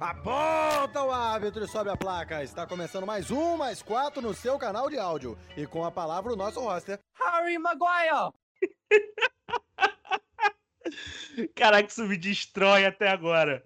[0.00, 2.42] Aponta o árbitro e sobe a placa.
[2.42, 5.36] Está começando mais um, mais quatro no seu canal de áudio.
[5.54, 8.32] E com a palavra o nosso roster, Harry Maguire!
[11.54, 13.62] Caraca, isso me destrói até agora.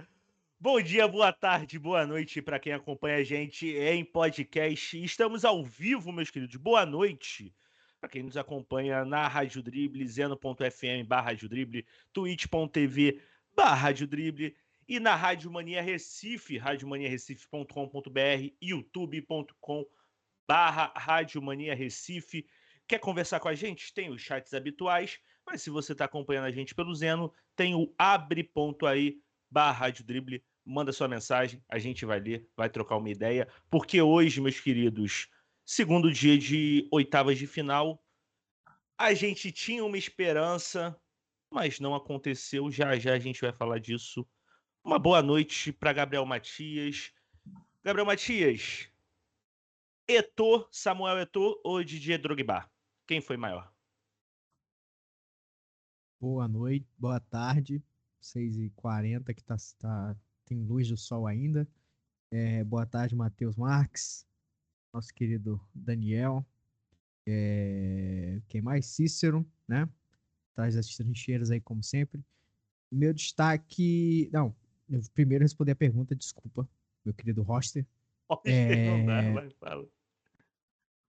[0.59, 5.05] Bom dia, boa tarde, boa noite para quem acompanha a gente em podcast.
[5.05, 6.57] Estamos ao vivo, meus queridos.
[6.57, 7.55] Boa noite
[8.01, 13.23] para quem nos acompanha na Rádio Drible, zeno.fm barra Drible, twitch.tv
[13.55, 14.57] barra Rádio Drible
[14.89, 19.87] e na Rádio Mania Recife, radiomaniarecife.com.br, youtube.com
[20.47, 22.47] barra Rádio Mania Recife.
[22.87, 23.93] Quer conversar com a gente?
[23.95, 27.95] Tem os chats habituais, mas se você está acompanhando a gente pelo Zeno, tem o
[27.99, 29.19] abre.aí
[29.51, 30.45] barra Rádio Drible.
[30.65, 35.29] Manda sua mensagem, a gente vai ler, vai trocar uma ideia, porque hoje, meus queridos,
[35.65, 38.03] segundo dia de oitavas de final,
[38.97, 40.99] a gente tinha uma esperança,
[41.51, 42.71] mas não aconteceu.
[42.71, 44.27] Já já a gente vai falar disso.
[44.85, 47.11] Uma boa noite para Gabriel Matias.
[47.83, 48.87] Gabriel Matias,
[50.07, 52.71] Etor, Samuel Etor ou Didier Drogba?
[53.07, 53.73] Quem foi maior?
[56.21, 57.83] Boa noite, boa tarde,
[58.23, 60.15] 6h40 que tá, tá,
[60.45, 61.67] tem luz do sol ainda.
[62.31, 64.27] É, boa tarde, Matheus Marques,
[64.93, 66.45] nosso querido Daniel.
[67.27, 68.85] É, quem mais?
[68.85, 69.89] Cícero, né?
[70.55, 72.23] Traz as trincheiras aí, como sempre.
[72.93, 74.29] Meu destaque.
[74.31, 74.55] Não,
[74.89, 76.69] eu primeiro responder a pergunta, desculpa,
[77.05, 77.87] meu querido roster.
[78.47, 78.87] É...
[78.89, 79.87] Não dá, vai, fala.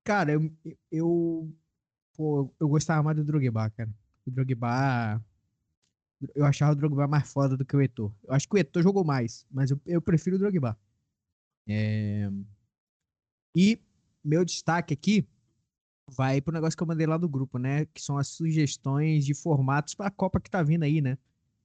[0.04, 0.52] Cara, eu,
[0.92, 1.56] eu,
[2.16, 3.90] pô, eu gostava mais do Drogba, cara.
[4.26, 5.24] O Drogba.
[6.36, 8.14] Eu achava o Drogba mais foda do que o Etor.
[8.24, 10.78] Eu acho que o Etor jogou mais, mas eu, eu prefiro o Drogba.
[11.68, 12.30] É...
[13.56, 13.82] E
[14.24, 15.28] meu destaque aqui
[16.08, 17.86] vai pro negócio que eu mandei lá do grupo, né?
[17.86, 21.18] Que são as sugestões de formatos para a Copa que tá vindo aí, né?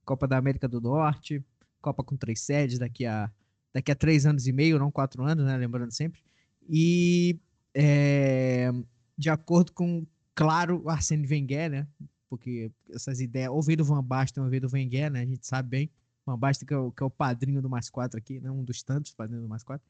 [0.05, 1.44] Copa da América do Norte,
[1.81, 3.31] Copa com três sedes daqui a,
[3.73, 5.56] daqui a três anos e meio, não quatro anos, né?
[5.56, 6.20] Lembrando sempre.
[6.69, 7.39] E
[7.75, 8.70] é,
[9.17, 11.88] de acordo com, claro, Arsene Wenger, né?
[12.28, 15.21] Porque essas ideias, ou veio do Van Basten ou veio do Wenger, né?
[15.22, 15.91] A gente sabe bem.
[16.25, 18.50] Van Basten que é o, que é o padrinho do mais quatro aqui, né?
[18.50, 19.87] Um dos tantos padrinhos do mais quatro.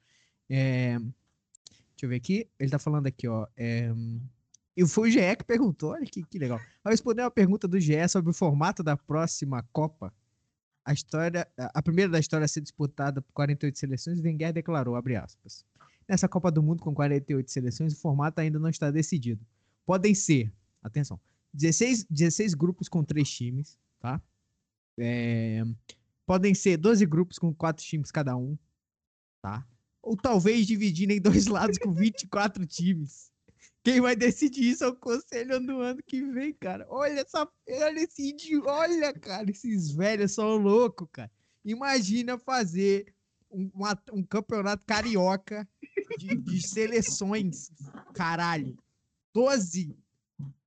[0.49, 2.49] É, deixa eu ver aqui.
[2.59, 3.47] Ele tá falando aqui, ó.
[3.57, 3.93] É,
[4.77, 6.61] e foi o GE que perguntou, olha que, que legal.
[6.83, 10.13] Ao responder uma pergunta do GE sobre o formato da próxima Copa,
[10.85, 15.17] a história, a primeira da história a ser disputada por 48 seleções, Wenger declarou, abre
[15.17, 15.65] aspas,
[16.09, 19.45] nessa Copa do Mundo com 48 seleções, o formato ainda não está decidido.
[19.87, 20.53] Podem ser,
[20.83, 21.21] atenção,
[21.53, 24.21] 16, 16 grupos com 3 times, tá?
[24.99, 25.63] É,
[26.27, 28.57] podem ser 12 grupos com 4 times cada um,
[29.43, 29.67] tá?
[30.03, 33.31] Ou talvez dividindo em dois lados com 24 times.
[33.83, 36.87] Quem vai decidir isso é o conselho do ano que vem, cara.
[36.91, 37.49] Olha essa.
[37.69, 38.71] Olha esse idiota.
[38.71, 41.31] Olha, cara, esses velhos são loucos, cara.
[41.65, 43.15] Imagina fazer
[43.51, 45.67] um, uma, um campeonato carioca
[46.19, 47.71] de, de, seleções.
[48.13, 48.77] Caralho.
[49.35, 49.97] 12.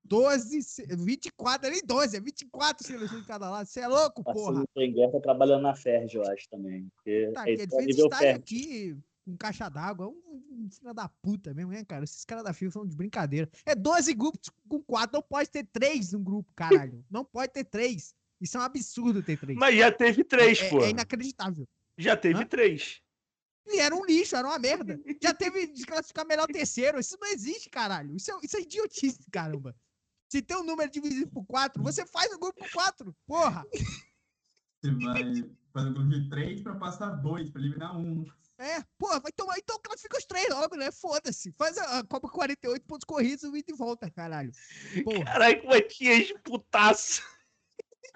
[0.06, 3.66] 12, 24, nem 12, é 24 seleções de cada lado.
[3.66, 4.64] Você é louco, porra.
[4.76, 6.92] O Wenger tá trabalhando na Ferj, eu acho também.
[7.34, 10.08] Tá, ele fez estágio aqui com caixa d'água.
[10.08, 12.04] Um, um filho da puta mesmo, né, cara?
[12.04, 13.50] Esses caras da FIFA são de brincadeira.
[13.66, 15.14] É 12 grupos com 4.
[15.14, 17.04] Não pode ter 3 no grupo, caralho.
[17.10, 18.14] Não pode ter 3.
[18.42, 19.58] Isso é um absurdo ter 3.
[19.58, 20.84] Mas já teve 3, é, pô.
[20.84, 21.68] É inacreditável.
[21.98, 23.02] Já teve 3.
[23.68, 25.00] E era um lixo, era uma merda.
[25.24, 27.00] Já teve desclassificar melhor terceiro.
[27.00, 28.14] Isso não existe, caralho.
[28.16, 29.74] Isso é, isso é idiotice, caramba.
[30.30, 33.16] Se tem um número dividido por 4, você faz o grupo por 4.
[33.26, 33.64] Porra.
[34.82, 38.02] Você vai fazer um grupo de 3 pra passar 2, pra eliminar 1.
[38.02, 38.26] Um.
[38.64, 39.58] É, pô, vai tomar.
[39.60, 40.90] Então classifica os três logo, né?
[40.90, 41.52] Foda-se.
[41.58, 44.54] Faz a, a Copa 48 pontos corridos e de volta, caralho.
[45.04, 45.26] Porra.
[45.26, 47.22] Caralho, Matias, putaço.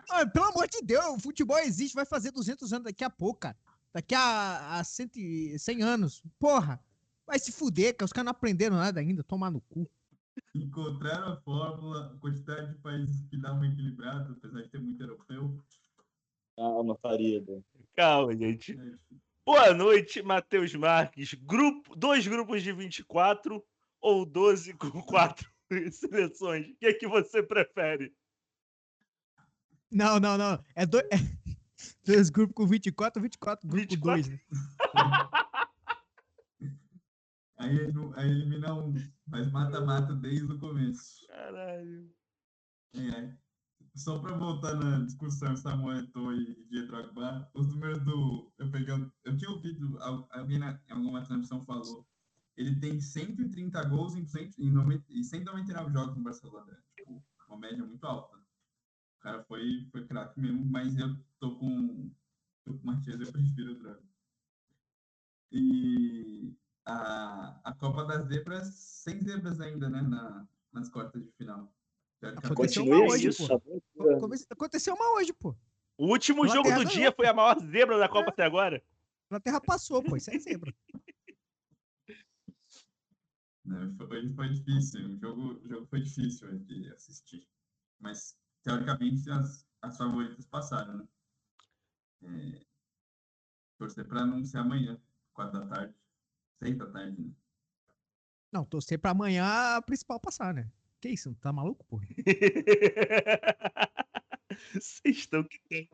[0.09, 3.41] Ah, pelo amor de Deus, o futebol existe, vai fazer 200 anos daqui a pouco,
[3.41, 3.57] cara.
[3.93, 6.23] Daqui a, a 100, 100 anos.
[6.39, 6.81] Porra,
[7.25, 8.05] vai se fuder, cara.
[8.05, 9.85] Os caras não aprenderam nada ainda, tomar no cu.
[10.55, 15.03] Encontraram a fórmula, a quantidade de países que dá uma equilibrada, apesar de ter muito
[15.03, 15.61] europeu.
[16.55, 17.61] Calma, Farida.
[17.93, 18.79] Calma, gente.
[18.79, 21.33] É, Boa noite, Matheus Marques.
[21.33, 23.65] Grupo, dois grupos de 24
[24.01, 25.49] ou 12 com quatro
[25.89, 26.67] seleções?
[26.67, 28.13] O que é que você prefere?
[29.89, 30.61] Não, não, não.
[30.75, 30.99] É, do...
[30.99, 31.15] é...
[32.05, 34.03] dois grupos com 24 ou 24 grupo 24?
[34.03, 34.27] dois.
[34.27, 34.37] Né?
[37.57, 37.77] aí,
[38.17, 38.93] aí elimina um,
[39.25, 41.25] mas mata-mata desde o começo.
[41.25, 42.13] Caralho.
[42.95, 43.46] É
[43.97, 48.51] só para voltar na discussão Samuel Eto'o e Didier Drogba, os números do...
[48.57, 48.93] Eu peguei...
[49.23, 49.97] Eu tinha ouvido,
[50.29, 52.07] alguém na, em alguma transmissão falou,
[52.55, 56.77] ele tem 130 gols em, 100, em 90, e 199 jogos no Barcelona.
[56.95, 58.37] Tipo, uma média muito alta.
[58.37, 62.11] O cara foi, foi craque mesmo, mas eu tô com...
[62.63, 64.07] Tô com o eu prefiro o Drogba.
[65.51, 66.55] E
[66.85, 70.01] a, a Copa das Zebras, sem zebras ainda, né?
[70.01, 71.73] Na, nas quartas de final.
[72.21, 73.47] Aconteceu Continue uma hoje, isso.
[73.47, 73.59] pô.
[73.59, 75.55] tá Aconteceu uma hoje, pô.
[75.97, 76.91] O último Inglaterra jogo do ganhou.
[76.99, 78.83] dia foi a maior zebra da Copa até agora.
[79.29, 80.15] A Terra passou, pô.
[80.15, 80.73] Isso é zebra.
[83.97, 87.45] Foi, foi difícil, o jogo, o jogo foi difícil de assistir.
[87.99, 91.07] Mas, teoricamente, as, as favoritas passaram, né?
[92.23, 92.65] É,
[93.77, 94.97] torcer para não ser amanhã,
[95.33, 95.93] quatro da tarde,
[96.63, 97.33] seis da tarde, né?
[98.53, 100.71] Não, torcer pra amanhã a principal passar, né?
[100.99, 101.35] Que isso?
[101.35, 101.99] Tá maluco, pô?
[104.73, 105.87] Vocês estão que tem.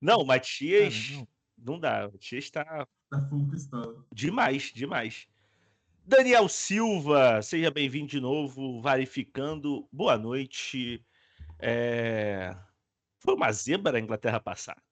[0.00, 1.08] Não, Matias.
[1.08, 1.28] Cara, não.
[1.74, 1.80] não.
[1.80, 2.08] dá.
[2.08, 4.04] O Matias tá Da full pistola.
[4.12, 5.26] demais, demais.
[6.04, 8.82] Daniel Silva, seja bem-vindo de novo.
[8.82, 9.88] Verificando.
[9.90, 11.02] Boa noite.
[11.58, 12.54] É,
[13.18, 14.82] Foi uma zebra a Inglaterra passar.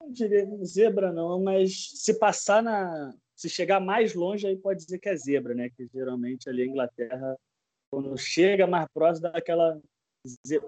[0.00, 3.14] Não diria zebra não, mas se passar na,
[3.44, 5.68] se chegar mais longe aí pode dizer que é zebra, né?
[5.68, 7.38] Que geralmente ali a Inglaterra
[7.90, 9.78] quando chega mais próximo dá aquela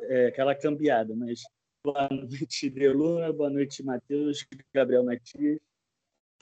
[0.02, 1.40] é, aquela cambiada, mas
[1.82, 5.58] boa noite Deluna, boa noite Matheus, Gabriel Matias,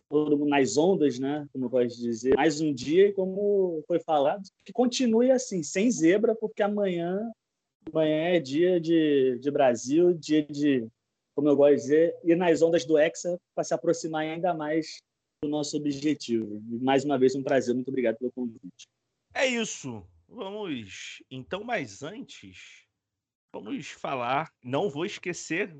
[0.09, 1.47] todo mundo nas ondas, né?
[1.53, 6.65] Como pode dizer, mais um dia como foi falado, que continue assim, sem zebra, porque
[6.65, 7.31] amanhã
[7.93, 10.85] amanhã é dia de, de Brasil, dia de
[11.37, 15.01] como eu gosto de dizer, ir nas ondas do Hexa para se aproximar ainda mais
[15.45, 16.61] do nosso objetivo.
[16.81, 17.75] Mais uma vez, um prazer.
[17.75, 18.89] Muito obrigado pelo convite.
[19.35, 20.03] É isso.
[20.29, 21.23] Vamos.
[21.31, 22.87] Então, mas antes,
[23.53, 24.51] vamos falar.
[24.63, 25.77] Não vou esquecer.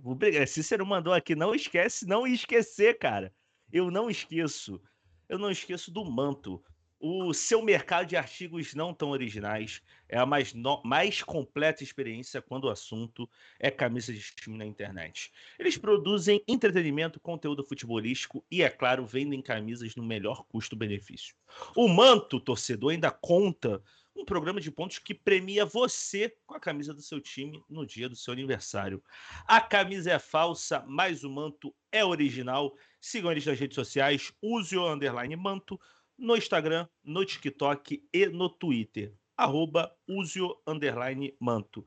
[0.47, 3.33] Cícero mandou aqui, não esquece, não esquecer, cara.
[3.73, 4.81] Eu não esqueço.
[5.29, 6.63] Eu não esqueço do manto.
[7.07, 12.41] O seu mercado de artigos não tão originais é a mais, no- mais completa experiência
[12.41, 13.29] quando o assunto
[13.61, 15.31] é camisa de time na internet.
[15.59, 21.37] Eles produzem entretenimento, conteúdo futebolístico e, é claro, vendem camisas no melhor custo-benefício.
[21.77, 23.83] O Manto, torcedor, ainda conta
[24.17, 28.09] um programa de pontos que premia você com a camisa do seu time no dia
[28.09, 29.05] do seu aniversário.
[29.47, 32.75] A camisa é falsa, mas o manto é original.
[32.99, 35.79] Sigam eles nas redes sociais, use o underline manto
[36.17, 39.17] no Instagram, no TikTok e no Twitter.
[39.37, 41.87] Arroba use o underline manto.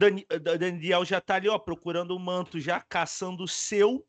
[0.00, 4.06] Dani- Da- Daniel já tá ali, ó, procurando o manto, já caçando o seu.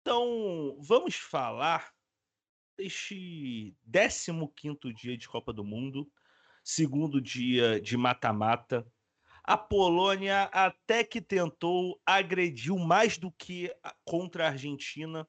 [0.00, 1.92] Então, vamos falar
[2.78, 6.10] deste 15º dia de Copa do Mundo,
[6.62, 8.86] segundo dia de mata-mata.
[9.44, 13.72] A Polônia até que tentou, agrediu mais do que
[14.04, 15.28] contra a Argentina,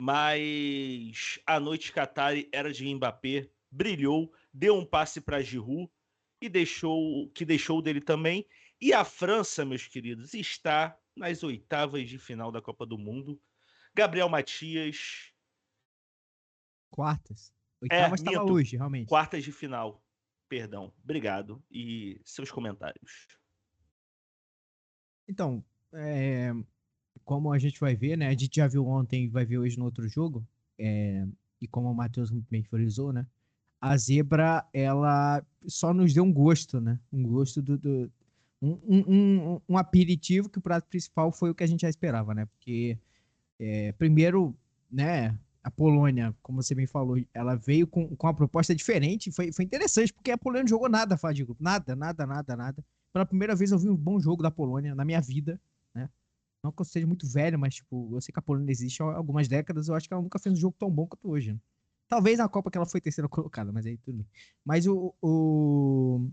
[0.00, 5.90] mas a noite Qatari era de Mbappé, brilhou, deu um passe para Giroud
[6.40, 8.46] e deixou que deixou dele também.
[8.80, 13.40] E a França, meus queridos, está nas oitavas de final da Copa do Mundo.
[13.94, 15.32] Gabriel Matias,
[16.90, 17.52] Quartas.
[17.82, 18.52] Oitavas estava É, minto.
[18.52, 19.08] hoje, realmente.
[19.08, 20.02] quartas de final.
[20.48, 20.94] Perdão.
[21.02, 21.62] Obrigado.
[21.70, 23.26] E seus comentários.
[25.28, 26.52] Então, é,
[27.26, 28.28] como a gente vai ver, né?
[28.28, 30.46] A gente já viu ontem e vai ver hoje no outro jogo.
[30.78, 31.26] é,
[31.60, 33.26] e como o Matheus bem frisou, né?
[33.80, 37.00] A zebra, ela só nos deu um gosto, né?
[37.12, 37.78] Um gosto do.
[37.78, 38.12] do-
[38.62, 41.88] um, um, um, um aperitivo que o prato principal foi o que a gente já
[41.90, 42.46] esperava, né?
[42.46, 42.98] Porque,
[43.58, 44.54] é, primeiro,
[44.90, 45.38] né?
[45.62, 49.32] A Polônia, como você bem falou, ela veio com, com uma proposta diferente.
[49.32, 51.56] Foi, foi interessante, porque a Polônia não jogou nada, grupo.
[51.62, 52.84] Nada, nada, nada, nada.
[53.12, 55.60] Pela primeira vez eu vi um bom jogo da Polônia na minha vida?
[56.66, 59.06] Não que eu seja muito velho, mas, tipo, eu sei que a Polônia existe há
[59.06, 61.60] algumas décadas, eu acho que ela nunca fez um jogo tão bom quanto hoje?
[62.08, 64.26] Talvez na Copa que ela foi terceira colocada, mas aí tudo bem.
[64.64, 65.14] Mas o...
[65.22, 66.28] o-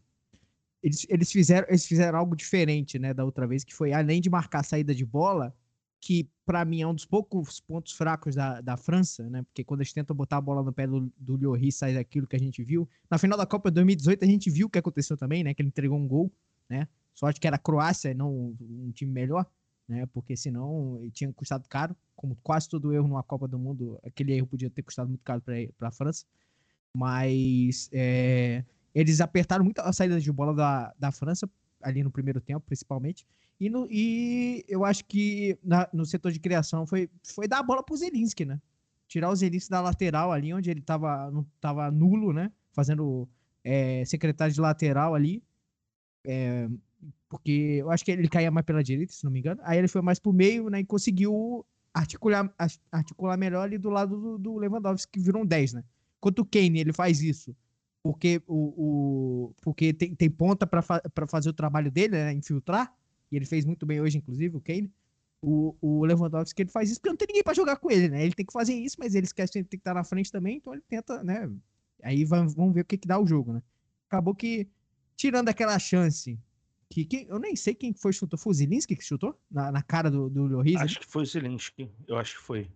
[0.81, 4.29] Eles, eles, fizeram, eles fizeram algo diferente, né, da outra vez, que foi, além de
[4.29, 5.55] marcar a saída de bola,
[6.01, 9.43] que pra mim é um dos poucos pontos fracos da, da França, né?
[9.43, 12.35] Porque quando eles tentam botar a bola no pé do, do Lloris, sai daquilo que
[12.35, 12.89] a gente viu.
[13.09, 15.53] Na final da Copa 2018, a gente viu o que aconteceu também, né?
[15.53, 16.29] Que ele entregou um gol,
[16.69, 16.87] né?
[17.13, 19.45] Sorte que era a Croácia e não um time melhor,
[19.87, 20.05] né?
[20.07, 24.33] Porque senão ele tinha custado caro, como quase todo erro numa Copa do Mundo, aquele
[24.33, 25.41] erro podia ter custado muito caro
[25.77, 26.25] para a França.
[26.95, 28.63] Mas é,
[28.93, 31.49] eles apertaram muito a saída de bola da, da França,
[31.81, 33.25] ali no primeiro tempo, principalmente.
[33.59, 37.63] E, no, e eu acho que na- no setor de criação foi, foi dar a
[37.63, 38.61] bola pro Zelinski, né?
[39.07, 42.51] Tirar o Zelinski da lateral ali, onde ele tava, não, tava nulo, né?
[42.71, 43.27] Fazendo
[43.63, 45.43] é, secretário de lateral ali.
[46.25, 46.69] É,
[47.29, 49.61] porque eu acho que ele caía mais pela direita, se não me engano.
[49.63, 50.79] Aí ele foi mais pro meio, né?
[50.79, 52.53] E conseguiu articular,
[52.91, 55.83] articular melhor ali do lado do, do Lewandowski, que virou um 10, né?
[56.17, 57.55] Enquanto o Kane, ele faz isso
[58.03, 62.33] porque, o, o, porque tem, tem ponta para fa fazer o trabalho dele, né?
[62.33, 62.93] Infiltrar.
[63.31, 64.91] e ele fez muito bem hoje, inclusive, o Kane.
[65.41, 68.23] O, o Lewandowski ele faz isso porque não tem ninguém para jogar com ele, né?
[68.23, 70.57] Ele tem que fazer isso, mas ele esquece que tem que estar na frente também,
[70.57, 71.49] então ele tenta, né?
[72.01, 73.63] Aí vamos ver o que, que dá o jogo, né?
[74.09, 74.67] Acabou que,
[75.15, 76.37] tirando aquela chance
[76.93, 78.37] que, que, eu nem sei quem foi chutou.
[78.37, 79.35] Foi o Zilinski que chutou?
[79.49, 80.75] Na, na cara do, do Lloris?
[80.75, 81.89] Acho que foi o Zilinski.
[82.07, 82.69] Eu acho que foi.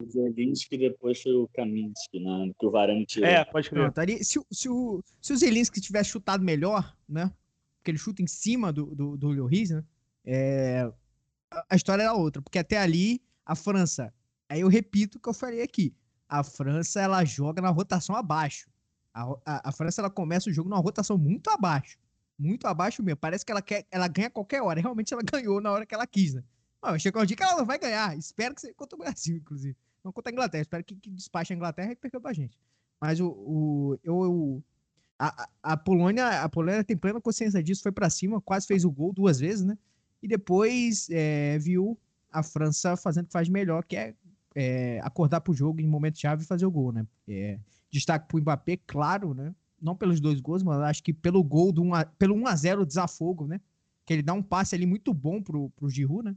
[0.00, 2.52] O Zelinski depois foi o Kaminski, né?
[2.56, 3.28] Que o Varane tirou.
[3.28, 3.82] É, pode crer.
[3.82, 7.32] Pronto, ali, se, se, o, se o Zelinski tivesse chutado melhor, né?
[7.78, 9.84] Porque ele chuta em cima do, do, do Lloris, né?
[10.24, 10.92] É,
[11.68, 12.40] a história era outra.
[12.40, 14.14] Porque até ali, a França...
[14.48, 15.92] Aí eu repito o que eu falei aqui.
[16.28, 18.70] A França, ela joga na rotação abaixo.
[19.12, 21.98] A, a, a França, ela começa o jogo numa rotação muito abaixo
[22.38, 23.16] muito abaixo mesmo.
[23.16, 24.80] Parece que ela quer, ela ganha qualquer hora.
[24.80, 26.44] Realmente ela ganhou na hora que ela quis, né?
[26.80, 28.16] Mas chegou um dia que ela vai ganhar.
[28.16, 29.76] Espero que seja contra o Brasil, inclusive.
[30.04, 30.62] Não contra a Inglaterra.
[30.62, 32.56] Espero que, que despache a Inglaterra e perca pra gente.
[33.00, 34.64] Mas o, o eu, eu
[35.18, 38.90] a, a, Polônia, a Polônia tem plena consciência disso, foi para cima, quase fez o
[38.90, 39.76] gol duas vezes, né?
[40.22, 41.98] E depois é, viu
[42.30, 44.14] a França fazendo o que faz melhor, que é,
[44.54, 47.06] é acordar pro jogo em momento chave e fazer o gol, né?
[47.26, 47.58] É,
[47.90, 49.54] destaque pro Mbappé, claro, né?
[49.80, 52.56] Não pelos dois gols, mas acho que pelo gol do 1 a, pelo 1 a
[52.56, 53.60] 0 desafogo, né?
[54.04, 56.36] Que ele dá um passe ali muito bom pro, pro Giroud, né?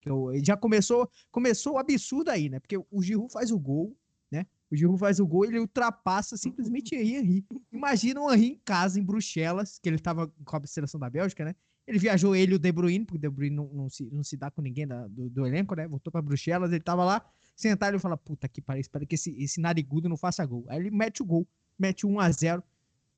[0.00, 2.60] Que eu, ele já começou, começou o absurdo aí, né?
[2.60, 3.96] Porque o Giroud faz o gol,
[4.30, 4.46] né?
[4.70, 7.44] O Giroud faz o gol, ele ultrapassa simplesmente Henry.
[7.72, 11.44] Imagina o Henry em casa, em Bruxelas, que ele tava com a seleção da Bélgica,
[11.44, 11.54] né?
[11.86, 14.24] Ele viajou ele e o De Bruyne, porque o De Bruyne não, não, se, não
[14.24, 15.86] se dá com ninguém da, do, do, elenco, né?
[15.86, 17.24] Voltou para Bruxelas, ele tava lá,
[17.54, 20.64] sentado e fala, puta que pariu, espera que esse, esse narigudo não faça gol.
[20.68, 21.46] Aí ele mete o gol,
[21.78, 22.64] mete 1 a 0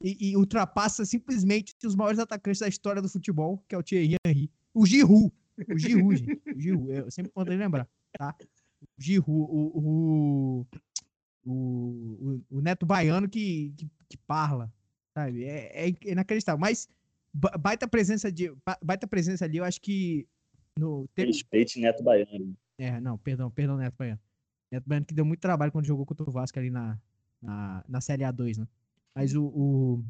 [0.02, 4.16] e, e, ultrapassa simplesmente os maiores atacantes da história do futebol, que é o Thierry
[4.26, 4.50] Henry.
[4.74, 5.32] O Giroud.
[5.56, 6.42] O Giroud, gente.
[6.54, 6.92] O Giroud.
[6.92, 7.88] Eu sempre poderia lembrar,
[8.18, 8.34] tá?
[8.82, 10.66] O Giroud, o, o,
[11.46, 14.72] o, o, Neto Baiano que, que, que parla,
[15.14, 15.44] sabe?
[15.44, 16.60] É, é inacreditável.
[16.60, 16.88] Mas
[17.58, 20.26] baita presença, de, baita presença ali, eu acho que...
[20.78, 21.28] No, teve...
[21.28, 22.54] Respeite Neto Baiano.
[22.78, 24.20] É, não, perdão, perdão, Neto Baiano.
[24.70, 26.98] Neto Baiano que deu muito trabalho quando jogou contra o Vasco ali na,
[27.40, 28.68] na, na Série A2, né?
[29.16, 30.04] Mas o.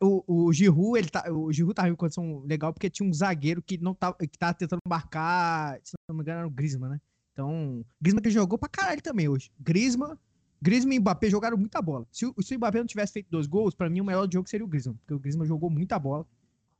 [0.00, 3.12] O, o, o Giroud, ele tá, o Giroud tava em condição legal porque tinha um
[3.12, 6.92] zagueiro que não tava, que tava tentando marcar, se não me engano, era o Griezmann,
[6.92, 7.00] né?
[7.32, 9.50] Então, Griezmann que jogou pra caralho também hoje.
[9.58, 10.16] Griezmann,
[10.62, 12.06] Griezmann e Mbappé jogaram muita bola.
[12.12, 14.64] Se, se o Mbappé não tivesse feito dois gols, para mim o melhor jogo seria
[14.64, 16.24] o Griezmann, porque o Griezmann jogou muita bola.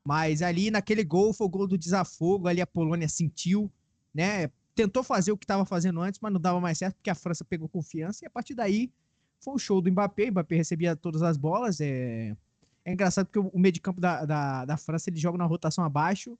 [0.04, 3.70] Mas ali naquele gol foi o gol do desafogo, ali a Polônia sentiu,
[4.14, 4.48] né?
[4.76, 7.44] Tentou fazer o que estava fazendo antes, mas não dava mais certo porque a França
[7.44, 8.92] pegou confiança e a partir daí
[9.40, 10.24] foi o show do Mbappé.
[10.24, 11.80] O Mbappé recebia todas as bolas.
[11.80, 12.36] É,
[12.84, 15.84] é engraçado porque o meio de campo da, da, da França ele joga na rotação
[15.84, 16.38] abaixo,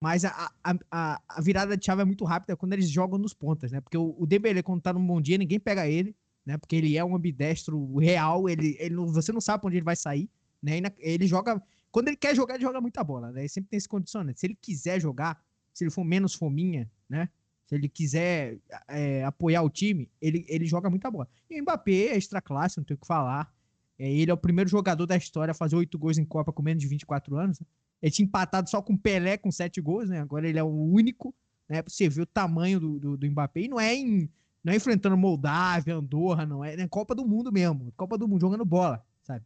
[0.00, 3.70] mas a, a, a, virada de chave é muito rápida quando eles jogam nos pontas,
[3.70, 3.80] né?
[3.80, 6.14] Porque o, o Dembélé, quando tá num bom dia, ninguém pega ele,
[6.44, 6.58] né?
[6.58, 9.96] Porque ele é um ambidestro real, ele, ele você não sabe pra onde ele vai
[9.96, 10.28] sair,
[10.62, 10.80] né?
[10.98, 11.62] Ele joga...
[11.90, 13.42] Quando ele quer jogar, ele joga muita bola, né?
[13.42, 14.40] Ele sempre tem esse condicionante.
[14.40, 15.40] Se ele quiser jogar,
[15.72, 17.28] se ele for menos fominha, né?
[17.66, 21.28] Se ele quiser é, apoiar o time, ele, ele joga muita bola.
[21.48, 23.52] E o Mbappé é extra classe, não tem o que falar.
[23.98, 26.62] É, ele é o primeiro jogador da história a fazer oito gols em Copa com
[26.62, 27.60] menos de 24 anos.
[27.60, 27.66] Né?
[28.02, 30.20] Ele tinha empatado só com Pelé com sete gols, né?
[30.20, 31.34] Agora ele é o único,
[31.68, 31.80] né?
[31.80, 33.62] Pra você ver o tamanho do, do, do Mbappé.
[33.62, 34.28] E não é, em,
[34.62, 36.62] não é enfrentando Moldávia, Andorra, não.
[36.62, 37.92] É, é Copa do Mundo mesmo.
[37.96, 39.44] Copa do Mundo, jogando bola, sabe?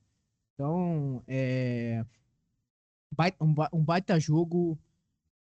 [0.55, 2.05] Então, é...
[3.73, 4.79] Um baita jogo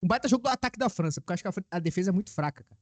[0.02, 2.33] um baita jogo do ataque da França, porque acho que a, a defesa é muito
[2.33, 2.81] fraca, cara.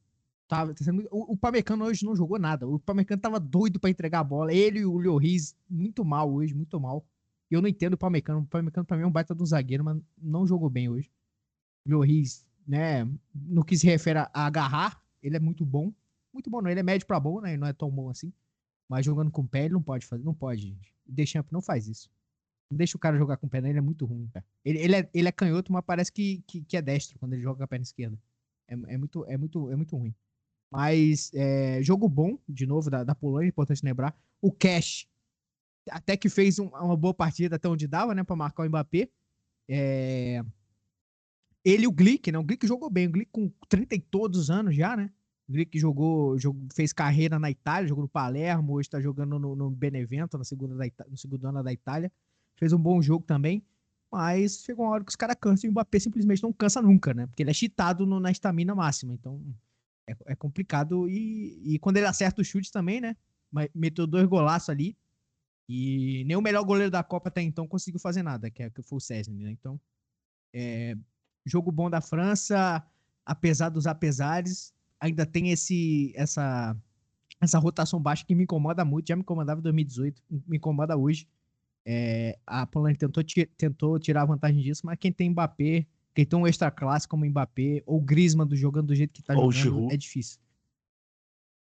[0.49, 0.73] Tava,
[1.11, 2.69] o, o Pamecano hoje não jogou nada.
[2.69, 4.53] O Pamecano tava doido para entregar a bola.
[4.53, 7.05] Ele e o Lloris, muito mal hoje, muito mal.
[7.51, 8.41] E eu não entendo o Pamecano.
[8.41, 11.11] O Pamecano pra mim é um baita do zagueiro, mas não jogou bem hoje.
[11.85, 13.05] O Lloris, né,
[13.35, 15.93] no que se refere a agarrar, ele é muito bom.
[16.33, 16.71] Muito bom, não.
[16.71, 17.51] Ele é médio pra bom, né?
[17.51, 18.33] Ele não é tão bom assim.
[18.89, 20.23] Mas jogando com pé, ele não pode fazer.
[20.23, 20.95] Não pode, gente.
[21.09, 22.09] O Deschamps não faz isso.
[22.71, 24.45] Deixa o cara jogar com perna, ele é muito ruim, cara.
[24.65, 27.43] Ele, ele, é, ele é canhoto, mas parece que, que, que é destro quando ele
[27.43, 28.19] joga com a perna esquerda.
[28.67, 30.15] É, é, muito, é, muito, é muito ruim.
[30.71, 34.17] Mas é, jogo bom, de novo, da, da Polônia, importante lembrar.
[34.43, 35.07] O Cash,
[35.89, 39.09] até que fez um, uma boa partida até onde dava, né, para marcar o Mbappé.
[39.69, 40.43] É...
[41.65, 42.39] Ele e o Glick, né?
[42.39, 43.07] O Glick jogou bem.
[43.07, 45.11] O Glick com 30 e todos os anos já, né?
[45.49, 49.55] O Glick jogou, jogou, fez carreira na Itália, jogou no Palermo, hoje está jogando no,
[49.55, 52.11] no Benevento, na segunda da no segundo ano da Itália
[52.57, 53.65] fez um bom jogo também,
[54.11, 57.13] mas chegou uma hora que os caras cansam e o Mbappé simplesmente não cansa nunca,
[57.13, 57.27] né?
[57.27, 59.43] Porque ele é cheatado no, na estamina máxima, então
[60.09, 61.09] é, é complicado.
[61.09, 63.17] E, e, quando ele acerta o chute também, né?
[63.75, 64.97] Meteu dois golaços ali.
[65.69, 68.83] E nem o melhor goleiro da Copa até então conseguiu fazer nada, que, é, que
[68.83, 69.51] foi o César, né?
[69.51, 69.81] Então,
[70.55, 70.97] é,
[71.45, 72.85] jogo bom da França,
[73.25, 76.77] apesar dos apesares, ainda tem esse essa
[77.41, 81.29] essa rotação baixa que me incomoda muito, já me incomodava em 2018, me incomoda hoje
[81.89, 83.23] É, a Polônia tentou,
[83.57, 87.85] tentou tirar vantagem disso, mas quem tem Mbappé, quem tem um extra classe como Mbappé,
[87.87, 89.95] ou Griezmann do jogando do jeito que tá Ou jogando, Giroud.
[89.95, 90.41] é difícil.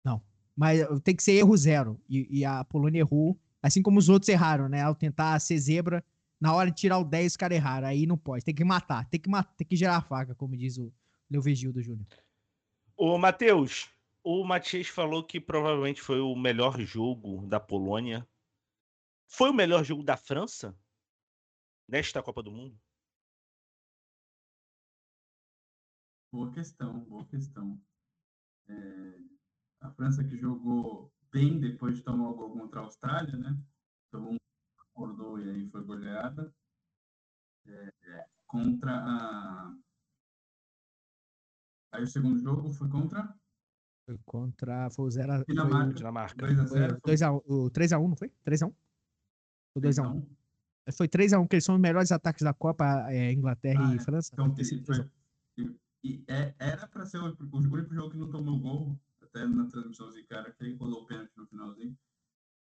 [0.04, 0.20] Não.
[0.56, 2.00] Mas tem que ser erro zero.
[2.08, 4.82] E, e a Polônia errou, assim como os outros erraram, né?
[4.82, 6.04] Ao tentar ser zebra,
[6.40, 7.86] na hora de tirar o 10, os caras erraram.
[7.86, 8.44] Aí não pode.
[8.44, 9.08] Tem que matar.
[9.08, 10.92] Tem que, matar, tem que gerar a faca, como diz o
[11.30, 12.06] Leovegildo Júnior.
[12.96, 13.88] Ô, Matheus,
[14.24, 18.26] o Matias falou que provavelmente foi o melhor jogo da Polônia.
[19.28, 20.74] Foi o melhor jogo da França
[21.86, 22.80] nesta Copa do Mundo?
[26.32, 27.80] Boa questão, boa questão.
[28.68, 29.18] É,
[29.82, 33.56] a França que jogou bem depois de tomar o gol contra a Austrália, né?
[34.10, 34.36] Tomou um
[34.80, 36.52] acordou e aí foi goleada.
[37.66, 39.76] É, é, contra a.
[41.92, 43.34] Aí o segundo jogo foi contra
[44.06, 44.90] Foi contra.
[44.90, 45.94] Foi o 0 Dinamarca.
[45.94, 46.46] Dinamarca.
[46.46, 47.00] 2x0.
[47.00, 48.30] 2x1, o 3x1, não foi?
[48.44, 48.74] 3x1?
[49.80, 50.16] Foi 2x1.
[50.16, 50.28] Então,
[50.96, 54.00] Foi 3x1, que eles são os melhores ataques da Copa, é, Inglaterra Ah, e é.
[54.00, 54.30] França.
[54.32, 54.96] Então, sido foi-
[55.56, 55.74] 3x1.
[56.04, 59.66] e- é- era para ser o, o único jogo que não tomou gol, até na
[59.66, 61.96] transmissão de cara, que rolou o pênalti no finalzinho.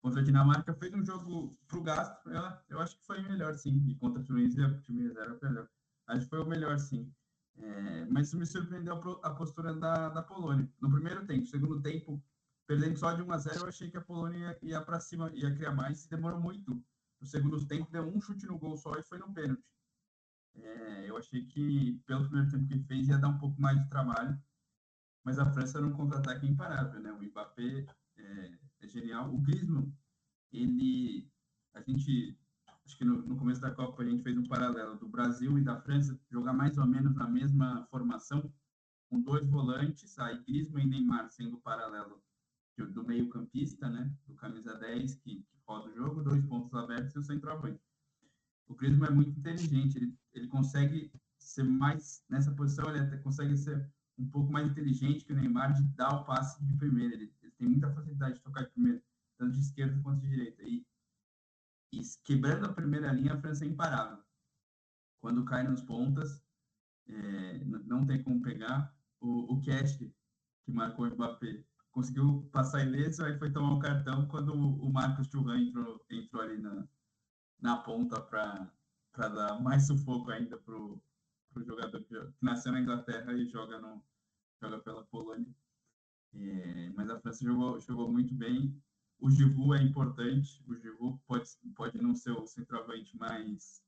[0.01, 3.83] Contra a Dinamarca fez um jogo pro gasto, ela, eu acho que foi melhor sim.
[3.87, 5.67] E contra a Tunísia, o time reserva foi melhor.
[6.07, 7.11] Acho que foi o melhor sim.
[7.57, 10.67] É, mas me surpreendeu a postura da, da Polônia.
[10.79, 12.23] No primeiro tempo, segundo tempo,
[12.65, 15.29] perdendo só de 1 a 0 eu achei que a Polônia ia, ia para cima,
[15.33, 16.81] ia criar mais, e demorou muito.
[17.19, 19.63] No segundo tempo, deu um chute no gol só e foi no pênalti.
[20.55, 23.89] É, eu achei que, pelo primeiro tempo que fez, ia dar um pouco mais de
[23.89, 24.41] trabalho.
[25.23, 27.11] Mas a França era um contra-ataque imparável, né?
[27.11, 27.85] O Mbappé
[28.17, 29.33] é, é genial.
[29.33, 29.93] O Griezmann,
[30.51, 31.29] ele...
[31.73, 32.37] A gente...
[32.85, 35.63] Acho que no, no começo da Copa a gente fez um paralelo do Brasil e
[35.63, 38.51] da França jogar mais ou menos na mesma formação,
[39.09, 42.23] com dois volantes, aí Griezmann e Neymar sendo o paralelo
[42.77, 44.11] do- do meio-campista, né?
[44.25, 47.79] Do camisa 10, que, que roda o jogo, dois pontos abertos e o centroavante.
[48.67, 53.55] O Griezmann é muito inteligente, ele, ele consegue ser mais, nessa posição, ele até consegue
[53.55, 57.13] ser um pouco mais inteligente que o Neymar de dar o passe de primeira.
[57.13, 59.01] Ele, ele tem muita facilidade de tocar de primeira,
[59.37, 60.63] tanto de esquerda quanto de direita.
[60.63, 60.85] E,
[61.93, 64.21] e quebrando a primeira linha, a França é imparável.
[65.21, 66.43] Quando cai nos pontas,
[67.07, 68.93] é, não tem como pegar.
[69.21, 71.63] O, o Cash, que marcou o Mbappé,
[71.99, 76.41] conseguiu passar ileso, aí foi tomar o cartão quando o, o Marcos Thuram entrou, entrou
[76.41, 76.87] ali na,
[77.59, 78.71] na ponta para
[79.17, 81.01] dar mais sufoco ainda pro,
[81.51, 84.01] pro jogador que, que nasceu na Inglaterra e joga, no,
[84.61, 85.53] joga pela Polônia.
[86.33, 88.81] É, mas a França jogou, jogou muito bem.
[89.19, 90.63] O Giroud é importante.
[90.69, 93.83] O Giroud pode, pode não ser o centroavante mais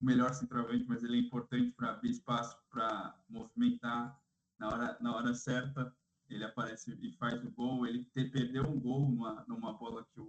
[0.00, 4.18] o melhor centroavante, mas ele é importante para abrir espaço, para movimentar
[4.58, 5.92] na hora, na hora certa.
[6.28, 7.86] Ele aparece e faz o gol.
[7.86, 10.20] Ele te- perdeu um gol numa, numa bola que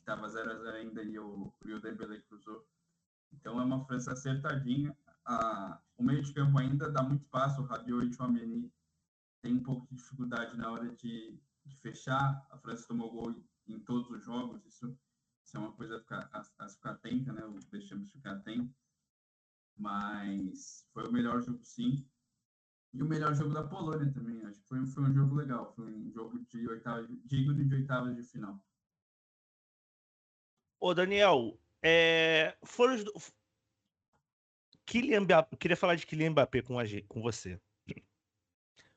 [0.00, 2.66] estava 0 a 0 ainda e o, e o Dembélé cruzou.
[3.32, 4.96] Então é uma França acertadinha.
[5.24, 7.62] A, o meio de campo ainda dá muito espaço.
[7.62, 8.72] O Rabiot e o Chouameni
[9.42, 12.46] tem um pouco de dificuldade na hora de, de fechar.
[12.50, 13.34] A França tomou gol
[13.68, 14.64] em todos os jogos.
[14.66, 14.98] Isso,
[15.44, 17.42] isso é uma coisa a ficar, a, a ficar atenta, né?
[17.70, 18.74] Deixamos ficar atento.
[19.76, 22.09] Mas foi o melhor jogo, sim.
[22.92, 24.44] E o melhor jogo da Polônia também.
[24.44, 25.72] Acho que foi, foi um jogo legal.
[25.74, 28.60] Foi um jogo de oitava, digno de oitavas de final.
[30.80, 33.32] Ô, Daniel, é, foram os.
[34.86, 35.24] Kylian
[35.58, 37.60] queria falar de Kylian Mbappé com, a com você.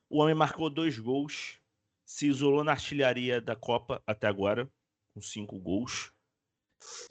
[0.09, 1.59] O homem marcou dois gols,
[2.05, 4.71] se isolou na artilharia da Copa até agora,
[5.13, 6.11] com cinco gols.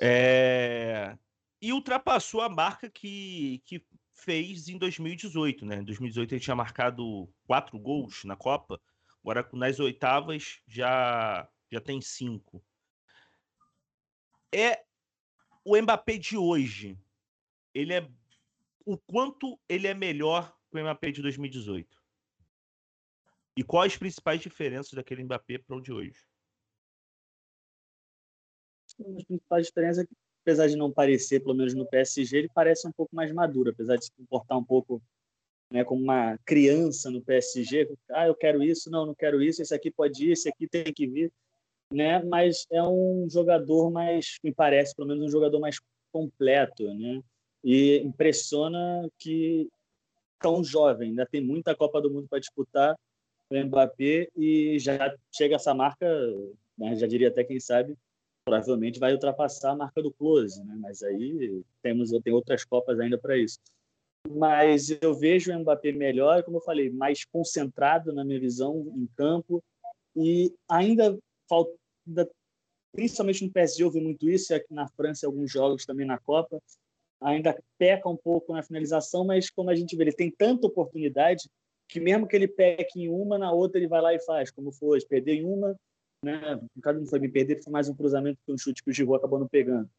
[0.01, 1.17] É,
[1.61, 3.85] E ultrapassou a marca que, que
[4.25, 5.77] fez em 2018, né?
[5.77, 8.81] Em 2018 ele tinha marcado quatro gols na Copa,
[9.21, 12.65] agora nas oitavas já, já tem cinco.
[14.55, 14.85] É
[15.65, 16.99] o Mbappé de hoje.
[17.75, 18.11] Ele é
[18.85, 22.01] o quanto ele é melhor que o Mbappé de 2018.
[23.57, 26.27] E quais as principais diferenças daquele Mbappé para o de hoje?
[28.99, 32.51] Uma das principais diferenças é que, apesar de não parecer, pelo menos no PSG, ele
[32.53, 35.01] parece um pouco mais maduro, apesar de se comportar um pouco
[35.71, 37.89] né, como uma criança no PSG.
[38.11, 40.85] Ah, eu quero isso, não, não quero isso, esse aqui pode ir, esse aqui tem
[40.93, 41.33] que vir.
[41.91, 42.23] Né?
[42.25, 45.77] Mas é um jogador mais, me parece, pelo menos um jogador mais
[46.13, 47.21] completo, né?
[47.65, 49.69] E impressiona que
[50.41, 52.99] tão jovem, ainda tem muita Copa do Mundo para disputar
[53.49, 56.07] o Mbappé e já chega essa marca,
[56.77, 57.97] né, já diria até quem sabe,
[58.45, 60.77] provavelmente vai ultrapassar a marca do Close, né?
[60.81, 63.59] Mas aí temos tem outras copas ainda para isso.
[64.31, 69.07] Mas eu vejo o Mbappé melhor, como eu falei, mais concentrado na minha visão em
[69.17, 69.63] campo
[70.15, 71.73] e ainda falta
[72.93, 76.19] principalmente no PSG eu vi muito isso, e aqui na França alguns jogos também na
[76.19, 76.61] Copa,
[77.21, 81.49] ainda peca um pouco na finalização, mas como a gente vê, ele tem tanta oportunidade
[81.89, 84.73] que mesmo que ele peque em uma, na outra ele vai lá e faz, como
[84.73, 85.77] foi, perdeu em uma,
[86.23, 86.55] né?
[86.75, 88.93] No caso não foi me perder, foi mais um cruzamento que um chute que o
[88.93, 89.91] Giroud acabou não pegando.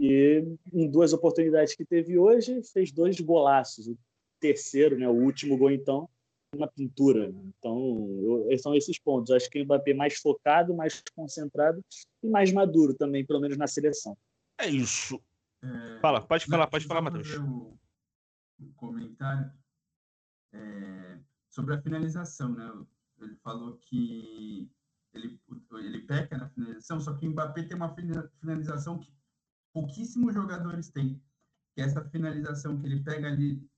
[0.00, 3.88] E em duas oportunidades que teve hoje, fez dois golaços.
[3.88, 3.98] O
[4.40, 6.08] terceiro, né, o último gol então,
[6.54, 7.32] uma pintura.
[7.58, 8.08] Então,
[8.48, 9.32] eu, são esses pontos.
[9.32, 11.84] Acho que o Mbappé mais focado, mais concentrado
[12.22, 14.16] e mais maduro também, pelo menos na seleção.
[14.58, 15.20] É isso.
[15.62, 17.34] É, Fala, pode falar, pode falar, Matheus.
[17.34, 17.76] O,
[18.60, 19.52] o comentário
[20.52, 22.86] é, sobre a finalização, né?
[23.20, 24.70] Ele falou que
[25.12, 25.40] ele,
[25.72, 27.94] ele peca na finalização, só que o Mbappé tem uma
[28.40, 29.12] finalização que
[29.72, 31.22] pouquíssimos jogadores têm,
[31.74, 33.68] que é essa finalização que ele pega ali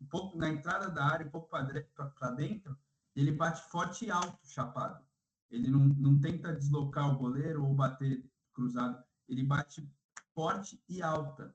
[0.00, 2.76] um pouco na entrada da área, um pouco para dentro,
[3.14, 5.04] ele bate forte e alto, chapado.
[5.50, 9.88] Ele não, não tenta deslocar o goleiro ou bater cruzado, ele bate
[10.34, 11.54] forte e alta.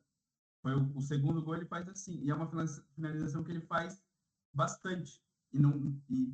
[0.61, 2.21] Foi o, o, segundo gol ele faz assim.
[2.23, 2.49] E é uma
[2.95, 4.01] finalização que ele faz
[4.53, 5.21] bastante.
[5.51, 5.77] E, não,
[6.09, 6.33] e,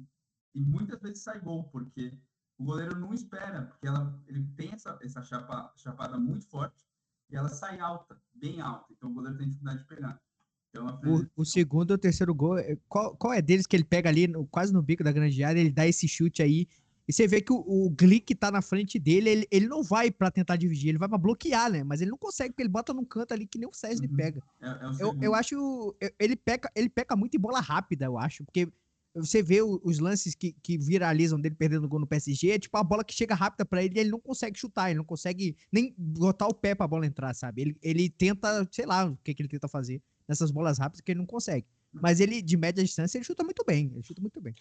[0.54, 2.18] e muitas vezes sai gol, porque
[2.58, 6.84] o goleiro não espera, porque ela, ele tem essa, essa chapa, chapada muito forte
[7.30, 8.86] e ela sai alta, bem alta.
[8.92, 10.22] Então o goleiro tem dificuldade de pegar.
[10.70, 13.86] Então, o, o, segundo e o terceiro gol, é, qual, qual é deles que ele
[13.86, 16.68] pega ali, no, quase no bico da grande área, ele dá esse chute aí
[17.08, 20.10] e você vê que o, o Glick tá na frente dele, ele, ele não vai
[20.10, 21.84] para tentar dividir, ele vai para bloquear, né?
[21.84, 24.16] Mas ele não consegue, porque ele bota num canto ali que nem o César uhum.
[24.16, 24.42] pega.
[24.60, 25.96] É, é eu, eu acho.
[26.18, 28.68] Ele peca, ele peca muito em bola rápida, eu acho, porque
[29.16, 32.84] você vê os lances que, que viralizam dele perdendo gol no PSG, é tipo a
[32.84, 35.96] bola que chega rápida para ele e ele não consegue chutar, ele não consegue nem
[35.98, 37.62] botar o pé pra bola entrar, sabe?
[37.62, 41.12] Ele, ele tenta, sei lá o que, que ele tenta fazer nessas bolas rápidas que
[41.12, 41.66] ele não consegue.
[41.94, 43.90] Mas ele, de média distância, ele chuta muito bem.
[43.94, 44.54] Ele chuta muito bem.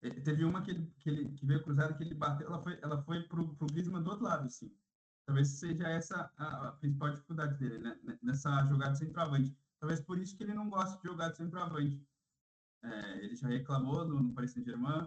[0.00, 3.02] Teve uma que, ele, que, ele, que veio cruzada que ele bateu, ela foi, ela
[3.02, 4.70] foi pro, pro Griezmann do outro lado, assim.
[5.26, 7.98] Talvez seja essa a, a principal dificuldade dele, né?
[8.22, 9.56] Nessa jogada centroavante.
[9.80, 12.00] Talvez por isso que ele não gosta de jogar de centroavante.
[12.82, 15.06] É, ele já reclamou no, no Paris Saint-Germain.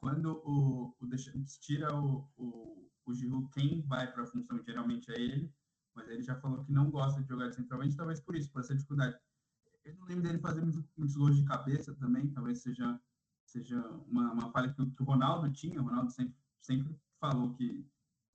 [0.00, 5.10] Quando o, o Deschamps tira o, o, o Giroud, quem vai para a função geralmente
[5.12, 5.52] é ele.
[5.94, 8.60] Mas ele já falou que não gosta de jogar de centroavante, talvez por isso, por
[8.60, 9.18] essa dificuldade.
[9.84, 13.00] Eu não lembro dele fazer muitos, muitos gols de cabeça também, talvez seja
[13.50, 15.80] seja uma, uma falha que, que, o Ronaldo tinha.
[15.80, 17.84] O Ronaldo sempre, sempre falou que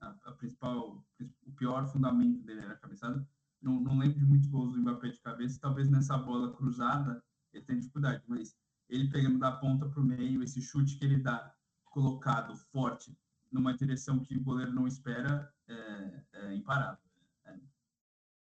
[0.01, 1.03] a, a, principal,
[1.45, 3.27] o pior fundamento dele era a cabeçada.
[3.61, 5.59] Não, não lembro de muitos gols do Mbappé de cabeça.
[5.59, 8.55] Talvez nessa bola cruzada ele tenha dificuldade, mas
[8.89, 11.53] ele pegando da ponta para o meio, esse chute que ele dá
[11.85, 13.15] colocado forte
[13.51, 16.99] numa direção que o goleiro não espera é, é imparável.
[17.45, 17.51] É,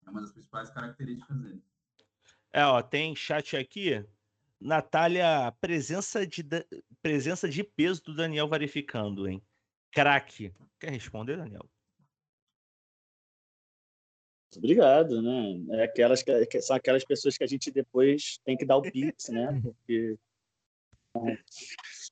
[0.07, 1.62] é uma das principais características dele.
[2.52, 4.04] É, ó, tem chat aqui
[4.61, 6.42] Natália, presença de,
[7.02, 9.42] presença de peso do Daniel verificando, hein?
[9.92, 10.52] Craque.
[10.80, 11.68] Quer responder, Daniel?
[14.57, 15.80] Obrigado, né?
[15.80, 19.28] É aquelas que, são aquelas pessoas que a gente depois tem que dar o pix,
[19.28, 19.48] né?
[19.62, 20.16] Porque né,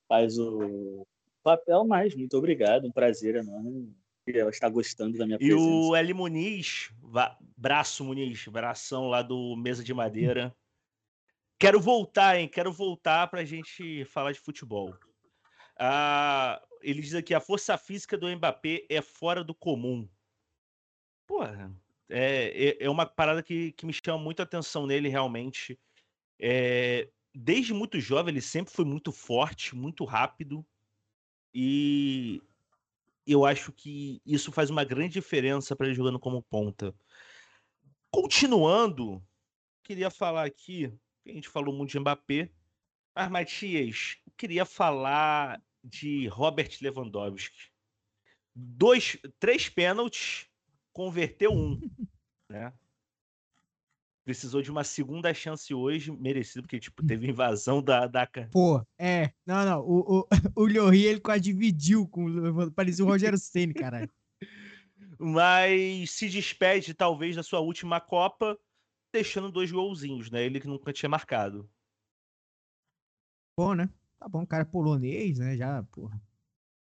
[0.08, 1.06] faz o
[1.42, 2.14] papel mais.
[2.14, 3.94] Muito obrigado, um prazer enorme.
[4.26, 5.60] Ela está gostando da minha presença.
[5.60, 6.90] E o Eli Muniz,
[7.56, 10.54] braço Muniz, bração lá do Mesa de Madeira.
[11.58, 12.48] Quero voltar, hein?
[12.48, 14.94] Quero voltar para a gente falar de futebol.
[15.78, 20.08] Ah, ele diz aqui: a força física do Mbappé é fora do comum.
[21.26, 21.72] Porra,
[22.08, 25.78] é, é, é uma parada que, que me chama muito a atenção nele, realmente.
[26.38, 30.64] É, desde muito jovem, ele sempre foi muito forte, muito rápido.
[31.54, 32.42] E
[33.26, 36.94] eu acho que isso faz uma grande diferença para ele jogando como ponta.
[38.10, 39.22] Continuando,
[39.82, 40.92] queria falar aqui
[41.30, 42.50] a gente falou muito de Mbappé.
[43.14, 47.70] Mas, Matias, queria falar de Robert Lewandowski.
[48.54, 50.46] Dois, três pênaltis,
[50.92, 51.80] converteu um.
[52.48, 52.72] né?
[54.24, 58.06] Precisou de uma segunda chance hoje, merecido, porque tipo, teve invasão da.
[58.06, 58.28] da...
[58.52, 59.32] Pô, é.
[59.44, 59.80] Não, não.
[59.80, 62.70] O, o, o Llori, ele quase dividiu com o.
[62.70, 64.10] Parecia o Rogério Senna, caralho.
[65.18, 68.58] Mas se despede, talvez, da sua última Copa
[69.12, 70.44] deixando dois golzinhos, né?
[70.44, 71.68] Ele que nunca tinha marcado.
[73.56, 73.88] Bom, né?
[74.18, 75.56] Tá bom, cara é polonês, né?
[75.56, 76.20] Já, porra.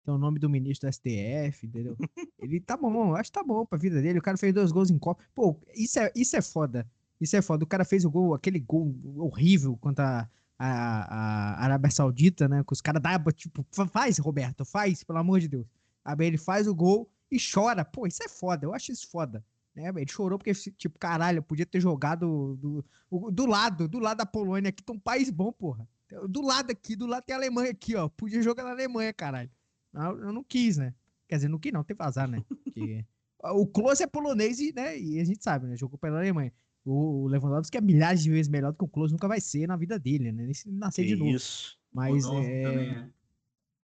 [0.06, 1.96] Tem o nome do ministro do STF, entendeu?
[2.40, 4.20] ele tá bom, acho que tá bom pra vida dele.
[4.20, 5.24] O cara fez dois gols em Copa.
[5.34, 6.90] Pô, isso é, isso é foda.
[7.20, 7.64] Isso é foda.
[7.64, 12.64] O cara fez o gol, aquele gol horrível contra a, a, a Arábia Saudita, né?
[12.64, 15.68] Que os caras dão, tipo, faz, Roberto, faz, pelo amor de Deus.
[16.04, 17.86] Aí ele faz o gol e chora.
[17.86, 18.66] Pô, isso é foda.
[18.66, 19.44] Eu acho isso foda.
[19.76, 19.90] Né?
[19.90, 24.26] Ele chorou porque, tipo, caralho, podia ter jogado do, do, do lado, do lado da
[24.26, 25.88] Polônia, aqui tem um país bom, porra.
[26.30, 28.08] Do lado aqui, do lado tem a Alemanha aqui, ó.
[28.08, 29.50] Podia jogar na Alemanha, caralho.
[29.94, 30.94] Eu, eu não quis, né?
[31.28, 32.44] Quer dizer, não quis não, tem vazar, né?
[32.64, 33.04] Porque
[33.52, 35.76] o Klose é polonês e, né, e a gente sabe, né?
[35.76, 36.54] Jogou pela Alemanha.
[36.86, 39.78] O Lewandowski é milhares de vezes melhor do que o Klose nunca vai ser na
[39.78, 40.44] vida dele, né?
[40.44, 41.32] Nem se nascer de novo.
[41.32, 41.78] Isso.
[41.92, 42.64] Mas Podolski é.
[42.64, 43.10] também é.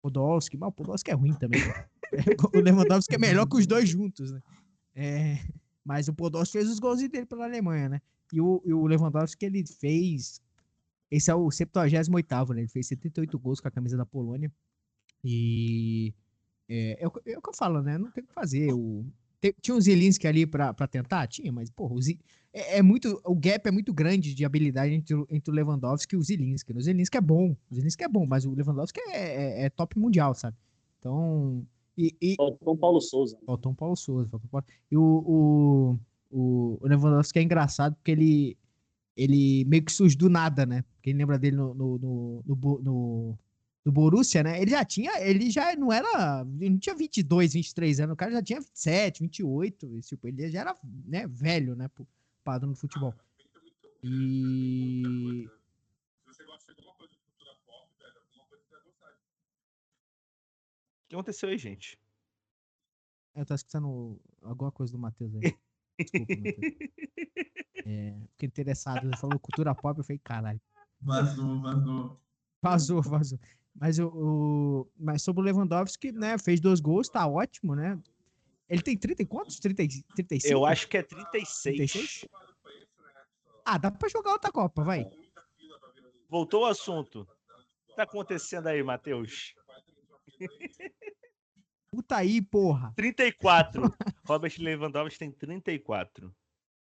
[0.01, 1.61] Podolski, mas o Podolski é ruim também.
[2.53, 4.41] o Lewandowski é melhor que os dois juntos, né?
[4.95, 5.37] É,
[5.85, 8.01] mas o Podolski fez os gols dele pela Alemanha, né?
[8.33, 10.41] E o, e o Lewandowski, ele fez.
[11.09, 12.61] Esse é o 78, né?
[12.61, 14.51] Ele fez 78 gols com a camisa da Polônia.
[15.23, 16.13] E.
[16.67, 17.97] É, é, o, que- é o que eu falo, né?
[17.97, 18.71] Não tem o que fazer.
[18.73, 19.05] O,
[19.39, 21.27] tem- tinha o Zelinski ali pra, pra tentar?
[21.27, 22.19] Tinha, mas, porra, o, Zi-
[22.53, 23.21] é, é muito.
[23.25, 26.73] O gap é muito grande de habilidade entre, o- entre o Lewandowski e o Zelinski.
[26.73, 26.79] né?
[26.79, 27.55] O Zelinski é bom.
[27.69, 30.55] O Zelinski é bom, mas o Lewandowski é, é- é top mundial, sabe?
[30.99, 31.65] Então.
[31.97, 33.37] E, e, Faltou o Paulo Souza.
[33.45, 34.29] Faltou Paulo Souza.
[34.29, 34.65] Faltou Paulo...
[34.89, 35.99] E o, o,
[36.31, 38.57] o, o Lewandowski é engraçado porque ele,
[39.15, 40.83] ele meio que surge do nada, né?
[41.01, 43.37] Quem lembra dele no, no, no, no,
[43.85, 44.61] no, Borussia, né?
[44.61, 48.31] Ele já tinha, ele já não era, ele não tinha 22, 23 anos, o cara
[48.31, 51.87] já tinha 27, 28, e, tipo, ele já era né, velho, né?
[51.87, 52.07] Pro
[52.43, 53.13] padrão do futebol.
[54.03, 55.47] E...
[56.25, 58.83] Se você gosta de alguma coisa de cultura pop, velho, alguma coisa que você vai
[58.85, 59.11] gostar.
[59.11, 59.15] O
[61.09, 61.99] que aconteceu aí, gente?
[63.35, 65.55] Eu tô escutando alguma coisa do Matheus aí.
[65.99, 66.55] Desculpa, Matheus.
[67.83, 70.61] É, fiquei interessado, ele falou cultura pop, eu falei, caralho.
[71.01, 72.21] Vazou, vazou.
[72.61, 73.39] Vazou, vazou.
[73.73, 76.37] Mas, o, o- mas sobre o Lewandowski, né?
[76.37, 77.99] Fez dois gols, tá ótimo, né?
[78.71, 79.59] Ele tem 30 e quantos?
[79.59, 80.53] 30, e- 35?
[80.53, 81.75] Eu acho que é 36.
[81.75, 82.25] 36?
[83.65, 85.05] Ah, dá pra jogar outra Copa, vai.
[86.29, 87.21] Voltou o assunto.
[87.21, 89.53] O que tá acontecendo aí, Matheus?
[91.91, 92.93] Puta aí, porra.
[92.95, 93.81] 34.
[94.25, 96.33] Robert Lewandowski tem 34.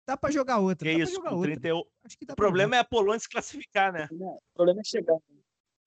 [0.07, 0.87] Dá pra jogar outra.
[0.87, 1.51] Que dá pra isso, jogar com outra.
[1.51, 1.83] 31.
[2.05, 4.07] Acho que dá O pra problema é a Polônia se classificar, né?
[4.09, 4.25] Né?
[4.25, 5.17] O problema é chegar.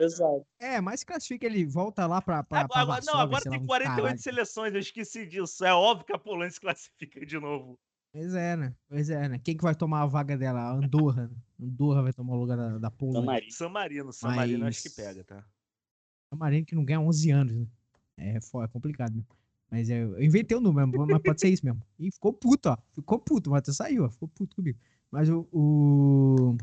[0.01, 0.47] Exato.
[0.61, 3.45] É, mas se classifica, ele volta lá pra, pra, Agora, pra agora- não, Varsóvia, agora
[3.45, 4.19] lá, tem um 48 caralho.
[4.21, 5.65] seleções, eu esqueci disso.
[5.65, 7.79] É óbvio que a Polônia se classifica de novo.
[8.13, 8.75] Pois é, né?
[8.89, 9.39] Pois é, né?
[9.43, 10.61] Quem que vai tomar a vaga dela?
[10.61, 11.27] A Andorra.
[11.29, 11.37] né?
[11.61, 13.21] Andorra vai tomar o lugar da, da Polônia.
[13.23, 13.53] Tamari.
[13.53, 15.45] San Marino, San Marino acho que Mas- pega, tá?
[16.33, 17.67] Um Marino que não ganha 11 anos, né?
[18.17, 19.23] É, é complicado, né?
[19.71, 21.83] Mas é, eu inventei o número, mas pode ser isso mesmo.
[21.99, 22.79] E ficou puto, ó.
[22.95, 24.09] Ficou puto, o Matheus saiu, ó.
[24.11, 24.79] Ficou puto comigo.
[25.11, 25.47] Mas o.
[25.53, 26.57] o...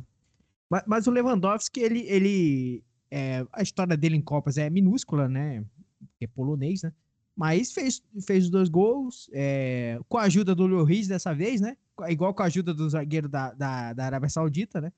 [0.69, 2.00] ma- Mas, o Lewandowski, ele.
[2.08, 2.84] ele
[3.15, 5.63] é, a história dele em Copas é minúscula, né?
[6.19, 6.91] É polonês, né?
[7.34, 11.78] Mas fez, fez os dois gols, é, com a ajuda do Lloris dessa vez, né?
[12.10, 14.91] Igual com a ajuda do zagueiro da, da, da Arábia Saudita, né?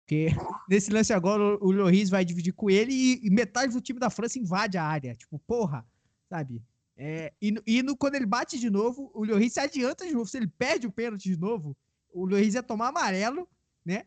[0.00, 0.26] Porque
[0.68, 4.10] nesse lance agora o Lloris vai dividir com ele e, e metade do time da
[4.10, 5.14] França invade a área.
[5.14, 5.86] Tipo, porra,
[6.28, 6.62] sabe?
[6.98, 10.28] É, e e no- quando ele bate de novo, o Lloris se adianta de novo.
[10.28, 11.74] Se ele perde o pênalti de novo,
[12.12, 13.48] o Lloris ia tomar amarelo,
[13.84, 14.04] né?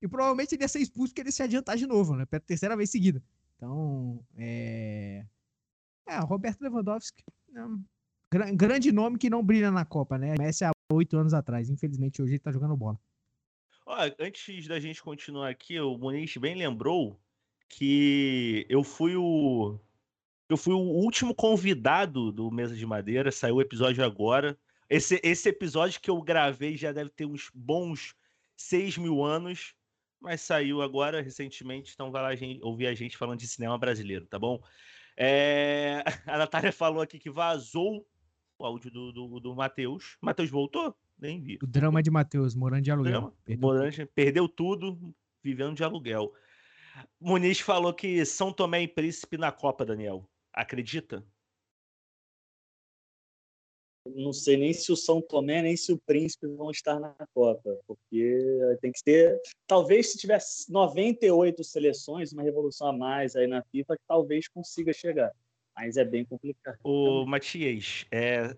[0.00, 2.24] E provavelmente ele ia ser expulso porque ele ia se adiantar de novo, né?
[2.26, 3.22] Pela terceira vez seguida.
[3.56, 5.24] Então, é.
[6.06, 7.22] É, Roberto Lewandowski.
[7.50, 7.66] né,
[8.32, 10.34] gra- grande nome que não brilha na Copa, né?
[10.38, 11.68] Messi há oito anos atrás.
[11.68, 12.98] Infelizmente, hoje ele tá jogando bola.
[14.18, 17.18] Antes da gente continuar aqui, o Muniz bem lembrou
[17.68, 19.78] que eu fui o
[20.48, 24.58] eu fui o último convidado do Mesa de Madeira, saiu o episódio agora.
[24.88, 28.14] Esse, esse episódio que eu gravei já deve ter uns bons
[28.56, 29.74] 6 mil anos,
[30.20, 34.26] mas saiu agora recentemente, então vai lá gente, ouvir a gente falando de cinema brasileiro,
[34.26, 34.60] tá bom?
[35.16, 38.06] É, a Natália falou aqui que vazou
[38.58, 40.16] o áudio do, do, do Matheus.
[40.20, 40.94] Matheus voltou?
[41.18, 41.58] Nem vi.
[41.62, 43.36] O drama de Matheus, morando de aluguel.
[43.44, 46.32] Perdeu perdeu tudo vivendo de aluguel.
[47.20, 50.28] Muniz falou que São Tomé e Príncipe na Copa, Daniel.
[50.52, 51.24] Acredita?
[54.14, 57.78] Não sei nem se o São Tomé nem se o Príncipe vão estar na Copa,
[57.86, 59.40] porque tem que ter.
[59.66, 65.32] Talvez se tivesse 98 seleções, uma revolução a mais aí na FIFA, talvez consiga chegar.
[65.76, 66.78] Mas é bem complicado.
[66.82, 68.56] O Matias, é,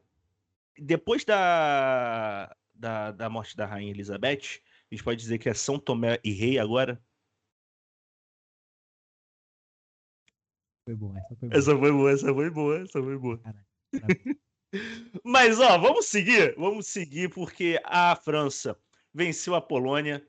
[0.78, 4.60] depois da, da, da morte da Rainha Elizabeth,
[4.90, 7.00] a gente pode dizer que é São Tomé e Rei agora?
[10.84, 11.58] Foi bom, essa foi boa.
[11.58, 13.38] Essa foi boa, essa foi boa, essa foi boa.
[13.38, 13.66] Caralho.
[15.24, 18.78] Mas, ó, vamos seguir, vamos seguir, porque a França
[19.12, 20.26] venceu a Polônia,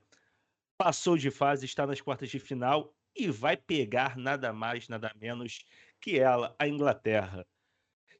[0.76, 5.64] passou de fase, está nas quartas de final e vai pegar nada mais, nada menos
[6.00, 7.46] que ela, a Inglaterra.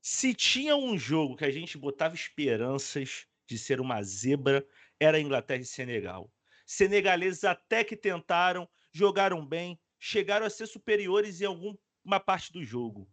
[0.01, 4.67] Se tinha um jogo que a gente botava esperanças de ser uma zebra,
[5.01, 6.33] era Inglaterra e Senegal.
[6.65, 13.11] Senegaleses até que tentaram, jogaram bem, chegaram a ser superiores em alguma parte do jogo.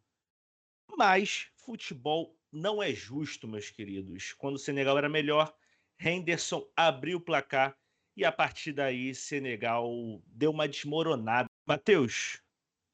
[0.98, 4.34] Mas futebol não é justo, meus queridos.
[4.34, 5.54] Quando o Senegal era melhor,
[6.00, 7.78] Henderson abriu o placar
[8.16, 9.90] e a partir daí Senegal
[10.28, 11.48] deu uma desmoronada.
[11.66, 12.42] Matheus,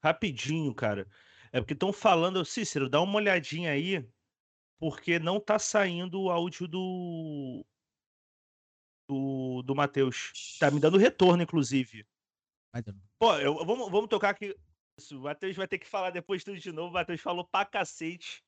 [0.02, 1.08] rapidinho, cara.
[1.52, 4.06] É porque estão falando, Cícero, dá uma olhadinha aí
[4.78, 7.64] porque não tá saindo o áudio do.
[9.08, 10.58] Do, do Matheus.
[10.58, 12.04] Tá me dando retorno, inclusive.
[13.18, 14.54] Pô, eu, vamos, vamos tocar aqui.
[15.12, 16.90] O Matheus vai ter que falar depois tudo de novo.
[16.90, 18.44] O Matheus falou pra cacete.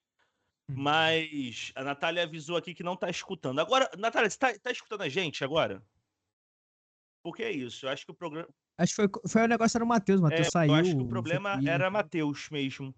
[0.69, 0.83] Uhum.
[0.83, 3.61] Mas a Natália avisou aqui que não tá escutando.
[3.61, 5.83] Agora, Natália, você tá, tá escutando a gente agora?
[7.23, 7.87] Porque é isso.
[7.87, 8.49] Eu acho que o programa.
[8.77, 10.21] Acho que foi, foi o negócio era o Matheus.
[10.21, 10.73] O Matheus é, saiu.
[10.73, 12.95] Eu acho que o problema era Matheus mesmo.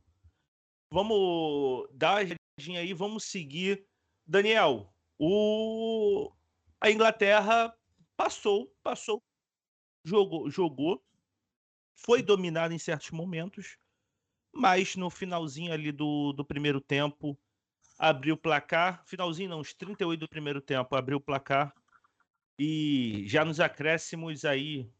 [0.92, 3.86] Vamos dar uma olhadinha aí, vamos seguir.
[4.26, 6.32] Daniel, o...
[6.80, 7.74] a Inglaterra
[8.16, 9.22] passou, passou,
[10.04, 11.02] jogou, jogou,
[11.94, 13.78] foi dominada em certos momentos,
[14.52, 17.38] mas no finalzinho ali do, do primeiro tempo
[18.00, 21.74] abriu o placar, finalzinho não, uns 38 do primeiro tempo, abriu o placar
[22.58, 24.90] e já nos acréscimos aí,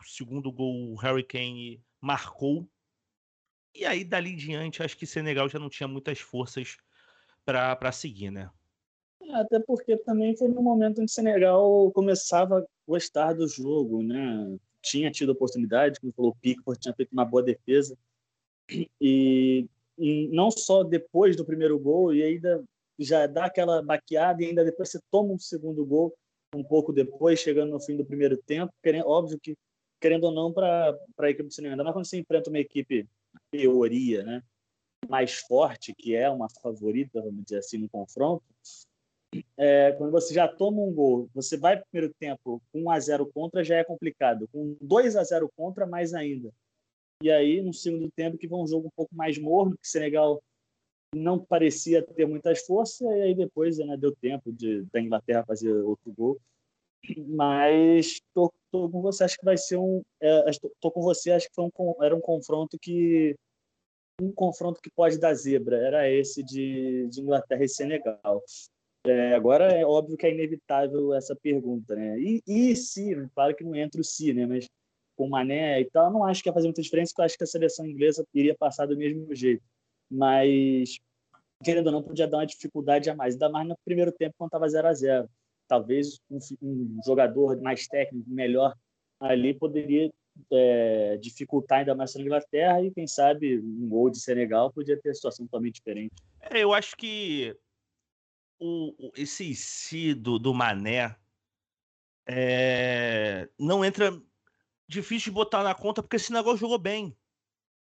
[0.00, 2.66] o segundo gol o Harry Kane marcou.
[3.74, 6.78] E aí, dali em diante, acho que Senegal já não tinha muitas forças
[7.44, 8.50] para seguir, né?
[9.22, 14.58] É, até porque também foi no momento que Senegal começava a gostar do jogo, né?
[14.82, 17.98] Tinha tido oportunidade, como falou, o Pickford tinha feito uma boa defesa.
[19.00, 19.68] E,
[20.30, 22.62] não só depois do primeiro gol, e ainda
[22.98, 26.14] já dá aquela baqueada, e ainda depois você toma um segundo gol
[26.54, 29.56] um pouco depois, chegando no fim do primeiro tempo, querendo, óbvio que,
[30.00, 33.08] querendo ou não, para a equipe do Senegal, ainda mais quando você enfrenta uma equipe,
[33.50, 34.42] teoria, né,
[35.08, 38.44] mais forte, que é uma favorita, vamos dizer assim, no confronto,
[39.56, 42.90] é, quando você já toma um gol, você vai para o primeiro tempo com 1
[42.90, 44.48] a 0 contra, já é complicado.
[44.48, 46.50] Com 2 a 0 contra, mais ainda.
[47.22, 49.90] E aí, no segundo tempo, que foi um jogo um pouco mais morno, que o
[49.90, 50.42] Senegal
[51.14, 55.72] não parecia ter muitas forças, e aí depois né, deu tempo de, da Inglaterra fazer
[55.72, 56.40] outro gol.
[57.26, 60.02] Mas tô, tô com você, acho que vai ser um.
[60.20, 60.44] É,
[60.80, 63.34] tô com você, acho que foi um, era um confronto que.
[64.20, 68.42] Um confronto que pode dar zebra, era esse de, de Inglaterra e Senegal.
[69.06, 72.20] É, agora é óbvio que é inevitável essa pergunta, né?
[72.20, 74.44] E, e se, claro que não entra o se, né?
[74.44, 74.66] Mas
[75.20, 77.36] com o Mané e tal, não acho que ia fazer muita diferença, porque eu acho
[77.36, 79.62] que a seleção inglesa iria passar do mesmo jeito
[80.10, 80.98] mas
[81.62, 84.48] querendo ou não, podia dar uma dificuldade a mais, ainda mais no primeiro tempo, quando
[84.48, 85.30] estava 0 a 0
[85.68, 88.74] Talvez um, um, jogador mais técnico, melhor
[89.20, 90.10] ali, poderia
[90.50, 95.14] é, dificultar ainda mais a Inglaterra e, quem sabe, um gol de Senegal podia ter
[95.14, 96.10] situação totalmente diferente.
[96.40, 97.54] É, eu acho que
[98.58, 101.14] o, esse si do, do Mané
[102.26, 104.10] é, não entra.
[104.90, 107.16] Difícil de botar na conta, porque esse negócio jogou bem.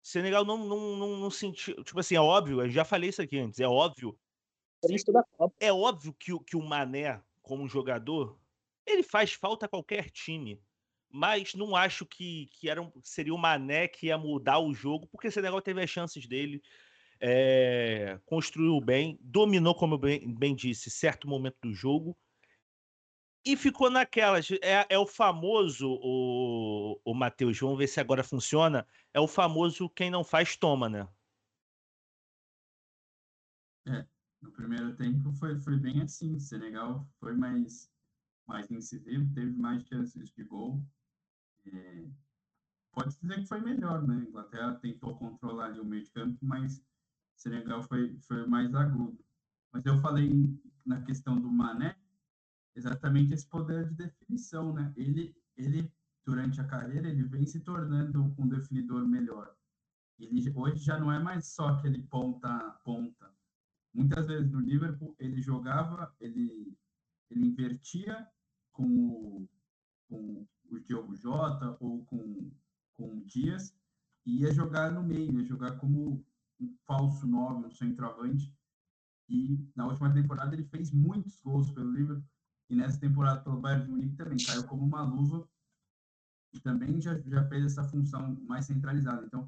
[0.01, 1.83] Senegal não, não, não, não sentiu.
[1.83, 4.17] Tipo assim, é óbvio, eu já falei isso aqui antes, é óbvio.
[5.59, 8.39] É óbvio que, que o Mané, como jogador,
[8.87, 10.63] ele faz falta a qualquer time.
[11.11, 15.09] Mas não acho que, que era um, seria o Mané que ia mudar o jogo,
[15.09, 16.63] porque Senegal teve as chances dele,
[17.21, 22.17] é, construiu bem, dominou, como eu bem, bem disse, certo momento do jogo
[23.45, 24.51] e ficou naquelas.
[24.63, 28.87] É, é o famoso, o, o Matheus, vamos ver se agora funciona.
[29.13, 31.09] É o famoso quem não faz, toma, né?
[33.87, 34.07] É,
[34.41, 36.35] no primeiro tempo foi, foi bem assim.
[36.35, 37.91] O Senegal foi mais,
[38.47, 40.81] mais incisivo, teve mais chances de gol.
[41.67, 42.07] É,
[42.93, 44.17] pode dizer que foi melhor, né?
[44.17, 46.85] A Inglaterra tentou controlar ali o meio de campo, mas o
[47.37, 49.19] Senegal foi, foi mais agudo.
[49.73, 50.31] Mas eu falei
[50.85, 51.97] na questão do Mané,
[52.75, 54.93] exatamente esse poder de definição, né?
[54.97, 55.93] Ele, ele
[56.25, 59.55] durante a carreira, ele vem se tornando um definidor melhor.
[60.19, 63.31] Ele hoje já não é mais só aquele ponta ponta.
[63.93, 66.77] Muitas vezes no Liverpool ele jogava, ele
[67.31, 68.29] ele invertia
[68.73, 69.49] com o,
[70.09, 72.51] com o Diogo Jota ou com,
[72.95, 73.75] com o Dias
[74.25, 76.25] e ia jogar no meio, ia jogar como
[76.61, 78.55] um falso nove, um centroavante.
[79.29, 82.32] E na última temporada ele fez muitos gols pelo Liverpool
[82.73, 85.47] e nessa temporada pelo Bayern de Munique também caiu como uma luva
[86.55, 89.27] e também já, já fez essa função mais centralizada.
[89.27, 89.47] Então,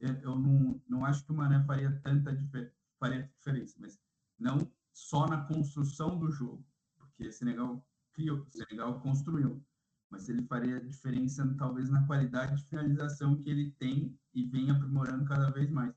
[0.00, 4.00] eu, não, não acho que o Mané faria tanta difer faria diferença, mas
[4.36, 9.64] não só na construção do jogo, porque Senegal criou, Senegal construiu,
[10.10, 15.24] mas ele faria diferença talvez na qualidade de finalização que ele tem e vem aprimorando
[15.24, 15.94] cada vez mais.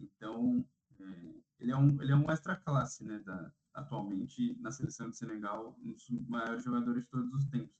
[0.00, 0.64] Então,
[1.00, 5.16] é, ele é um ele é um extra classe, né, da, atualmente na seleção de
[5.16, 7.74] Senegal, um dos maiores jogadores de todos os tempos.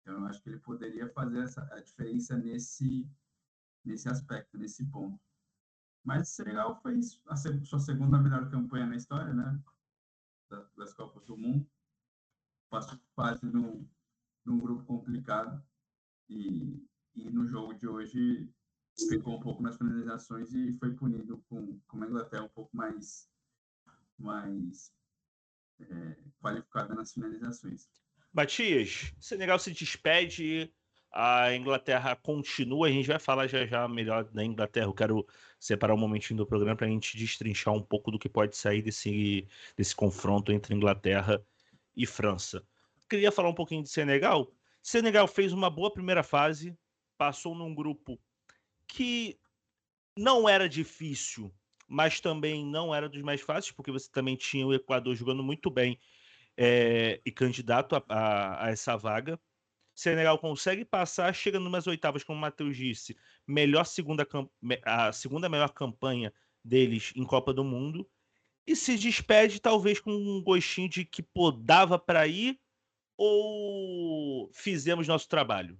[0.00, 3.08] Então, eu acho que ele poderia fazer essa, a diferença nesse,
[3.84, 5.20] nesse aspecto, nesse ponto.
[6.04, 9.60] Mas o Senegal fez a sua segunda melhor campanha na história, né?
[10.76, 11.66] Das, Copas do Mundo.
[12.68, 13.88] Passou fase num,
[14.44, 15.64] num grupo complicado.
[16.28, 18.52] E, e no jogo de hoje
[19.08, 23.30] ficou um pouco nas finalizações e foi punido com, com uma Inglaterra um pouco mais
[24.18, 24.92] mais
[25.90, 27.88] é, qualificada nas finalizações.
[28.32, 30.72] Matias, Senegal se despede,
[31.12, 34.86] a Inglaterra continua, a gente vai falar já já melhor da Inglaterra.
[34.86, 35.26] Eu quero
[35.60, 38.80] separar um momentinho do programa para a gente destrinchar um pouco do que pode sair
[38.80, 41.44] desse, desse confronto entre Inglaterra
[41.94, 42.66] e França.
[43.08, 44.50] Queria falar um pouquinho de Senegal.
[44.82, 46.76] Senegal fez uma boa primeira fase,
[47.18, 48.18] passou num grupo
[48.86, 49.38] que
[50.16, 51.52] não era difícil,
[51.92, 55.70] mas também não era dos mais fáceis, porque você também tinha o Equador jogando muito
[55.70, 56.00] bem
[56.56, 59.38] é, e candidato a, a, a, essa vaga.
[59.94, 63.14] Senegal consegue passar, chega numas oitavas, como o Matheus disse,
[63.46, 64.26] melhor segunda,
[64.86, 66.32] a segunda melhor campanha
[66.64, 68.08] deles em Copa do Mundo,
[68.66, 72.58] e se despede talvez com um gostinho de que pô, dava para ir
[73.18, 75.78] ou fizemos nosso trabalho?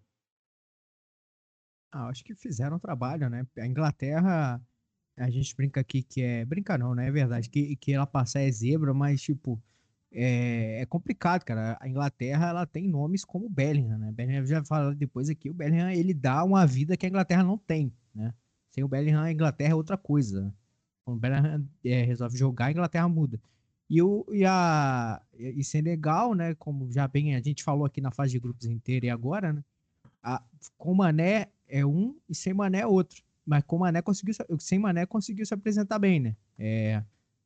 [1.91, 3.47] Ah, acho que fizeram o trabalho, né?
[3.57, 4.61] A Inglaterra,
[5.23, 6.45] a gente brinca aqui que é.
[6.45, 7.09] Brinca não, né?
[7.09, 9.61] É verdade, que, que ela passar é zebra, mas, tipo,
[10.13, 11.79] é, é, complicado, cara.
[11.81, 14.13] A Inglaterra ela tem nomes como Bellingham, né?
[14.13, 17.57] Bellingham já falou depois aqui, o Bellingham ele dá uma vida que a Inglaterra não
[17.57, 18.35] tem, né?
[18.71, 20.53] Sem o Bellingham, a Inglaterra é outra coisa.
[21.05, 23.41] Quando o Bellingham é, resolve jogar, a Inglaterra muda.
[23.89, 26.55] E, o, e, a, e Senegal, né?
[26.57, 29.65] Como já bem a gente falou aqui na fase de grupos inteira e agora, né?
[30.23, 30.43] A,
[30.77, 33.23] com Mané é um e sem Mané é outro.
[33.45, 36.37] Mas com Mané conseguiu, sem Mané conseguiu se apresentar bem, né?
[36.59, 37.03] É,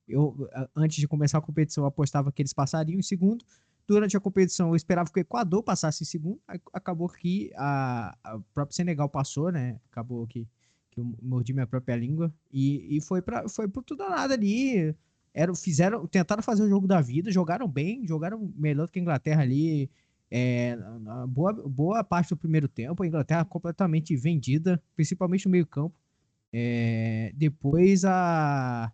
[0.09, 3.45] eu, antes de começar a competição, eu apostava que eles passariam em segundo.
[3.87, 6.41] Durante a competição, eu esperava que o Equador passasse em segundo.
[6.73, 9.81] Acabou que a, a própria Senegal passou, né?
[9.91, 10.47] Acabou que,
[10.91, 12.33] que eu mordi minha própria língua.
[12.53, 14.95] E, e foi, para foi por tudo ou nada ali.
[15.33, 19.03] Era, fizeram, tentaram fazer o jogo da vida, jogaram bem, jogaram melhor do que a
[19.03, 19.91] Inglaterra ali.
[20.31, 20.77] É,
[21.29, 25.95] boa, boa parte do primeiro tempo, a Inglaterra completamente vendida, principalmente no meio-campo.
[26.53, 28.93] É, depois a,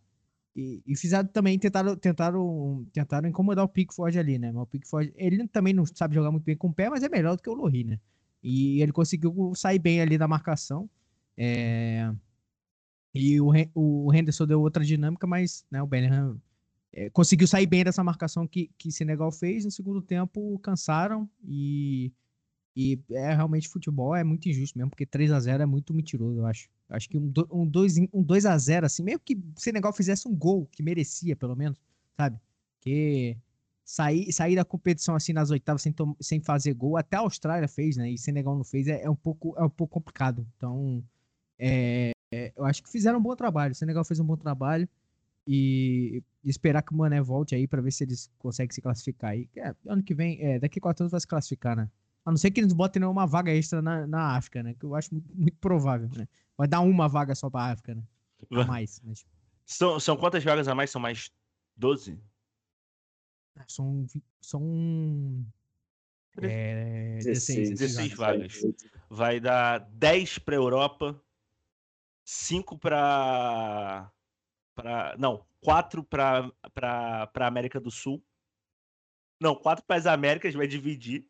[0.54, 4.52] e, e, fizeram também, tentaram, tentaram, tentaram incomodar o Pickford ali, né?
[4.52, 7.08] Mas o Pickford, ele também não sabe jogar muito bem com o pé, mas é
[7.08, 7.98] melhor do que o Lohri, né?
[8.42, 10.88] E ele conseguiu sair bem ali da marcação.
[11.36, 12.12] É...
[13.14, 16.40] E o, o Henderson deu outra dinâmica, mas né, o Bellingham
[16.92, 19.64] é, conseguiu sair bem dessa marcação que, que Senegal fez.
[19.64, 22.12] No segundo tempo, cansaram e,
[22.76, 26.38] e é realmente futebol é muito injusto mesmo, porque 3 a 0 é muito mentiroso,
[26.38, 26.68] eu acho.
[26.88, 30.28] Acho que um 2 um dois, um dois a 0 assim, mesmo que Senegal fizesse
[30.28, 31.80] um gol, que merecia, pelo menos,
[32.16, 32.38] sabe?
[32.80, 33.36] Que
[33.82, 37.96] sair, sair da competição assim nas oitavas sem, sem fazer gol, até a Austrália fez,
[37.96, 38.10] né?
[38.10, 40.46] E Senegal não fez, é, é um, pouco, é um pouco complicado.
[40.56, 41.02] Então,
[41.58, 43.72] é, é, eu acho que fizeram um bom trabalho.
[43.72, 44.88] O Senegal fez um bom trabalho.
[45.46, 49.48] E, esperar que o Mané volte aí para ver se eles conseguem se classificar aí.
[49.56, 51.90] É, ano que vem, é, daqui a quatro anos vai se classificar, né?
[52.24, 54.74] A não ser que eles botem uma vaga extra na, na África, né?
[54.74, 56.28] Que eu acho muito, muito provável, né?
[56.56, 58.02] Vai dar uma vaga só pra África, né?
[58.52, 59.00] A mais.
[59.04, 59.26] Mas...
[59.64, 60.90] São, são quantas vagas a mais?
[60.90, 61.32] São mais
[61.76, 62.18] 12?
[63.56, 64.06] Ah, são.
[64.40, 65.44] São.
[66.40, 68.60] É, 16, 16 vagas.
[69.10, 71.20] Vai dar 10 para Europa,
[72.24, 72.78] 5
[74.74, 75.10] para.
[75.10, 76.50] Pra, não, 4 para
[77.36, 78.22] América do Sul.
[79.40, 81.26] Não, 4 para as Américas, vai dividir.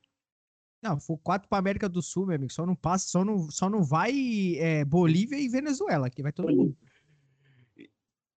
[0.83, 3.71] Não, for quatro para América do Sul, meu amigo, só não passa, só não, só
[3.71, 6.77] não vai é, Bolívia e Venezuela, que vai todo mundo.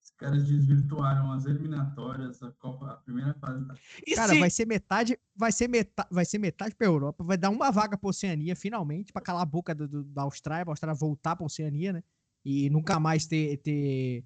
[0.04, 3.66] Os caras desvirtuaram as eliminatórias, a Copa, a primeira fase.
[3.66, 3.74] Da...
[4.16, 4.40] Cara, se...
[4.40, 7.98] vai ser metade, vai ser metade, vai ser metade para Europa, vai dar uma vaga
[7.98, 11.36] para Oceania finalmente, para calar a boca do, do, da Austrália, para a Austrália voltar
[11.36, 12.04] para Oceania, né?
[12.46, 14.24] E nunca mais ter, ter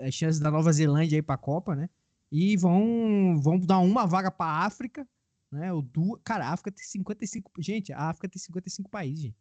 [0.00, 1.88] as chances da Nova Zelândia aí para a Copa, né?
[2.30, 5.06] E vão, vão dar uma vaga para África
[5.54, 5.72] né?
[5.72, 6.20] O du...
[6.24, 7.52] Cara, a África tem 55.
[7.62, 9.36] Gente, a África tem 55 países, gente.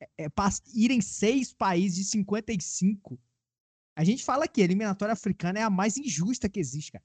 [0.00, 0.30] É, é, é,
[0.74, 3.18] irem seis países de 55.
[3.96, 7.04] A gente fala que a eliminatória africana é a mais injusta que existe, cara.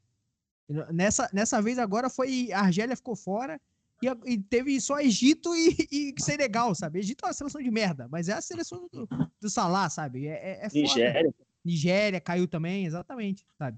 [0.91, 2.51] Nessa, nessa vez agora foi.
[2.51, 3.60] A Argélia ficou fora
[4.03, 6.99] e, e teve só Egito e, e, Senegal, sabe?
[6.99, 9.07] Egito é uma seleção de merda, mas é a seleção do,
[9.39, 10.28] do Salah, sabe?
[10.28, 11.34] É, é, é Nigéria.
[11.70, 13.78] Nigéria caiu também, exatamente, sabe?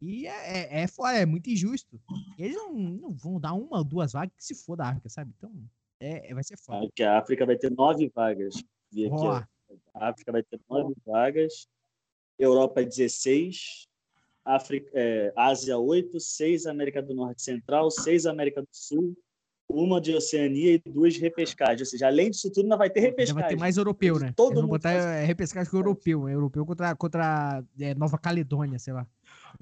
[0.00, 2.00] E é, é, é, é muito injusto.
[2.38, 5.32] Eles não, não, vão dar uma ou duas vagas que se for da África, sabe?
[5.36, 5.52] Então,
[6.00, 6.86] é, é vai ser foda.
[6.86, 8.54] Porque a África vai ter nove vagas.
[8.90, 9.42] Vi aqui, ó.
[9.94, 11.68] A África vai ter nove vagas.
[12.38, 13.88] Europa 16.
[14.44, 19.16] África, é, Ásia 8, 6 América do Norte Central, 6 América do Sul,
[19.72, 21.80] uma de Oceania e duas de repescagem.
[21.80, 23.40] Ou seja, além disso tudo, ainda vai ter repescagem.
[23.40, 24.32] vai ter mais europeu, né?
[24.36, 25.04] Todo mundo botar faz...
[25.04, 26.28] É, repescagem com europeu.
[26.28, 29.06] É europeu contra, contra é, Nova Caledônia, sei lá.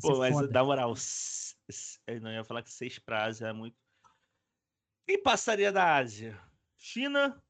[0.00, 0.52] Pô, mas foda.
[0.52, 0.94] na moral,
[2.06, 3.76] eu não ia falar que seis pra Ásia é muito.
[5.06, 6.38] Quem passaria da Ásia?
[6.76, 7.40] China?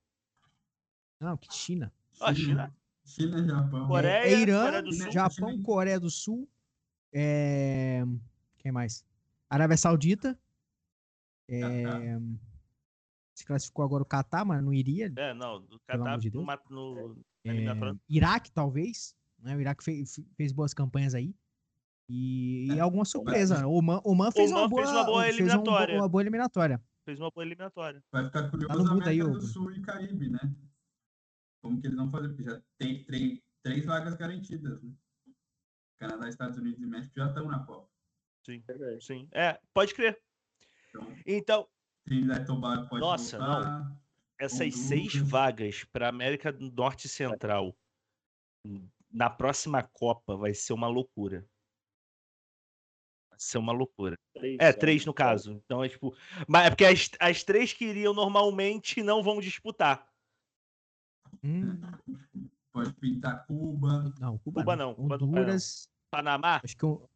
[1.21, 1.93] Não, que China.
[2.21, 2.75] Ó, China.
[3.05, 3.89] China, Japão.
[3.89, 5.13] Coreia, é, Irã, Coreia do Sul.
[5.13, 6.49] Japão, Coreia do Sul.
[7.13, 8.03] É...
[8.59, 9.05] Quem mais?
[9.49, 10.39] Arábia Saudita.
[11.49, 12.21] É, Catar.
[13.41, 15.13] Se classificou agora o Catar, mas não iria.
[15.17, 16.59] É, não, Pelo Catar de no, Deus.
[16.71, 17.99] no, É, eliminatória.
[18.09, 19.15] Iraque, talvez.
[19.39, 19.57] Né?
[19.57, 21.35] O Iraque fez, fez boas campanhas aí.
[22.09, 23.67] E, e É, alguma surpresa.
[23.67, 25.95] O Oman, Oman fez, Oman uma boa, fez uma boa fez um bo- eliminatória.
[25.97, 26.83] uma boa eliminatória.
[27.05, 28.05] fez uma boa eliminatória.
[28.13, 29.47] Vai ficar no curioso mudo aí, América ô, do.
[29.47, 30.55] Sul e Caribe, né?
[31.63, 32.29] Como que eles vão fazer?
[32.29, 34.93] Porque já tem três, três vagas garantidas, né?
[35.99, 37.89] Canadá, Estados Unidos e México já estão na Copa.
[38.45, 38.63] Sim,
[39.01, 39.29] sim.
[39.33, 40.19] É, pode crer.
[40.89, 41.69] Então, Então,
[42.11, 43.97] Trinidad e Tobago pode Nossa, voltar.
[44.37, 45.29] essas seis Honduras.
[45.31, 47.73] vagas para América do Norte e Central
[49.13, 51.47] na próxima Copa vai ser uma loucura.
[53.31, 54.19] Vai ser uma loucura.
[54.35, 54.73] Três, É, né?
[54.73, 55.53] três no caso.
[55.53, 56.13] Então é tipo.
[56.49, 60.05] Mas é porque as, as três que iriam normalmente não vão disputar.
[61.45, 61.81] Hum,
[62.73, 64.13] Pode pintar Cuba.
[64.19, 65.49] não, Cuba, Cuba não, Cuba não vai, não.
[65.53, 65.89] Honduras.
[66.11, 66.61] Panamá?
[66.65, 67.09] Acho que o-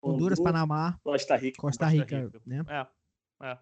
[0.00, 1.60] Honduras, Panamá, Costa Rica.
[1.60, 2.40] Costa Costa Rica, Rica.
[2.46, 2.64] né?
[3.40, 3.58] É, é.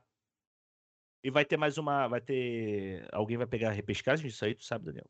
[1.23, 2.09] E vai ter mais uma.
[2.09, 3.09] Vai ter.
[3.13, 5.09] Alguém vai pegar a repescagem disso aí, tu sabe, Daniel?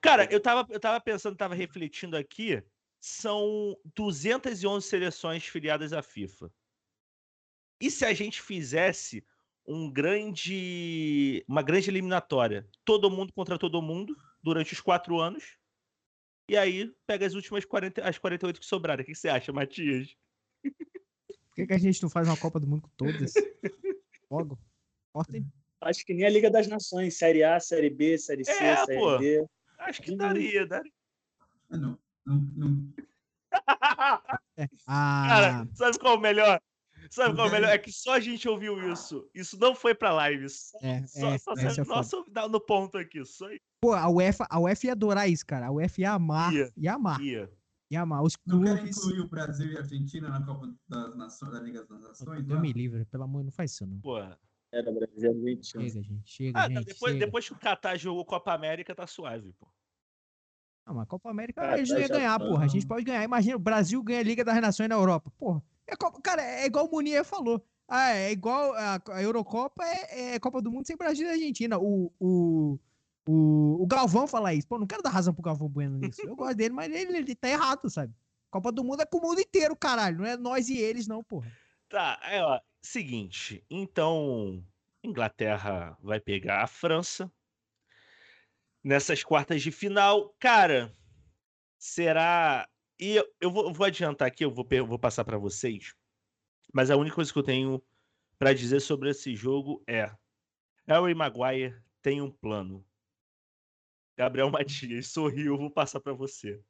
[0.00, 2.62] Cara, eu tava, eu tava pensando, tava refletindo aqui.
[3.00, 6.50] São 211 seleções filiadas à FIFA.
[7.80, 9.24] E se a gente fizesse
[9.66, 12.68] um grande, uma grande eliminatória?
[12.84, 15.56] Todo mundo contra todo mundo durante os quatro anos.
[16.48, 19.02] E aí pega as últimas 40, as 48 que sobraram.
[19.02, 20.16] O que que você acha, Matias?
[20.62, 23.34] Por que, que a gente não faz uma Copa do Mundo com todas?
[24.30, 24.58] Logo.
[25.80, 27.16] Acho que nem a Liga das Nações.
[27.16, 29.16] Série A, Série B, Série C, É, Série pô.
[29.18, 29.46] D.
[29.78, 30.92] Acho que daria, daria.
[31.70, 31.98] Ah, não.
[32.26, 32.92] Não, não.
[34.58, 34.68] É.
[34.88, 36.60] Ah, Cara, sabe qual é o melhor?
[37.10, 37.70] Sabe qual é o melhor?
[37.70, 39.30] É que só a gente ouviu isso.
[39.32, 40.48] Isso não foi pra live.
[40.50, 43.24] Só, é, só, é, só é dá no ponto aqui.
[43.24, 43.46] Só
[43.80, 45.66] Pô, a UEFA, a UEFA ia adorar isso, cara.
[45.66, 46.52] A UEFA ia amar.
[46.52, 46.72] Ia.
[46.76, 47.20] Ia amar.
[47.20, 47.50] ia.
[47.88, 48.22] Ia amar.
[48.24, 48.98] Os Não querem clubes.
[48.98, 52.44] incluir o Brasil e a Argentina na Copa das Nações, da Liga das Nações?
[52.44, 54.00] Deus me livre, pelo amor, não faz isso não.
[54.00, 54.36] Porra.
[54.72, 55.62] Era Brasil e Argentina.
[55.62, 56.22] Chega, gente.
[56.30, 56.74] Chega, Ah, gente.
[56.74, 57.24] não, depois, chega.
[57.26, 59.66] depois que o Qatar jogou Copa América, tá suave, pô.
[60.86, 62.44] Não, mas a Copa América Ah, eles tá, não iam ganhar, tá.
[62.46, 62.64] porra.
[62.64, 63.22] A gente pode ganhar.
[63.24, 65.30] Imagina, o Brasil ganha a Liga das Nações na Europa.
[65.38, 65.62] Porra.
[65.86, 67.62] É Copa- cara, é igual o Munier falou.
[67.86, 71.78] Ah, é igual a, a Eurocopa é, é Copa do Mundo sem Brasil e Argentina.
[71.78, 72.78] O, o,
[73.26, 74.66] o, o Galvão fala isso.
[74.68, 76.20] Pô, não quero dar razão pro Galvão Bueno nisso.
[76.22, 78.12] Eu gosto dele, mas ele, ele tá errado, sabe?
[78.50, 80.18] Copa do Mundo é com o mundo inteiro, caralho.
[80.18, 81.50] Não é nós e eles, não, porra.
[81.88, 82.60] Tá, é, ó.
[82.80, 83.64] Seguinte.
[83.70, 84.64] Então,
[85.02, 87.30] Inglaterra vai pegar a França.
[88.82, 90.34] Nessas quartas de final.
[90.38, 90.96] Cara,
[91.78, 92.68] será.
[92.98, 95.94] E eu, eu vou, eu vou adiantar aqui, eu vou, per- vou passar pra vocês.
[96.72, 97.82] Mas a única coisa que eu tenho
[98.38, 100.14] pra dizer sobre esse jogo é:
[100.86, 102.84] Harry Maguire tem um plano.
[104.16, 106.62] Gabriel Matias sorriu, eu vou passar pra você.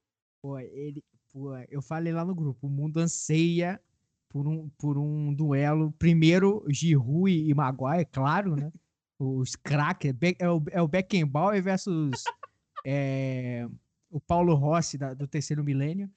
[0.42, 1.02] Pô, ele.
[1.32, 3.82] Pô, eu falei lá no grupo, o mundo anseia
[4.28, 5.92] por um, por um duelo.
[5.98, 8.70] Primeiro, Giroud e Maguire, claro, né?
[9.18, 10.14] Os craques.
[10.38, 12.22] É o, é o Beckenbauer versus
[12.86, 13.66] é,
[14.10, 16.10] o Paulo Rossi da- do terceiro milênio.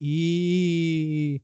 [0.00, 1.40] E.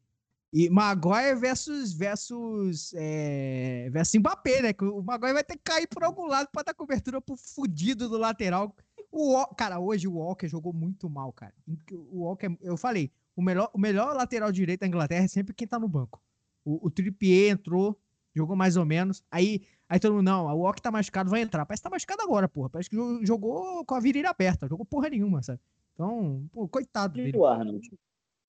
[0.52, 4.74] E Maguire versus versus é, versus Mbappé, né?
[4.80, 8.16] O Maguire vai ter que cair por algum lado pra dar cobertura pro fudido do
[8.16, 8.74] lateral.
[9.10, 11.52] O, cara, hoje o Walker jogou muito mal, cara.
[11.90, 15.68] O Walker, eu falei, o melhor, o melhor lateral direito da Inglaterra é sempre quem
[15.68, 16.20] tá no banco.
[16.64, 17.96] O, o Trippier entrou,
[18.34, 19.22] jogou mais ou menos.
[19.30, 21.64] Aí, aí todo mundo, não, o Walker tá machucado, vai entrar.
[21.66, 22.70] Parece que tá machucado agora, porra.
[22.70, 25.60] Parece que jo- jogou com a virilha aberta, jogou porra nenhuma, sabe?
[25.94, 27.38] Então, pô, coitado E dele.
[27.38, 27.88] o Arnold?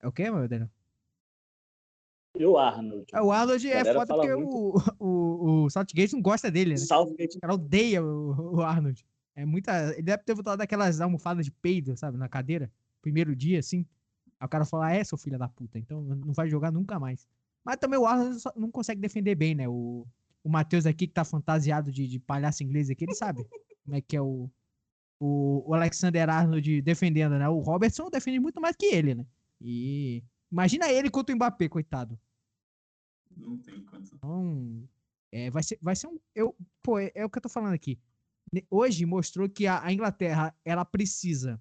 [0.00, 0.70] É o quê, meu Daniel?
[2.38, 3.06] E o Arnold?
[3.12, 6.76] É, o Arnold é foda porque o, o, o Southgate não gosta dele, né?
[6.76, 9.04] Southgate O cara odeia o, o Arnold.
[9.34, 9.92] É muita.
[9.92, 12.70] Ele deve ter botado aquelas almofadas de peido, sabe, na cadeira.
[13.00, 13.86] Primeiro dia, assim.
[14.40, 16.98] Aí o cara fala, ah, é, seu filho da puta, então não vai jogar nunca
[16.98, 17.26] mais.
[17.64, 19.68] Mas também o Arnold não consegue defender bem, né?
[19.68, 20.06] O,
[20.42, 23.44] o Matheus aqui, que tá fantasiado de, de palhaço inglês aqui, ele sabe
[23.84, 24.50] como é que é o,
[25.18, 27.48] o, o Alexander Arnold defendendo, né?
[27.48, 29.26] O Robertson defende muito mais que ele, né?
[29.60, 32.18] E imagina ele contra o Mbappé, coitado.
[33.36, 34.16] Não tem condição.
[34.16, 34.88] Então,
[35.32, 36.18] é, vai, ser, vai ser um.
[36.34, 37.98] Eu, pô, é, é o que eu tô falando aqui.
[38.70, 41.60] Hoje mostrou que a, a Inglaterra ela precisa.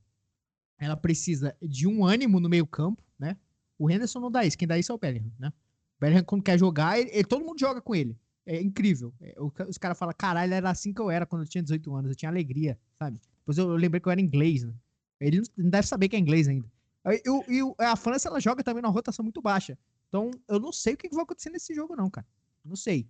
[0.79, 3.37] Ela precisa de um ânimo no meio-campo, né?
[3.79, 5.49] O Henderson não dá isso, quem dá isso é o Bellingham, né?
[5.49, 8.17] O Bellingham, quando quer jogar, ele, ele- todo mundo joga com ele.
[8.45, 9.13] É incrível.
[9.19, 9.35] É,
[9.67, 12.15] os caras falam, caralho, era assim que eu era quando eu tinha 18 anos, eu
[12.15, 13.19] tinha alegria, sabe?
[13.39, 14.73] Depois eu, eu lembrei que eu era inglês, né?
[15.19, 16.65] Ele não, deve saber que é inglês ainda.
[17.05, 19.77] E a França, ela joga também numa rotação muito baixa.
[20.07, 22.25] Então, eu não sei o que que vai acontecer nesse jogo, não, cara.
[22.63, 23.07] Não sei.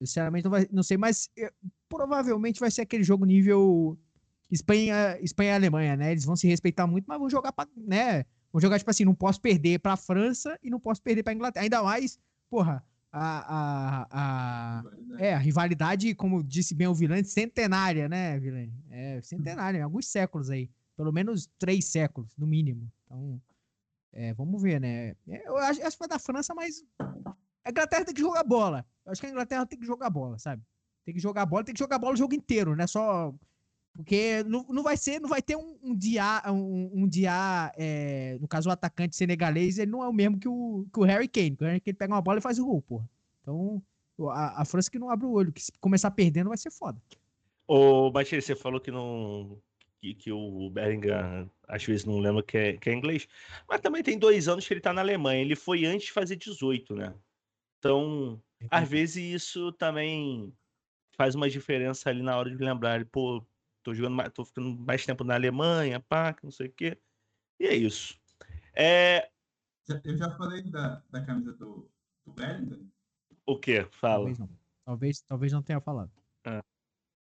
[0.00, 1.52] Sinceramente, não, vai- não sei, mas eh,
[1.88, 3.98] provavelmente vai ser aquele jogo nível
[4.50, 6.12] Espanha, Espanha e Alemanha, né?
[6.12, 8.24] Eles vão se respeitar muito, mas vão jogar pra, né?
[8.52, 11.62] Vamos jogar, tipo assim, não posso perder pra França e não posso perder pra Inglaterra.
[11.62, 14.82] Ainda mais, porra, a, a, a,
[15.18, 18.72] é, a rivalidade, como disse bem o Vilani, centenária, né, Vilani?
[18.90, 20.68] É, centenária, alguns séculos aí.
[20.96, 22.90] Pelo menos três séculos, no mínimo.
[23.04, 23.40] Então,
[24.12, 25.14] é, vamos ver, né?
[25.28, 26.84] É, eu acho, acho que vai da França, mas
[27.64, 28.84] a Inglaterra tem que jogar bola.
[29.06, 30.62] Eu acho que a Inglaterra tem que jogar bola, sabe?
[31.04, 32.86] Tem que jogar bola, tem que jogar bola o jogo inteiro, né?
[32.86, 33.34] Só
[33.94, 38.38] porque não, não vai ser, não vai ter um, um dia, um, um dia é,
[38.40, 41.28] no caso o atacante senegalês, ele não é o mesmo que o, que o Harry
[41.28, 41.56] Kane.
[41.60, 43.08] O Harry Kane pega uma bola e faz o gol, porra.
[43.42, 43.82] Então,
[44.30, 47.00] a, a França que não abre o olho, que se começar perdendo vai ser foda.
[47.66, 49.60] Ô, Batista, você falou que não
[50.00, 53.28] que, que o Bellingham às vezes não lembra que é, que é inglês,
[53.68, 55.40] mas também tem dois anos que ele tá na Alemanha.
[55.40, 57.14] Ele foi antes de fazer 18, né?
[57.78, 60.52] Então, às vezes isso também
[61.16, 62.96] faz uma diferença ali na hora de lembrar.
[62.96, 63.44] Ele, pô,
[63.82, 66.98] tô jogando mais, tô ficando mais tempo na Alemanha, pá, não sei o quê.
[67.58, 68.18] E é isso.
[68.74, 69.30] É...
[70.04, 71.90] Eu já falei da, da camisa do,
[72.24, 72.88] do Bellingham.
[73.44, 73.86] O quê?
[73.90, 74.24] Fala.
[74.24, 74.48] Talvez não.
[74.84, 76.10] Talvez, talvez não tenha falado.
[76.44, 76.62] Ah.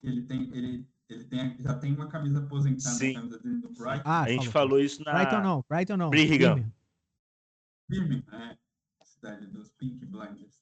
[0.02, 3.10] Ele tem, ele, ele tem, já tem uma camisa aposentada, Sim.
[3.12, 4.02] a camisa dele do Brighton.
[4.04, 4.70] Ah, a gente falou.
[4.70, 5.12] falou isso na.
[5.14, 6.10] Brighton não, Brighton não.
[6.10, 6.54] Birmingham.
[6.54, 6.72] Birmingham.
[7.88, 8.58] Birmingham, é,
[9.04, 10.60] cidade dos Pink Blinders.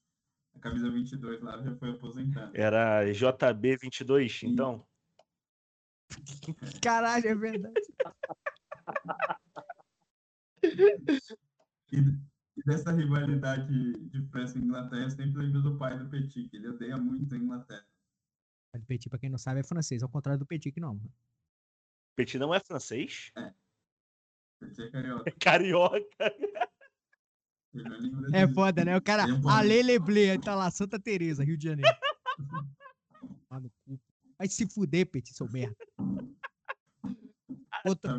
[0.54, 2.50] A camisa 22 lá já foi aposentada.
[2.54, 4.86] Era JB22, então.
[6.82, 7.80] Caralho, é verdade.
[11.92, 11.98] E,
[12.56, 16.56] e dessa rivalidade de França e Inglaterra, eu sempre lembro do pai do Petit, que
[16.56, 17.86] ele odeia muito a Inglaterra.
[18.74, 21.00] O Petit, pra quem não sabe, é francês, ao contrário do Petit que não.
[22.16, 23.32] Petit não é francês?
[24.60, 25.30] Petit é carioca.
[25.30, 26.34] É carioca.
[28.32, 28.54] É disso.
[28.54, 28.96] foda, né?
[28.96, 31.90] O cara, é um Ale Leblé, aí tá lá, Santa Teresa, Rio de Janeiro.
[33.54, 34.00] No cu.
[34.38, 35.76] Vai se fuder, Petit, seu merda.
[37.86, 38.14] Outra,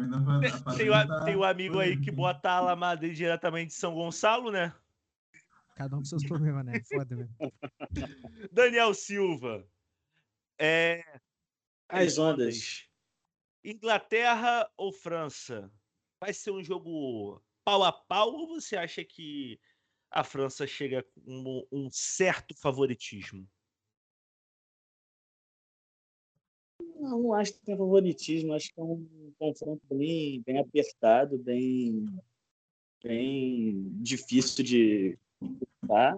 [0.63, 4.51] Tá Tem, tá tem um amigo aí que bota a Madrid diretamente de São Gonçalo,
[4.51, 4.71] né?
[5.75, 6.81] cada um com seus problemas, né?
[6.83, 7.29] Foda, velho.
[8.51, 9.67] Daniel Silva.
[10.57, 11.03] É,
[11.89, 12.87] As ondas.
[13.63, 15.71] Inglaterra ou França?
[16.19, 19.59] Vai ser um jogo pau a pau ou você acha que
[20.09, 23.49] a França chega com um certo favoritismo?
[27.05, 32.03] Não, não acho que tem favoritismo, acho que é um confronto bem, bem apertado, bem,
[33.03, 36.17] bem difícil de lutar,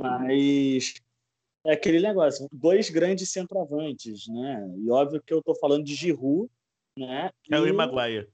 [0.00, 0.94] mas
[1.66, 4.74] é aquele negócio, dois grandes centroavantes, né?
[4.78, 6.50] E óbvio que eu tô falando de Giroud,
[6.98, 7.30] né?
[7.50, 8.28] Harry e Maguire.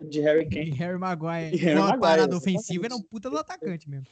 [0.00, 0.70] de Harry E Kane.
[0.70, 4.08] Harry Maguire, Harry uma Maguire, parada ofensiva, era um puta do atacante mesmo.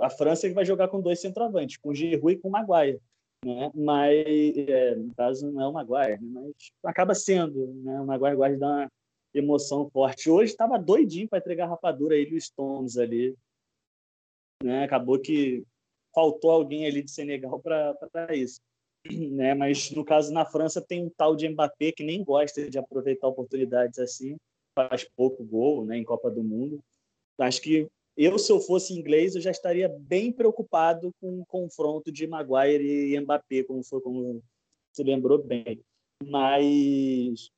[0.00, 2.98] A França que vai jogar com dois centroavantes, com Giroud e com Maguire.
[3.44, 3.70] Né?
[3.74, 6.40] Mas, é, no caso, não é o Maguire, né?
[6.44, 7.72] mas acaba sendo.
[7.74, 8.00] Né?
[8.00, 8.92] O Maguire gosta de dar uma
[9.32, 10.28] emoção forte.
[10.28, 13.34] Hoje estava doidinho para entregar a rapadura ele e o Stones ali.
[14.62, 14.84] Né?
[14.84, 15.64] Acabou que
[16.14, 18.60] faltou alguém ali de Senegal para isso.
[19.30, 19.54] Né?
[19.54, 23.28] Mas, no caso, na França tem um tal de Mbappé que nem gosta de aproveitar
[23.28, 24.36] oportunidades assim,
[24.74, 25.96] faz pouco gol né?
[25.96, 26.84] em Copa do Mundo.
[27.38, 27.88] Acho que
[28.22, 33.14] eu, se eu fosse inglês, eu já estaria bem preocupado com o confronto de Maguire
[33.14, 34.42] e Mbappé, como foi, como
[34.92, 35.82] se lembrou bem.
[36.22, 37.50] Mas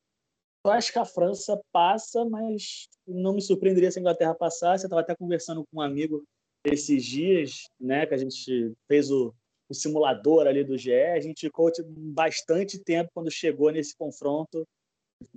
[0.65, 4.85] eu acho que a França passa, mas não me surpreenderia se a Inglaterra passasse.
[4.85, 6.23] Eu estava até conversando com um amigo
[6.65, 9.35] esses dias, né, que a gente fez o,
[9.69, 10.93] o simulador ali do GE.
[10.93, 14.65] A gente ficou tipo, bastante tempo quando chegou nesse confronto.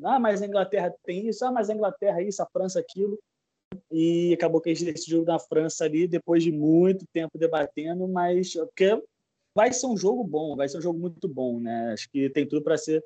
[0.04, 3.18] Ah, mas a Inglaterra tem isso, ah, mas a Inglaterra isso, a França aquilo
[3.92, 9.02] e acabou que gente decidiu na França ali depois de muito tempo debatendo, mas porque
[9.56, 11.94] vai ser um jogo bom, vai ser um jogo muito bom, né?
[11.94, 13.04] Acho que tem tudo para ser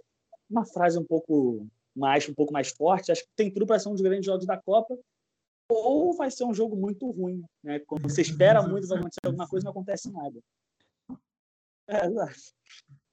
[0.50, 3.90] uma frase um pouco mais um pouco mais forte, acho que tem tudo para ser
[3.90, 4.98] um dos grandes jogos da Copa.
[5.72, 7.80] Ou vai ser um jogo muito ruim, né?
[7.80, 10.40] Quando você espera muito vai acontecer alguma coisa, não acontece nada.
[11.88, 12.02] É,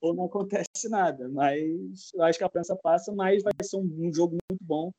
[0.00, 4.08] ou não acontece nada, mas eu acho que a França passa, mas vai ser um,
[4.08, 4.90] um jogo muito bom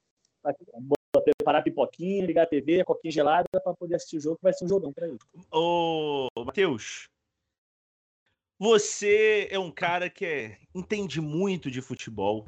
[1.12, 4.66] preparar pipoquinha, ligar a TV, coquinha gelada para poder assistir o jogo, que vai ser
[4.66, 5.18] um jogão para ele.
[5.52, 7.10] Ô, Matheus,
[8.60, 12.48] você é um cara que é- entende muito de futebol.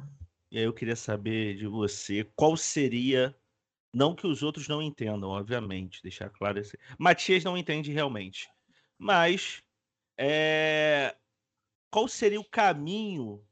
[0.50, 3.34] E aí eu queria saber de você qual seria.
[3.92, 6.78] Não que os outros não entendam, obviamente, deixar claro esse.
[6.98, 8.48] Matias não entende realmente.
[8.98, 9.62] Mas
[10.18, 11.16] é,
[11.90, 13.44] qual seria o caminho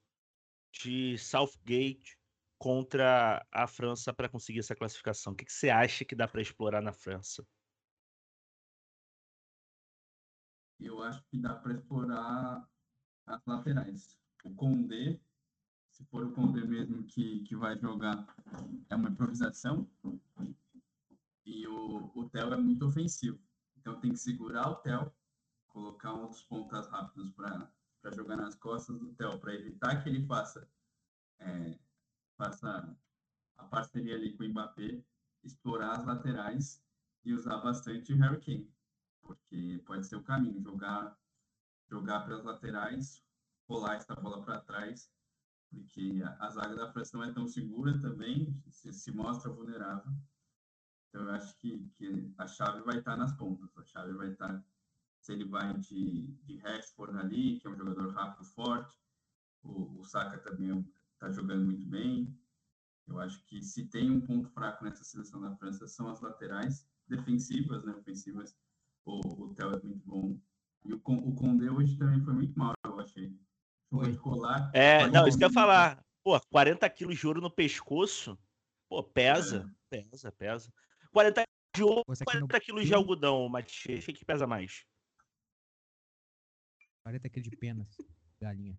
[0.73, 2.18] de Southgate
[2.59, 5.33] contra a França para conseguir essa classificação?
[5.33, 7.47] O que, que você acha que dá para explorar na França?
[10.81, 12.69] Eu acho que dá para explorar
[13.27, 14.19] as laterais.
[14.45, 15.19] O Condé,
[15.91, 18.27] se for o Condé mesmo que, que vai jogar,
[18.89, 19.89] é uma improvisação.
[21.45, 23.41] E o, o Theo é muito ofensivo.
[23.77, 25.13] Então tem que segurar o Theo,
[25.69, 27.71] colocar outros pontas rápidos para
[28.15, 30.69] jogar nas costas do Theo, para evitar que ele faça,
[31.41, 31.79] é,
[32.39, 32.97] faça
[33.59, 35.03] a parceria ali com o Mbappé,
[35.43, 36.83] explorar as laterais
[37.25, 38.73] e usar bastante o Harry Kane.
[39.21, 41.19] Porque pode ser o caminho, jogar,
[41.91, 43.23] jogar para as laterais,
[43.69, 45.13] rolar essa bola para trás,
[45.71, 50.11] porque a, zaga da França não é tão segura também, se, se mostra vulnerável.
[51.09, 53.77] Então, eu acho que, que a chave vai estar nas pontas.
[53.77, 54.65] A chave vai estar
[55.21, 58.97] se ele vai de, de Rashford ali, que é um jogador rápido, forte.
[59.63, 60.87] O, o Saka também
[61.19, 62.33] está jogando muito bem.
[63.07, 66.89] Eu acho que se tem um ponto fraco nessa seleção da França são as laterais
[67.09, 67.93] defensivas, né?
[67.95, 68.57] Ofensivas.
[69.05, 70.39] O, o Theo é muito bom.
[70.85, 73.37] E o, o Condé hoje também foi muito mal, eu achei.
[73.91, 74.71] Foi de colar.
[74.75, 76.05] É, não, isso que eu ia falar.
[76.23, 78.39] Pô, 40 quilos de ouro no pescoço.
[78.89, 80.03] Pô, pesa, é.
[80.03, 80.73] pesa, pesa.
[81.11, 81.43] 40
[81.75, 84.05] de ouro, 40 quilos de algodão, Matias.
[84.05, 84.85] O que pesa mais?
[87.03, 87.89] 40 quilos de penas,
[88.41, 88.79] galinha.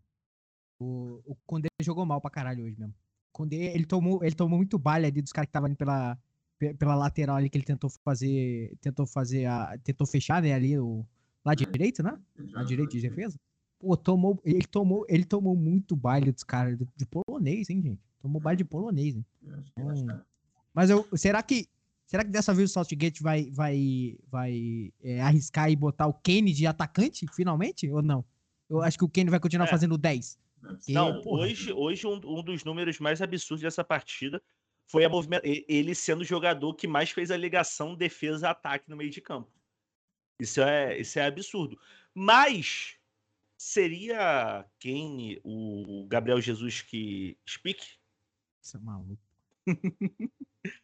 [0.79, 2.93] O, o Condé jogou mal pra caralho hoje mesmo.
[2.93, 6.17] O Condé, ele tomou, ele tomou muito baile ali dos caras que estavam pela,
[6.77, 11.05] pela lateral ali que ele tentou fazer, tentou fazer a, tentou fechar, né, ali o
[11.43, 12.17] lá direito, né?
[12.53, 13.39] Lá direito de defesa.
[13.79, 18.01] Pô, tomou, ele tomou, ele tomou muito baile dos caras de polonês, hein, gente?
[18.21, 19.25] Tomou baile de polonês, hein?
[19.77, 20.19] Hum.
[20.73, 21.67] Mas eu, será que
[22.05, 26.51] será que dessa vez o Saltgate vai vai vai é, arriscar e botar o Kane
[26.51, 28.25] de atacante finalmente ou não?
[28.69, 29.69] Eu acho que o Kane vai continuar é.
[29.69, 30.37] fazendo 10.
[30.87, 34.41] Não, porra, hoje, hoje um, um, dos números mais absurdos dessa partida
[34.87, 39.09] foi a movimento, ele sendo o jogador que mais fez a ligação defesa-ataque no meio
[39.09, 39.51] de campo.
[40.41, 41.79] Isso é, isso é absurdo.
[42.13, 42.99] Mas
[43.61, 47.85] Seria quem o Gabriel Jesus que speak?
[48.63, 49.21] Isso é maluco.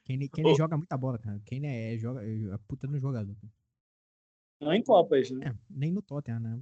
[0.03, 0.55] quem quem oh.
[0.55, 1.41] joga muita bola, cara.
[1.45, 3.33] Quem é, joga, é puta no jogador.
[4.59, 5.47] Não em Copas, né?
[5.47, 6.61] É, nem no Tottenham, né?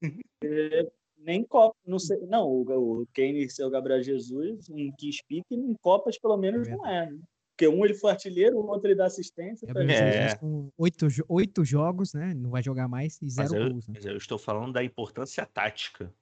[0.42, 0.80] É.
[0.80, 2.18] É, nem em Copas, não sei.
[2.26, 6.66] Não, o, o Kane ser o Gabriel Jesus, em que speak, em Copas pelo menos
[6.66, 7.18] é não é, né?
[7.58, 9.66] Porque um ele foi artilheiro, o outro ele dá assistência.
[9.66, 10.36] É, é.
[10.36, 12.32] Com oito, oito jogos, né?
[12.32, 13.88] Não vai jogar mais e zero mas gols.
[13.88, 13.94] Né?
[13.96, 16.14] Mas eu estou falando da importância tática.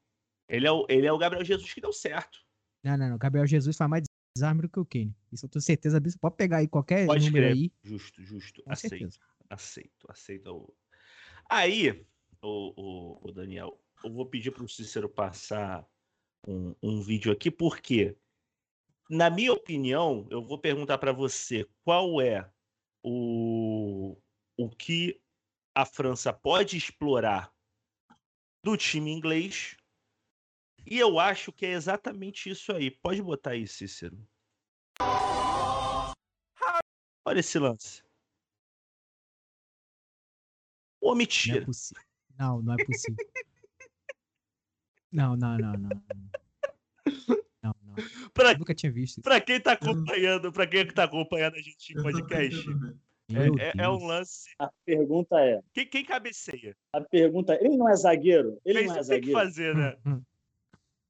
[0.49, 2.39] Ele é, o, ele é o Gabriel Jesus que deu certo.
[2.83, 3.17] Não, não, não.
[3.17, 5.15] O Gabriel Jesus faz mais desarme do que o Kane.
[5.31, 6.01] Isso eu tenho certeza.
[6.19, 7.71] Pode pegar aí qualquer Pode número aí.
[7.83, 8.63] Justo, justo.
[8.63, 8.91] Com aceito.
[8.91, 9.19] Certeza.
[9.51, 10.75] Aceito, aceito.
[11.51, 12.07] Aí,
[12.43, 15.85] o, o, o, Daniel, eu vou pedir para o Cícero passar
[16.47, 18.17] um, um vídeo aqui, porque
[19.11, 22.49] na minha opinião, eu vou perguntar para você qual é
[23.03, 24.17] o,
[24.57, 25.21] o que
[25.75, 27.53] a França pode explorar
[28.65, 29.77] do time inglês.
[30.87, 32.91] E eu acho que é exatamente isso aí.
[32.91, 34.17] Pode botar aí, Cícero.
[37.25, 38.05] Olha esse lance.
[41.01, 41.67] Ô, mentira.
[41.67, 43.17] Não, é não, não é possível.
[45.17, 46.03] não, não, não, não.
[47.63, 48.31] Não, não.
[48.35, 49.23] Pra, nunca tinha visto.
[49.23, 52.65] Pra quem tá acompanhando, pra quem tá acompanhando a gente em podcast,
[53.31, 54.51] é, é, é, um lance.
[54.59, 56.77] A pergunta é: quem, quem cabeceia?
[56.93, 58.61] A pergunta é: ele não é zagueiro?
[58.65, 59.25] Ele fez não é zagueiro.
[59.25, 59.97] Tem que fazer, né?
[60.05, 60.23] Hum, hum.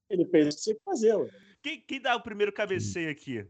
[0.09, 1.35] ele fez o que tinha que fazer.
[1.63, 3.47] Quem, quem dá o primeiro cabeceio aqui?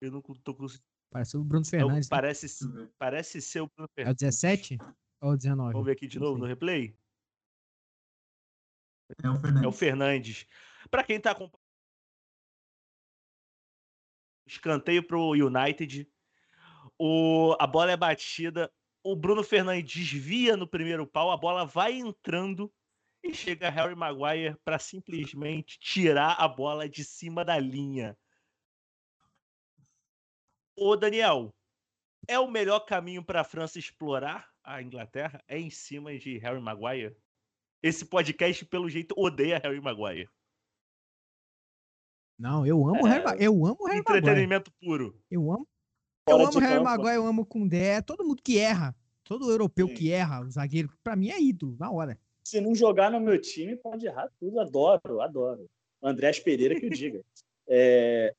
[0.00, 0.84] Eu não tô conseguindo.
[1.10, 2.08] Parece o Bruno Fernandes.
[2.08, 2.88] Não, parece, né?
[2.98, 4.22] parece ser o Bruno Fernandes.
[4.22, 4.78] É o 17
[5.22, 5.72] ou o 19?
[5.72, 6.94] Vamos ver aqui de novo no replay?
[9.22, 9.64] É o Fernandes.
[9.64, 10.46] É o Fernandes.
[10.90, 11.68] Pra quem tá acompanhando
[14.48, 16.08] escanteio para o United.
[16.98, 18.72] O, a bola é batida.
[19.02, 22.72] O Bruno Fernandes desvia no primeiro pau, a bola vai entrando
[23.22, 28.16] e chega Harry Maguire para simplesmente tirar a bola de cima da linha.
[30.76, 31.54] Ô Daniel,
[32.26, 35.42] é o melhor caminho para a França explorar a Inglaterra?
[35.48, 37.16] É em cima de Harry Maguire?
[37.82, 40.28] Esse podcast, pelo jeito, odeia Harry Maguire.
[42.38, 45.10] Não, eu amo é, Harry, eu amo Harry Entretenimento Maguire.
[45.10, 45.22] puro.
[45.30, 45.68] Eu amo.
[46.28, 46.84] Fora eu amo Harry campo.
[46.84, 48.94] Maguire, eu amo Kundé, todo mundo que erra.
[49.24, 49.94] Todo europeu Sim.
[49.94, 52.18] que erra, o zagueiro, pra mim é ídolo, na hora.
[52.44, 54.58] Se não jogar no meu time, pode errar tudo.
[54.58, 55.66] Adoro, adoro.
[56.02, 57.22] Andrés Pereira que o diga.
[57.70, 58.34] É...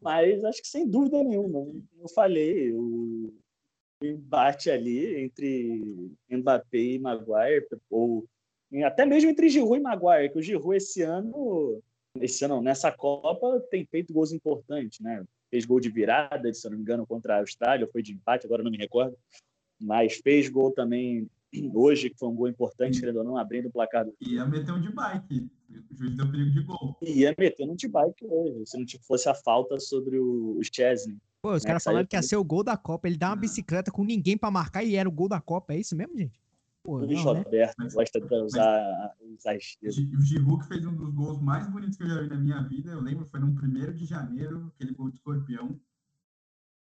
[0.00, 1.58] Mas acho que sem dúvida nenhuma.
[2.00, 3.34] Eu falei, o
[4.06, 8.26] embate ali entre Mbappé e Maguire, ou
[8.84, 11.82] até mesmo entre Giroud e Maguire, que o Giroud esse ano
[12.20, 15.24] esse ano, nessa Copa, tem feito gols importantes, né?
[15.50, 18.62] Fez gol de virada, se não me engano, contra a Austrália, foi de empate, agora
[18.62, 19.16] não me recordo.
[19.80, 21.28] Mas fez gol também
[21.74, 24.14] hoje, que foi um gol importante, querendo ou não, abrindo o placar do.
[24.20, 25.50] Ia meter um de bike.
[25.90, 26.96] O juiz deu perigo de gol.
[27.02, 31.16] Ia meter um de bike hoje, se não fosse a falta sobre o Chesney.
[31.42, 33.08] Pô, os Né, caras falaram que ia ser o gol da Copa.
[33.08, 33.36] Ele dá uma Ah.
[33.36, 35.74] bicicleta com ninguém pra marcar e era o gol da Copa.
[35.74, 36.40] É isso mesmo, gente?
[36.84, 37.32] Pô, O não, Luiz né?
[37.32, 39.76] Roberto Mas- gosta de usar os.
[40.16, 42.92] O Giroud fez um dos gols mais bonitos que eu já vi na minha vida.
[42.92, 45.80] Eu lembro, foi no 1 de janeiro, aquele gol de escorpião.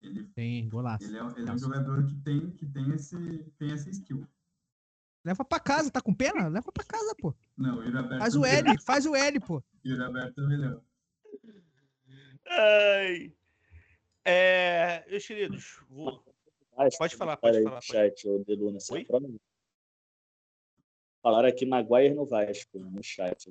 [0.01, 1.03] Ele, Tem, golaço.
[1.05, 3.16] ele, é, ele é um jogador que tem, que tem, esse,
[3.58, 4.28] tem essa skill.
[5.26, 6.47] Leva pra casa, tá com pena?
[6.47, 7.36] Leva pra casa, pô.
[7.58, 8.45] Não, o Yuri Alberto Faz o.
[8.45, 9.64] L, faz o L, pô.
[9.84, 10.82] Yuri Alberto é melhor.
[12.49, 13.34] Ai.
[14.30, 16.21] É, meus queridos, vou-
[16.97, 17.86] Pode falar, pode falar, pode.
[17.86, 18.78] chat, ô Deluna?
[21.23, 23.49] Falaram aqui Maguire no Vasco, no chat.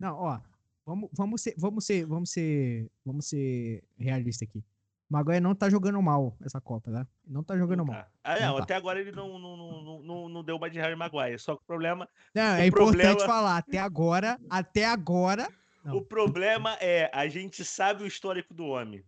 [0.00, 0.40] Não, ó.
[0.86, 4.58] Vamos, vamos ser, vamos ser, vamos ser, vamos ser realista aqui.
[4.58, 7.06] O Maguire não tá jogando mal essa Copa, né?
[7.26, 7.96] Não tá jogando mal.
[7.96, 8.10] Tá.
[8.24, 8.62] Ah, Não não, tá.
[8.62, 11.38] até agora ele não, não, não, não- não, não deu uma de Harry Maguire.
[11.38, 13.58] Só que o problema, Não, O é importante problema- falar.
[13.58, 15.46] Até agora, até agora.
[15.84, 15.98] Não.
[15.98, 19.04] o problema é a gente sabe o histórico do homem.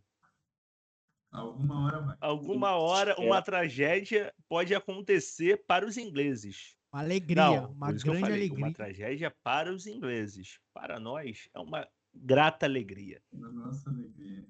[1.31, 2.17] Alguma hora vai.
[2.21, 3.21] Alguma hora É.
[3.21, 6.75] uma tragédia pode acontecer para os ingleses.
[6.93, 8.59] Uma alegria, Não, uma grande falei, alegria.
[8.67, 10.59] uma tragédia para os ingleses.
[10.75, 13.23] Para nós é uma grata alegria.
[13.33, 14.45] Nossa alegria.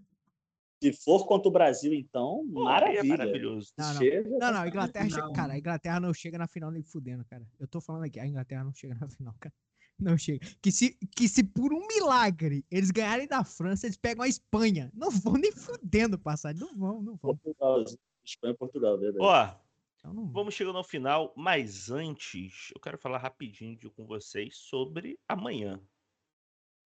[0.82, 3.00] Se for contra o Brasil, então, Pô, aí maravilha.
[3.00, 3.70] É maravilhoso.
[3.76, 4.00] Não, não.
[4.00, 7.22] Chega, Não, não, a Inglaterra, chega, cara, a Inglaterra não chega na final nem fudendo,
[7.26, 7.46] cara.
[7.58, 9.54] Eu tô falando aqui, a Inglaterra não chega na final, cara.
[10.00, 10.46] Não chega.
[10.62, 14.90] Que se, que se por um milagre eles ganharem da França, eles pegam a Espanha.
[14.94, 16.54] Não vão nem fudendo passar.
[16.54, 17.36] Não vão, não vão.
[17.36, 17.84] Portugal,
[18.24, 19.24] Espanha e Portugal, verdade.
[19.24, 19.54] Ó,
[19.98, 25.18] Então não vamos chegando ao final, mas antes eu quero falar rapidinho com vocês sobre
[25.28, 25.80] amanhã.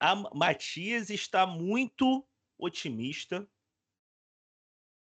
[0.01, 2.27] A Ma- Matias está muito
[2.59, 3.49] otimista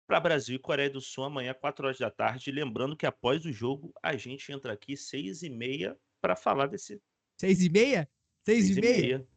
[0.07, 2.51] para Brasil e Coreia do Sul amanhã, 4 horas da tarde.
[2.51, 7.01] Lembrando que após o jogo, a gente entra aqui 6 e meia para falar desse
[7.41, 8.07] Seis e meia?
[8.45, 9.01] Seis, 6 e e meia?
[9.01, 9.27] meia.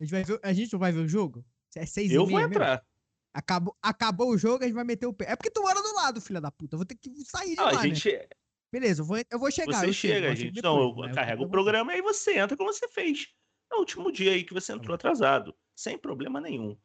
[0.00, 1.44] A gente, vai ver, a gente não vai ver o jogo?
[1.76, 2.54] É seis e Eu meia vou mesmo?
[2.62, 2.86] entrar.
[3.34, 5.32] Acabou, acabou o jogo, a gente vai meter o pé.
[5.32, 6.76] É porque tu mora do lado, filha da puta.
[6.76, 7.94] Eu vou ter que sair de Não, lá, a né?
[7.94, 8.28] gente,
[8.72, 9.72] Beleza, eu vou, eu vou chegar.
[9.72, 10.54] você eu chego, chega, eu gente.
[10.54, 13.28] depois, não, eu eu carrego vou o programa e aí você entra como você fez
[13.70, 15.54] no último dia aí que você Tá entrou atrasado.
[15.76, 16.76] Sem problema nenhum.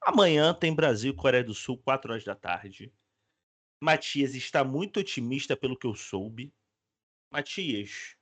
[0.00, 2.92] Amanhã tem Brasil e Coreia do Sul, 4 horas da tarde.
[3.82, 6.52] Matias está muito otimista pelo que eu soube.
[7.30, 8.16] Matias,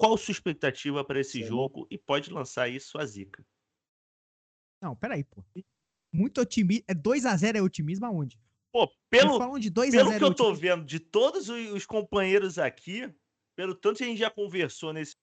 [0.00, 1.46] qual sua expectativa para esse não.
[1.46, 3.44] jogo e pode lançar aí sua zica?
[4.82, 5.44] Não, peraí, pô.
[6.10, 6.84] Muito otimismo.
[6.88, 8.40] É 2x0 é otimismo aonde?
[8.72, 11.84] Pô, pelo, falam de 2x0 pelo é que eu tô vendo de todos os os
[11.84, 13.12] companheiros aqui,
[13.54, 15.16] pelo tanto que a gente já conversou nesse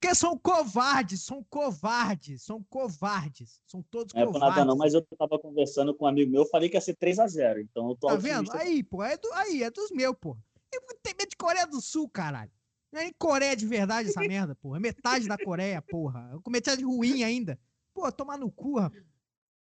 [0.00, 3.60] Porque são covardes, são covardes, são covardes.
[3.66, 4.56] São todos Não é por covardes.
[4.56, 7.60] nada não, mas eu tava conversando com um amigo meu, falei que ia ser 3x0,
[7.60, 8.50] então eu tô Tá vendo?
[8.52, 10.38] Aí, pô, é, do, aí, é dos meus, pô.
[10.72, 12.50] Eu tenho medo de Coreia do Sul, caralho.
[12.92, 14.76] Não é nem Coreia de verdade essa merda, porra.
[14.76, 16.28] É metade da Coreia, porra.
[16.32, 17.58] Eu com metade ruim ainda.
[17.94, 19.02] Pô, tomar no cu, rapaz.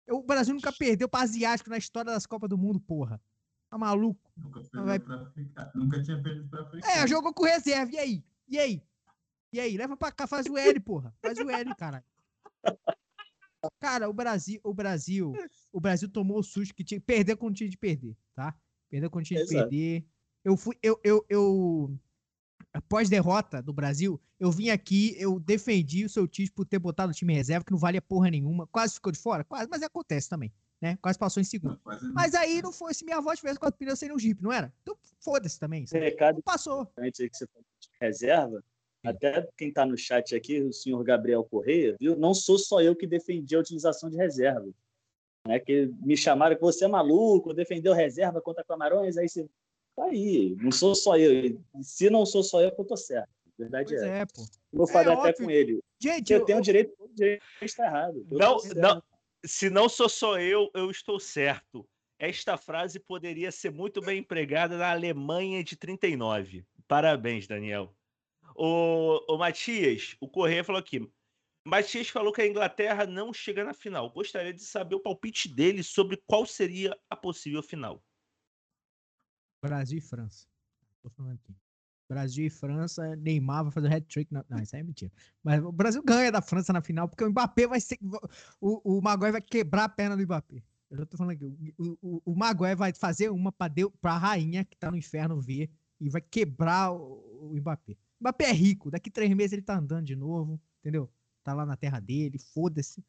[0.07, 3.21] Eu- O Brasil nunca perdeu pra asiático na história das Copas do Mundo, porra.
[3.71, 4.31] Tá maluco?
[4.37, 5.73] Nunca vai- perdeu pra.
[5.75, 6.93] Nunca tinha perdido pra Africano.
[6.93, 7.91] É, jogou com reserva.
[7.93, 8.25] E aí?
[8.49, 8.83] E aí?
[9.53, 9.77] E aí?
[9.77, 11.15] Leva pra cá, faz o L, porra.
[11.23, 12.05] Faz o L, caralho.
[13.81, 15.33] Cara, o Brasil, o Brasil,
[15.73, 18.55] o Brasil tomou o susto que tinha que perder quando tinha de perder, tá?
[18.91, 19.69] Perdeu quando tinha de Exato.
[19.71, 20.07] perder.
[20.45, 21.99] Eu fui, eu, eu, eu,
[22.75, 27.13] após derrota do Brasil, eu vim aqui, eu defendi o seu Tite por ter botado
[27.13, 28.67] o time em reserva, que não valia porra nenhuma.
[28.67, 29.45] Quase ficou de fora?
[29.45, 30.53] Quase, mas acontece também,
[30.83, 30.99] né?
[31.01, 31.81] Quase passou em segundo.
[31.87, 32.13] Não.
[32.13, 34.75] Mas aí não foi, se minha avó tivesse quatro pneus, seria um Jeep, não era?
[34.83, 35.87] Então foda-se também.
[35.87, 36.05] sabe?
[36.05, 36.91] Recado Não passou.
[36.99, 38.63] aí que você falou de reserva,
[39.05, 42.17] até quem está no chat aqui, o senhor Gabriel Correia, viu?
[42.17, 44.69] Não sou só eu que defendi a utilização de reserva.
[45.47, 45.61] Né?
[45.61, 49.47] Que me chamaram que você é maluco, defendeu reserva contra Camarões, aí você.
[49.97, 51.61] Tá aí, não sou só eu.
[51.83, 53.29] Se não sou só eu, que eu tô certo.
[53.57, 54.19] Verdade Pois é.
[54.21, 54.45] é, pô.
[54.73, 55.45] Eu falei até óbvio.
[55.45, 55.81] com ele.
[56.01, 58.27] Gente, Eu tenho direito, todo direito está errado.
[58.31, 59.03] Eu Não, não,
[59.45, 61.87] se não sou só eu, eu estou certo.
[62.19, 66.65] Esta frase poderia ser muito bem empregada na Alemanha de 39.
[66.89, 67.95] Parabéns, Daniel.
[68.57, 71.09] O, o Matias, o Correia falou aqui.
[71.67, 74.11] Matias falou que a Inglaterra não chega na final.
[74.11, 78.03] Gostaria de saber o palpite dele sobre qual seria a possível final.
[79.69, 80.47] Brasil e França.
[81.03, 81.55] Tô falando aqui.
[82.09, 84.33] Brasil e França, Neymar vai fazer hat-trick.
[84.33, 85.11] na- Não, isso aí é mentira.
[85.43, 87.99] Mas o Brasil ganha da França na final, porque o Mbappé vai ser.
[88.61, 90.63] O, o Maguire vai quebrar a perna do Mbappé.
[90.91, 91.45] Eu já tô falando aqui.
[91.79, 95.41] O, o, o Maguire vai fazer uma pra, Deu, pra rainha que tá no inferno
[95.41, 97.93] ver e vai quebrar o, o Mbappé.
[97.93, 101.11] O Mbappé é rico, daqui três meses ele tá andando de novo, entendeu?
[101.43, 103.03] Tá lá na terra dele, foda-se.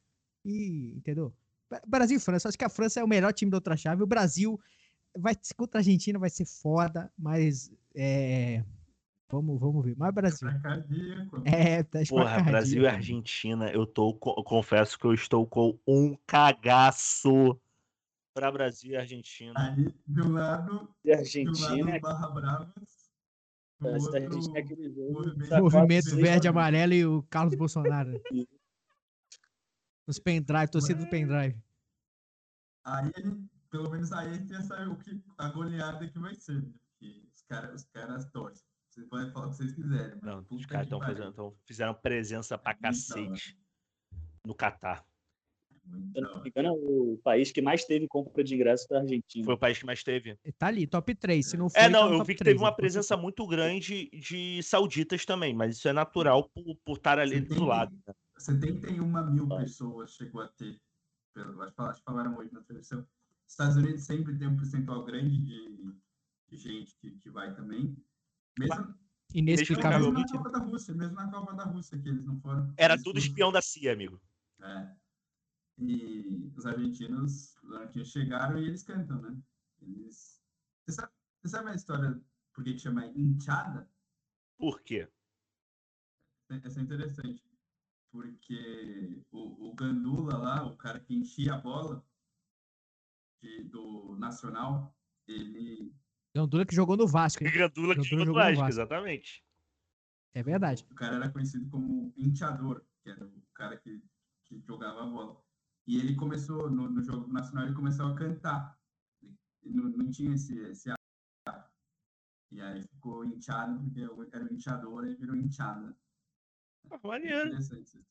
[0.43, 1.33] E, entendeu?
[1.87, 4.01] Brasil e França, acho que a França é o melhor time da outra chave.
[4.03, 4.59] O Brasil
[5.17, 8.63] vai contra a Argentina vai ser foda, mas é,
[9.29, 9.95] vamos, vamos ver.
[9.97, 10.47] Mas Brasil.
[11.43, 12.87] É, tá Porra, Brasil e.
[12.87, 17.59] Argentina, eu tô, co- confesso que eu estou com um cagaço
[18.33, 19.53] para Brasil e Argentina.
[19.57, 19.87] Aí,
[20.17, 23.09] um lado, E de um Argentina, lado Barra Bravas,
[23.79, 25.13] do outro, Argentina é aquele jogo.
[25.13, 28.11] movimento- tá verde, seis, amarelo e o Carlos Bolsonaro.
[30.07, 31.57] Os pendrive, torcida do pendrive.
[32.83, 36.33] Aí, ele- pelo menos aí a gente já sabe o que, a goleada que vai
[36.33, 36.71] ser, né?
[36.89, 38.65] Porque os caras os caras torcem.
[38.89, 40.17] Vocês podem falar o que vocês quiserem.
[40.21, 43.59] mas Não, os caras estão fazendo, tão, fizeram presença pra da cacete
[44.45, 45.05] no Catar.
[45.83, 49.01] Se da não me engano, o país que mais teve compra de ingresso foi a
[49.01, 49.43] Argentina.
[49.43, 50.39] Foi o país que mais teve.
[50.57, 51.45] Tá ali, top 3.
[51.45, 53.17] Se não for, É, tá não, no eu vi que 3, teve uma então, presença
[53.17, 57.65] muito grande de sauditas também, mas isso é natural por, por estar ali do 70
[57.65, 58.01] lado.
[58.07, 58.13] né?
[58.37, 60.79] 71 mil pessoas chegou a ter,
[61.35, 63.05] acho que falaram hoje na televisão.
[63.47, 65.95] Estados Unidos sempre tem um percentual grande de,
[66.49, 67.95] de gente que, que vai também.
[68.57, 68.95] Mesmo,
[69.33, 70.11] Inexplicável.
[70.11, 70.33] mesmo Inexplicavelmente.
[70.33, 72.73] na Copa da Rússia, mesmo na Copa da Rússia, que eles não foram.
[72.77, 74.21] Era tudo espião da CIA, amigo.
[74.61, 74.95] É.
[75.77, 79.37] E os argentinos, os argentinos chegaram e eles cantam, né?
[79.81, 80.41] Eles...
[80.85, 82.21] Você, sabe, você sabe a história
[82.53, 83.89] por que chama hinchada?
[84.57, 85.09] Por quê?
[86.49, 87.43] Essa é interessante.
[88.11, 92.05] Porque o, o Gandula lá, o cara que enchia a bola
[93.63, 94.95] do Nacional,
[95.27, 95.93] ele.
[96.35, 97.51] Gandula que jogou no Vasco, hein?
[97.51, 99.43] Gandula que jogou no jogou no Vasco, exatamente.
[100.33, 100.85] É verdade.
[100.91, 104.01] O cara era conhecido como hinchador, que era o cara que,
[104.45, 105.41] que jogava a bola.
[105.87, 108.77] E ele começou, no, no jogo Nacional, ele começou a cantar.
[109.63, 110.97] Ele não, não tinha esse, esse ar.
[112.51, 115.95] E aí ficou hinchado, porque eu era o hinchador e virou hinchada.
[116.91, 117.49] Ah, Maneiro,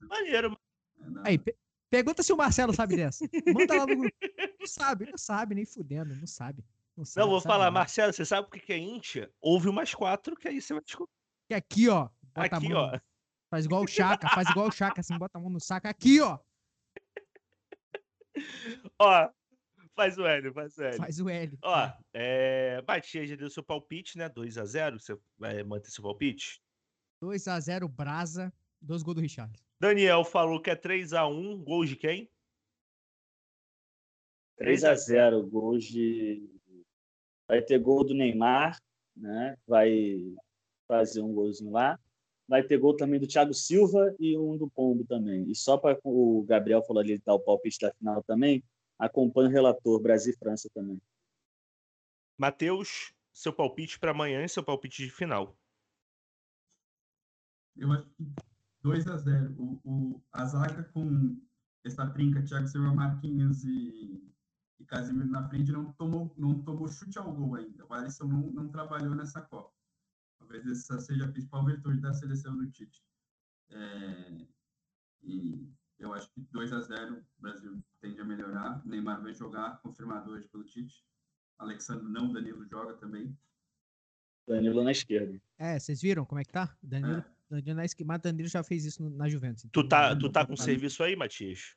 [0.09, 0.59] maneiro.
[1.25, 1.57] É Aí, pe-
[1.91, 3.25] pergunta se o Marcelo sabe dessa.
[3.53, 4.17] Manda lá no grupo.
[4.65, 6.65] Não sabe, não sabe, nem fudendo, não sabe.
[6.97, 7.75] Não, sabe, Não, vou sabe falar, nada.
[7.75, 9.31] Marcelo, você sabe o que é Intia?
[9.39, 11.13] Houve umas quatro, que aí você vai descobrir.
[11.49, 12.09] Que aqui, ó.
[12.35, 12.99] bota a Aqui, mão ó.
[13.51, 15.87] Faz igual o Chaka, faz igual o Chaka, assim, bota a mão no saco.
[15.87, 16.39] Aqui, ó.
[18.99, 19.29] Ó,
[19.95, 20.97] faz o L, faz o L.
[20.97, 21.59] Faz o L.
[21.63, 24.29] Ó, é, Matias já deu seu palpite, né?
[24.31, 24.99] 2x0.
[24.99, 26.61] Você vai manter seu palpite?
[27.23, 29.53] 2x0 Brasa, dois gols do Richard.
[29.79, 31.63] Daniel falou que é 3x1.
[31.65, 32.31] Gol de quem?
[34.57, 36.49] 3 a 0 gol de.
[37.49, 38.81] Vai ter gol do Neymar,
[39.17, 39.57] né?
[39.67, 40.35] Vai
[40.89, 41.99] fazer um golzinho lá.
[42.47, 45.51] Vai ter gol também do Thiago Silva e um do Pombo também.
[45.51, 48.63] E só para o Gabriel falou ali dar o palpite da final também,
[48.99, 51.01] acompanha o relator Brasil e França também.
[52.37, 55.57] Matheus, seu palpite para amanhã e seu palpite de final.
[57.77, 58.25] Eu acho que
[58.83, 61.41] 2 a 0 o, o, A zaga com
[61.85, 64.34] essa trinca, Thiago Silva, Marquinhos e,
[64.81, 67.85] e Casemiro na frente não tomou, não tomou chute ao gol ainda.
[67.87, 69.73] O Alisson não, não trabalhou nessa Copa.
[70.39, 73.03] Talvez essa seja a principal virtude da seleção do Tite.
[73.71, 74.47] É,
[75.23, 75.69] e
[75.99, 78.83] eu acho que 2 a 0 o Brasil tende a melhorar.
[78.85, 81.05] O Neymar vai jogar, confirmado hoje pelo Tite.
[81.59, 83.37] Alexandre não, Danilo joga também.
[84.47, 85.41] Danilo na esquerda.
[85.57, 86.77] É, vocês viram como é que tá?
[86.83, 87.25] Danilo, É.
[87.49, 89.63] Danilo na esquerda, mas Danilo já fez isso na Juventus.
[89.63, 90.59] Tu então tá, não- tu tá com Aí.
[90.59, 91.77] serviço aí, Matias?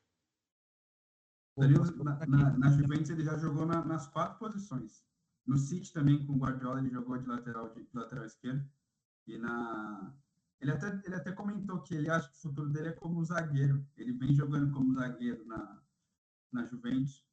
[1.57, 5.03] Danilo, posso na, na, na Juventus, ele já jogou na- nas quatro posições.
[5.45, 8.67] No City também, com o Guardiola, ele jogou de lateral, de, lateral esquerdo.
[9.25, 10.13] E na...
[10.59, 13.85] Ele até, ele até comentou que ele acha que o futuro dele é como zagueiro.
[13.95, 15.81] Ele vem jogando como zagueiro na,
[16.51, 17.23] na Juventus.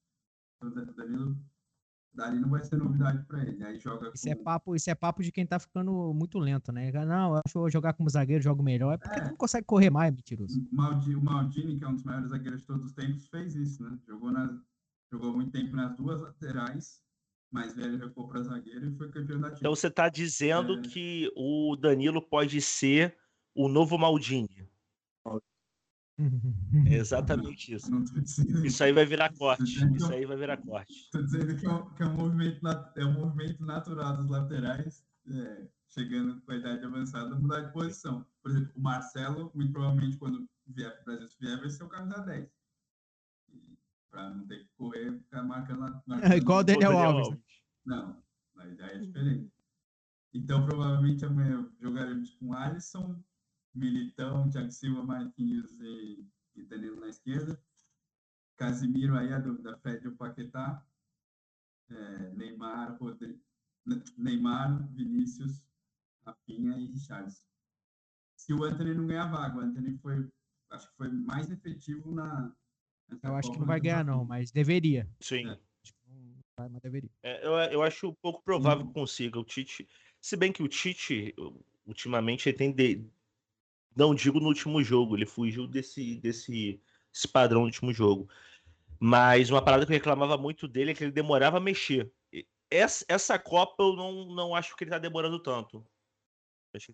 [0.57, 1.37] Então, Danilo,
[2.15, 3.63] dali não vai ser novidade para ele.
[3.65, 4.43] Aí joga Isso é, com...
[4.45, 6.91] papo, isso é papo de quem tá ficando muito lento, né?
[6.93, 8.95] Não, eu acho que eu vou jogar como zagueiro, jogo melhor.
[8.95, 9.23] É porque É.
[9.23, 10.61] tu não consegue correr mais, mentiroso.
[10.71, 13.55] O Maldi- o Maldini, que é um dos maiores zagueiros de todos os tempos, fez
[13.57, 13.99] isso, né?
[14.07, 14.51] Jogou, nas,
[15.13, 17.03] jogou muito tempo nas duas laterais,
[17.53, 19.79] mais velho recuou para zagueiro e foi campeão da Então Champions.
[19.81, 20.83] você tá dizendo É.
[20.83, 23.17] que o Danilo pode ser
[23.55, 24.69] o novo Maldini.
[26.87, 27.91] É exatamente isso.
[28.21, 29.83] Dizendo, Isso aí vai virar corte.
[29.83, 31.11] Então- Isso aí vai virar corte.
[31.11, 32.61] tô dizendo que, é um, que é um movimento,
[32.97, 38.25] é um movimento natural dos laterais, é, chegando com a idade avançada, mudar de posição.
[38.43, 41.85] Por exemplo, o Marcelo, muito provavelmente, quando vier para o Brasil, se vier, vai ser
[41.85, 42.49] o camisa 10.
[44.11, 46.01] Para não ter que correr, ficar marcando.
[46.07, 47.39] marcando igual o Daniel Alves, né?
[47.85, 48.23] Não,
[48.57, 49.53] a ideia é diferente.
[50.33, 53.21] Então, provavelmente amanhã jogaremos com Alisson,
[53.75, 57.61] Militão, Thiago Silva, Marquinhos e, e Danilo na esquerda.
[58.57, 60.85] Casimiro aí, a dúvida, Fred ou Paquetá.
[61.91, 63.39] É, Neymar, Rodrigo,
[64.17, 65.63] Neymar, Vinícius,
[66.25, 67.45] Rafinha e Richarlison.
[68.37, 70.29] Se o Anthony não ganhar vaga, o Anthony foi,
[70.71, 72.55] acho que foi mais efetivo na.
[73.23, 75.09] Eu acho que não vai ganhar, não, mas deveria.
[75.21, 75.49] Sim.
[75.49, 75.59] É.
[76.57, 77.11] Mas deveria.
[77.23, 79.89] É, eu, eu acho pouco provável que consiga o Tite.
[80.21, 81.35] Se bem que o Tite,
[81.87, 82.73] ultimamente, ele tem.
[82.73, 83.07] de-
[83.97, 86.81] Não digo no último jogo, ele fugiu desse, desse
[87.15, 88.29] esse padrão no último jogo.
[88.99, 92.13] Mas uma parada que eu reclamava muito dele é que ele demorava a mexer.
[92.71, 95.87] Essa, essa Copa eu não, não acho que ele tá demorando tanto.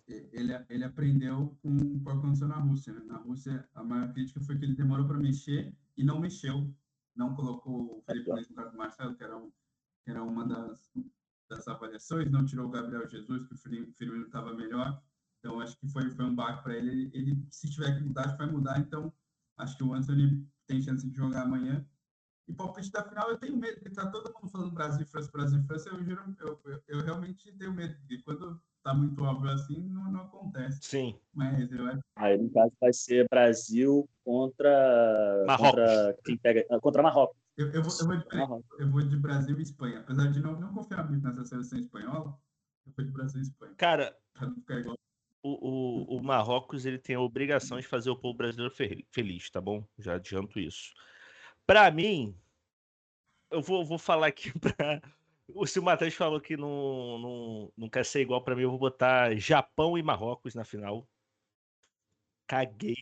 [0.07, 2.93] Ele, ele aprendeu com o que aconteceu na Rússia.
[2.93, 3.01] Né?
[3.05, 6.71] Na Rússia, a maior crítica foi que ele demorou para mexer e não mexeu.
[7.15, 9.51] Não colocou o Felipe Luiz no caso do Marcelo, que era, um,
[10.03, 10.91] que era uma das,
[11.49, 13.57] das avaliações, não tirou o Gabriel Jesus, que o
[13.93, 15.01] Firmino estava melhor.
[15.41, 16.91] Então, acho que foi, foi um baque para ele.
[16.91, 17.11] ele.
[17.13, 17.47] ele.
[17.49, 18.79] Se tiver que mudar, vai mudar.
[18.79, 19.11] Então,
[19.57, 21.83] acho que o Anthony tem chance de jogar amanhã.
[22.47, 25.63] E palpite da final, eu tenho medo, porque tá todo mundo falando Brasil, França, Brasil,
[25.63, 25.89] França.
[25.89, 30.11] Eu, juro, eu, eu, eu realmente tenho medo, porque quando tá muito óbvio assim, não,
[30.11, 30.79] não acontece.
[30.83, 31.19] Sim.
[31.33, 32.01] Mas eu acho.
[32.15, 35.43] Aí, no caso, vai ser Brasil contra.
[35.47, 35.71] Marrocos.
[35.71, 37.37] Contra, quem pega, ah, contra Marrocos.
[37.57, 39.99] Eu, eu, vou, eu, vou de, eu vou de Brasil e Espanha.
[40.01, 42.37] Apesar de não, não confiar muito nessa seleção espanhola,
[42.85, 43.73] eu vou de Brasil e Espanha.
[43.77, 44.97] Cara, Pra não ficar igual.
[45.43, 49.49] O, o, o Marrocos ele tem a obrigação de fazer o povo brasileiro fe- feliz,
[49.49, 49.85] tá bom?
[49.97, 50.93] Já adianto isso.
[51.65, 52.35] Pra mim,
[53.49, 55.01] eu vou, vou falar aqui pra.
[55.47, 58.69] o- Se o Matheus falou que não, não, não quer ser igual pra mim, eu
[58.69, 61.07] vou botar Japão e Marrocos na final.
[62.47, 62.97] Caguei.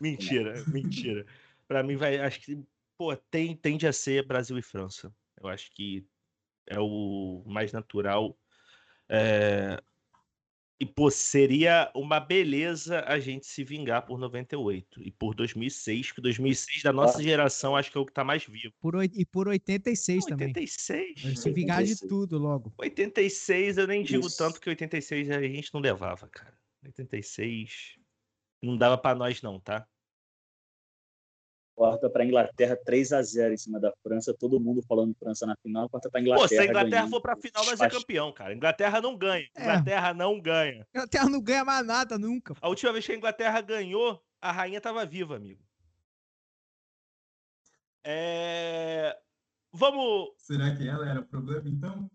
[0.00, 1.24] Mentira, mentira.
[1.68, 2.58] Pra mim vai, acho que,
[2.98, 5.14] pô, tem, tende a ser Brasil e França.
[5.40, 6.04] Eu acho que
[6.66, 8.36] é o mais natural.
[9.08, 9.80] É,
[10.80, 16.22] E, pô, seria uma beleza a gente se vingar por 98 e por 2006, que
[16.22, 18.72] 2006 da nossa geração acho que é o que tá mais vivo.
[18.80, 20.48] Por, e por 86 também.
[20.48, 21.38] 86?
[21.38, 22.08] Se vingar de 86.
[22.08, 22.72] tudo logo.
[22.78, 24.38] 86 eu nem digo Isso.
[24.38, 26.58] tanto que 86 a gente não levava, cara.
[26.82, 27.98] 86
[28.62, 29.86] não dava pra nós não, tá?
[31.80, 35.56] Corta para Inglaterra 3 a 0 em cima da França, todo mundo falando França na
[35.62, 36.46] final, corta para Inglaterra.
[36.46, 37.10] Pô, se a Inglaterra ganhando.
[37.10, 38.52] for pra final, nós é Acho- campeão, cara.
[38.54, 39.48] Inglaterra não ganha.
[39.56, 39.62] É.
[39.62, 40.86] Inglaterra não ganha.
[40.92, 42.54] A Inglaterra não ganha mais nada nunca.
[42.60, 45.64] A última vez que a Inglaterra ganhou, a rainha tava viva, amigo.
[48.04, 49.18] É...
[49.72, 50.32] Vamos.
[50.36, 52.10] Será que ela era o problema, então?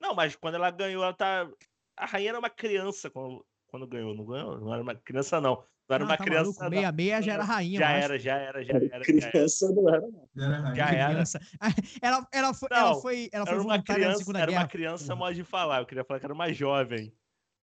[0.00, 1.46] Não, mas quando ela ganhou, ela tá.
[1.94, 4.58] A rainha era uma criança quando, quando ganhou, não ganhou?
[4.58, 5.62] Não era uma criança, não.
[5.90, 6.42] Não era Ah, uma tá criança.
[6.44, 6.62] maluco?
[6.62, 6.70] não.
[6.70, 7.78] Meia meia já era rainha.
[7.80, 8.86] Já era, já era, já era.
[8.88, 9.04] já era.
[9.04, 10.28] Criança não era, não.
[10.36, 10.74] Já era rainha.
[10.76, 11.08] Já era.
[11.12, 11.40] Criança.
[12.02, 14.62] Ela, ela foi, ela Não, foi, ela foi Era uma criança, era Guerra.
[14.62, 15.80] uma criança modo de falar.
[15.80, 17.12] Eu queria falar que era uma jovem.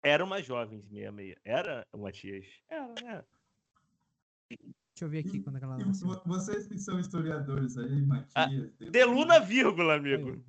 [0.02, 1.38] Era uma jovem, meia meia.
[1.46, 2.46] Era, Matias?
[2.70, 3.26] Era, era.
[4.50, 6.08] Deixa eu ver aqui quando é ela E nasceu.
[6.08, 8.72] vo- vocês que são historiadores aí, Matias.
[8.92, 10.44] Deluna, vírgula, amigo.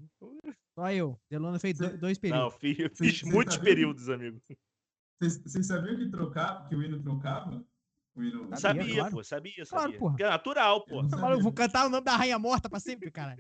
[0.75, 1.19] Só eu.
[1.31, 2.55] Delona fez do- dois Não, períodos.
[2.61, 3.71] fiz, Você- fiz você muitos sabia?
[3.71, 4.41] períodos, amigo.
[5.21, 7.65] Vocês, sabiam que trocava, que o hino trocava?
[8.15, 8.45] O hino.
[8.57, 9.15] Sabia, Sabia, claro.
[9.17, 9.99] pô, sabia, Claro, sabia.
[9.99, 10.13] porra.
[10.13, 11.17] Porque é natural, Eu pô.
[11.17, 11.43] maluco?
[11.43, 13.37] Vou cantar o nome da rainha morta pra sempre, cara.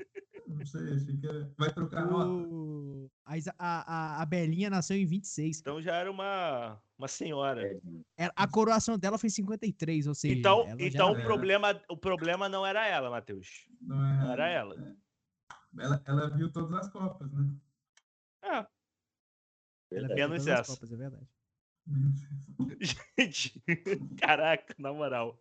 [0.48, 1.52] Não sei, achei que era...
[1.56, 2.28] vai trocar a nota.
[2.30, 3.10] O...
[3.24, 5.60] A, a, a, a Belinha nasceu em 26.
[5.60, 7.62] Então já era uma, uma senhora.
[7.66, 7.80] É,
[8.16, 10.34] Era- A coroação dela foi em 53, ou seja.
[10.34, 13.66] Então, então era- o, problema, o problema não era ela, Matheus.
[13.80, 14.74] Não, é, Não era ela.
[14.74, 15.82] é.
[15.84, 16.02] ela.
[16.04, 17.54] Ela viu todas as Copas, né?
[18.42, 18.66] É,
[19.92, 20.72] ela menos essa.
[20.74, 21.26] Copas, é verdade.
[23.18, 23.62] Gente.
[24.20, 25.36] Caraca, na moral.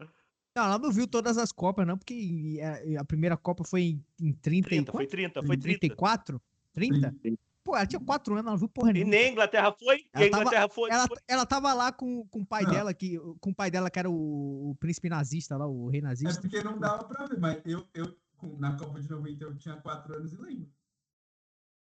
[0.56, 2.60] Não, ela não viu todas as Copas, não, porque
[2.98, 5.10] a, a primeira Copa foi em, em 30, 30, e foi quanto?
[5.12, 5.80] 30, foi 30.
[5.80, 6.42] 34?
[6.74, 7.16] 30?
[7.64, 9.12] Pô, ela tinha 4 anos, ela não viu porra E nenhuma.
[9.12, 10.90] nem a Inglaterra foi, e Ela a tava- Inglaterra foi.
[10.92, 12.72] Ela, foi- ela tava lá com, com o pai Não.
[12.72, 16.02] dela, que, com o pai dela, que era o, o príncipe nazista lá, o rei
[16.02, 16.42] É nazista.
[16.42, 18.14] porque não dava pra ver, mas eu, eu
[18.60, 20.44] na Copa de 90 eu tinha 4 anos e lembro.
[20.60, 20.70] É que não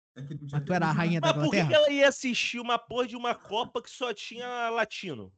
[0.06, 0.09] tinha
[0.52, 0.94] Mas tu era a televisão.
[0.94, 1.74] rainha da Mas por que, Inglaterra?
[1.84, 5.32] ela ia assistir uma porra de uma Copa que só tinha latino?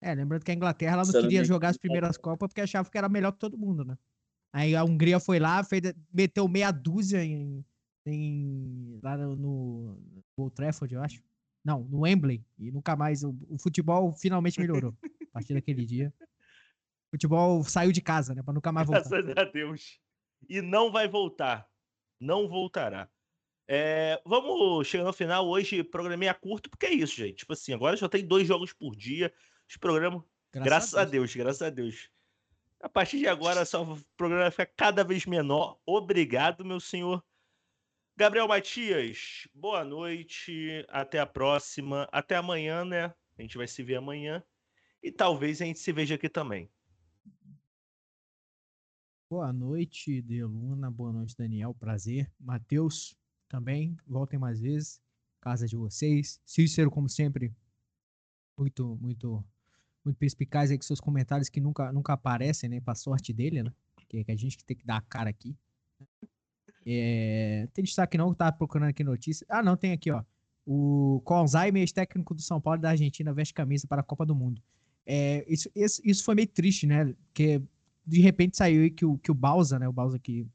[0.00, 2.96] É, lembrando que a Inglaterra ela não queria jogar as primeiras Copas porque achava que
[2.96, 3.98] era melhor que todo mundo, né?
[4.52, 5.82] Aí a Hungria foi lá, fez,
[6.12, 7.64] meteu meia dúzia em,
[8.06, 11.22] em- lá no, no Old Trafford, eu acho.
[11.62, 12.42] Não, no Wembley.
[12.58, 13.22] E nunca mais.
[13.22, 16.12] O, o futebol finalmente melhorou a partir daquele dia.
[16.18, 18.42] O futebol saiu de casa, né?
[18.42, 19.08] Pra nunca mais voltar.
[19.08, 20.00] Graças a Deus.
[20.48, 21.69] E não vai voltar.
[22.20, 23.08] Não voltará.
[23.66, 25.48] É, vamos chegando ao final.
[25.48, 27.38] Hoje, programinha curto, porque é isso, gente.
[27.38, 29.32] Tipo assim, agora já tem dois jogos por dia.
[29.68, 30.22] Os programas.
[30.52, 31.34] Graças, a, Deus.
[31.34, 32.10] graças a Deus.
[32.80, 35.78] A partir de agora, só o programa vai ficar cada vez menor.
[35.86, 37.24] Obrigado, meu senhor.
[38.16, 40.84] Gabriel Matias, boa noite.
[40.88, 42.08] Até a próxima.
[42.10, 43.14] Até amanhã, né?
[43.38, 44.42] A gente vai se ver amanhã.
[45.02, 46.68] E talvez a gente se veja aqui também.
[49.30, 50.90] Boa noite, Deluna.
[50.90, 51.72] Boa noite, Daniel.
[51.72, 52.28] Prazer.
[52.36, 53.16] Matheus,
[53.48, 53.96] também.
[54.04, 55.00] Voltem mais vezes.
[55.40, 56.40] Casa de vocês.
[56.44, 57.54] Cícero, como sempre,
[58.58, 59.44] muito, muito,
[60.04, 62.80] muito perspicaz aí com seus comentários que nunca, nunca aparecem, né?
[62.80, 63.72] Pra sorte dele, né?
[64.08, 65.56] Que, que a gente que tem que dar a cara aqui.
[66.84, 69.46] É, tem destaque não, tava procurando aqui notícia.
[69.48, 70.24] Ah, não, tem aqui, ó.
[70.66, 74.26] O com Alzheimer, ex-técnico do São Paulo e da Argentina, veste camisa para a Copa
[74.26, 74.60] do Mundo.
[75.06, 77.14] É, isso, isso, isso foi meio triste, né?
[77.32, 77.62] Porque
[78.10, 79.88] de repente saiu aí que o, que o Balsa, né?
[79.88, 80.46] O Balsa que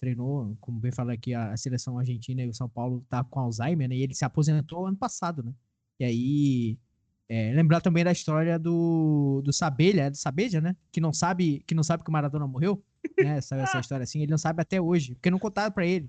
[0.00, 3.88] treinou, como bem falou aqui, a, seleção argentina e o São Paulo tá com Alzheimer,
[3.88, 3.96] né?
[3.96, 5.52] E ele se aposentou ano passado, né?
[6.00, 6.78] E aí.
[7.28, 10.76] É, lembrar também da história do, do Sabelha, é do Sabeja, né?
[10.92, 12.80] Que não sabe que não sabe que o Maradona morreu,
[13.18, 13.38] né?
[13.38, 16.08] Essa, essa história assim, ele não sabe até hoje, porque não contaram para ele.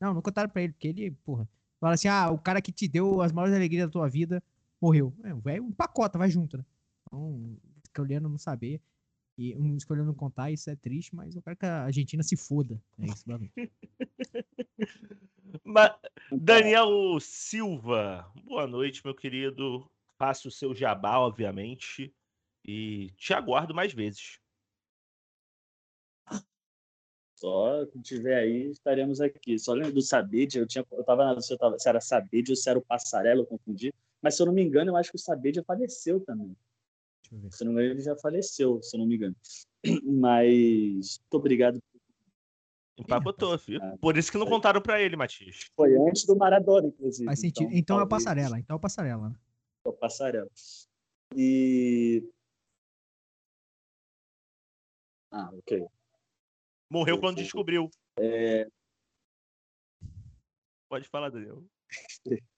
[0.00, 1.48] Não, não contaram para ele, porque ele, porra,
[1.80, 4.42] fala assim: "Ah, o cara que te deu as maiores alegrias da tua vida
[4.82, 5.14] morreu".
[5.22, 6.64] É, o velho pacota, vai junto, né?
[7.06, 8.80] Então, escolhendo não saber
[9.38, 12.36] e um escolhendo não contar, isso é triste, mas eu quero que a Argentina se
[12.36, 12.80] foda.
[12.98, 13.24] É isso.
[15.64, 15.98] Ma-
[16.32, 16.88] Daniel
[17.20, 19.88] Silva, boa noite, meu querido.
[20.18, 22.14] Faça o seu jabá, obviamente.
[22.64, 24.40] E te aguardo mais vezes.
[27.38, 29.58] Só quando tiver aí, estaremos aqui.
[29.58, 32.50] Só lembro do Sabid, eu tinha, eu tava na se, eu tava, se era Sabid
[32.50, 33.92] ou se era o Passarela, eu confundi.
[34.22, 36.56] Mas se eu não me engano, eu acho que o Sabid já faleceu também.
[37.50, 39.36] Se não me engano, ele já faleceu, se eu não me engano.
[40.04, 41.82] Mas muito obrigado.
[42.98, 43.80] Empacotou, filho.
[43.98, 45.70] Por isso que não contaram pra ele, Matias.
[45.74, 47.26] Foi antes do Maradona, inclusive.
[47.26, 47.70] Faz sentido.
[47.72, 48.58] Então, é o passarela.
[48.58, 49.28] Então é o passarela.
[49.28, 49.36] né?
[49.84, 50.50] É o Passarela.
[51.36, 52.26] E.
[55.30, 55.84] Ah, ok.
[56.90, 57.90] Morreu Eu quando descobriu.
[58.18, 58.66] É,
[60.88, 61.62] Pode falar, Daniel.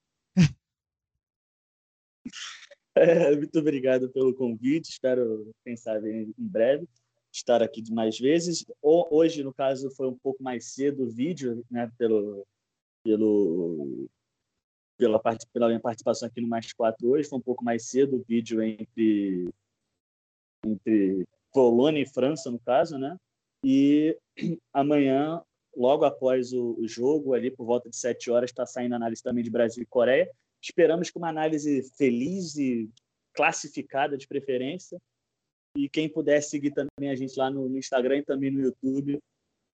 [3.37, 4.91] Muito obrigado pelo convite.
[4.91, 6.87] Espero, quem sabe, em breve
[7.33, 8.65] estar aqui mais vezes.
[8.83, 11.91] Ho- Hoje, no caso, foi um pouco mais cedo o vídeo, né?
[11.99, 12.47] Pelo,
[13.05, 14.09] pelo,
[14.97, 17.29] pela, parte, pela minha participação aqui no Mais 4 hoje.
[17.29, 19.49] Foi um pouco mais cedo o vídeo entre,
[20.65, 23.17] entre Polônia e França, no caso, né?
[23.65, 24.17] E
[24.73, 25.43] amanhã,
[25.77, 29.23] logo após o, o jogo, ali por volta de 7 horas, está saindo a análise
[29.23, 30.31] também de Brasil e Coreia.
[30.63, 32.91] Esperamos que uma análise feliz e
[33.33, 34.99] classificada de preferência.
[35.77, 39.19] E quem puder seguir também a gente lá no, no Instagram e também no YouTube.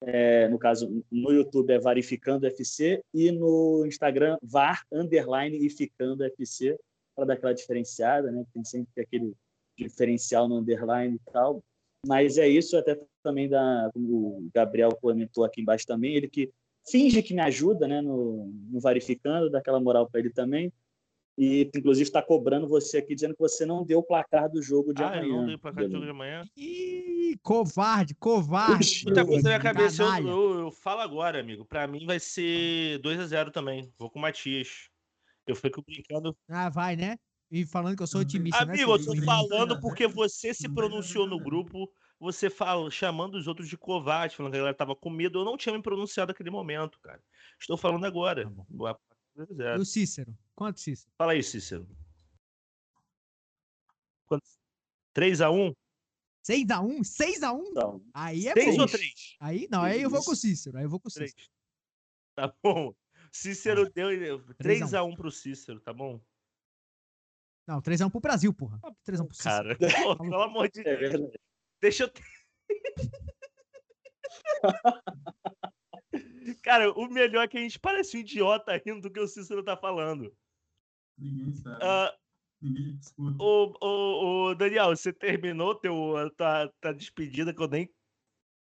[0.01, 6.23] É, no caso, no YouTube é Varificando FC e no Instagram VAR underline e Ficando
[6.23, 6.77] FC
[7.15, 8.45] para dar aquela diferenciada, né?
[8.53, 9.33] Tem sempre aquele
[9.77, 11.63] diferencial no underline e tal.
[12.05, 16.51] Mas é isso, até também da, o Gabriel comentou aqui embaixo também, ele que
[16.87, 20.71] finge que me ajuda né, no, no Varificando, dá aquela moral para ele também.
[21.37, 24.93] E, inclusive, está cobrando você aqui, dizendo que você não deu o placar do jogo
[24.93, 25.35] de ah, eu amanhã.
[25.35, 25.91] não dei o placar Bruno.
[25.91, 26.43] jogo de amanhã.
[26.55, 29.01] Ih, covarde, covarde.
[29.03, 30.03] Muita coisa na minha cabeça.
[30.03, 31.65] Eu, eu, eu falo agora, amigo.
[31.65, 33.91] Pra mim vai ser 2x0 também.
[33.97, 34.89] Vou com o Matias.
[35.45, 36.35] Eu fico brincando.
[36.47, 37.17] Ah, vai, né?
[37.51, 38.73] E falando que eu sou otimista, né?
[38.73, 39.25] Amigo, eu seu tô menino?
[39.25, 41.91] falando porque você se pronunciou no grupo.
[42.19, 45.39] Você fala, chamando os outros de covarde, falando que a galera tava com medo.
[45.39, 47.21] Eu não tinha me pronunciado naquele momento, cara.
[47.59, 48.45] Estou falando agora.
[48.49, 48.99] Tá
[49.37, 49.79] E 2x0.
[49.79, 50.37] o Cícero?
[50.55, 51.11] Quanto, Cícero?
[51.17, 51.87] Fala aí, Cícero.
[54.25, 54.43] Quanto?
[55.15, 55.75] 3x1?
[56.47, 56.99] 6x1?
[57.01, 57.63] 6x1?
[57.69, 58.81] Então, Aí é 3 bom.
[58.83, 59.35] ou 3?
[59.39, 60.35] Aí, não, aí eu vou com o.
[60.35, 60.77] Cícero.
[60.77, 61.31] Aí eu vou com o 3.
[61.31, 61.49] Cícero.
[62.35, 62.93] Tá bom.
[63.31, 65.11] Cícero deu 3 a 1.
[65.11, 66.21] 3x1 pro Cícero, tá bom?
[67.67, 68.79] Não, 3x1 pro Brasil, porra.
[69.05, 69.77] 3x1 pro Cícero.
[69.77, 70.99] Cara, pô, pelo amor de é Deus.
[71.11, 71.39] verdade.
[71.81, 72.11] Deixa eu.
[76.61, 79.63] Cara, o melhor é que a gente parece um idiota rindo do que o Cícero
[79.63, 80.35] tá falando.
[81.17, 81.77] Ninguém sabe.
[81.81, 82.15] Ah,
[82.61, 83.43] Ninguém escuta.
[83.43, 87.89] ô, ô, ô, Daniel, você terminou teu, a tua, tua despedida que eu nem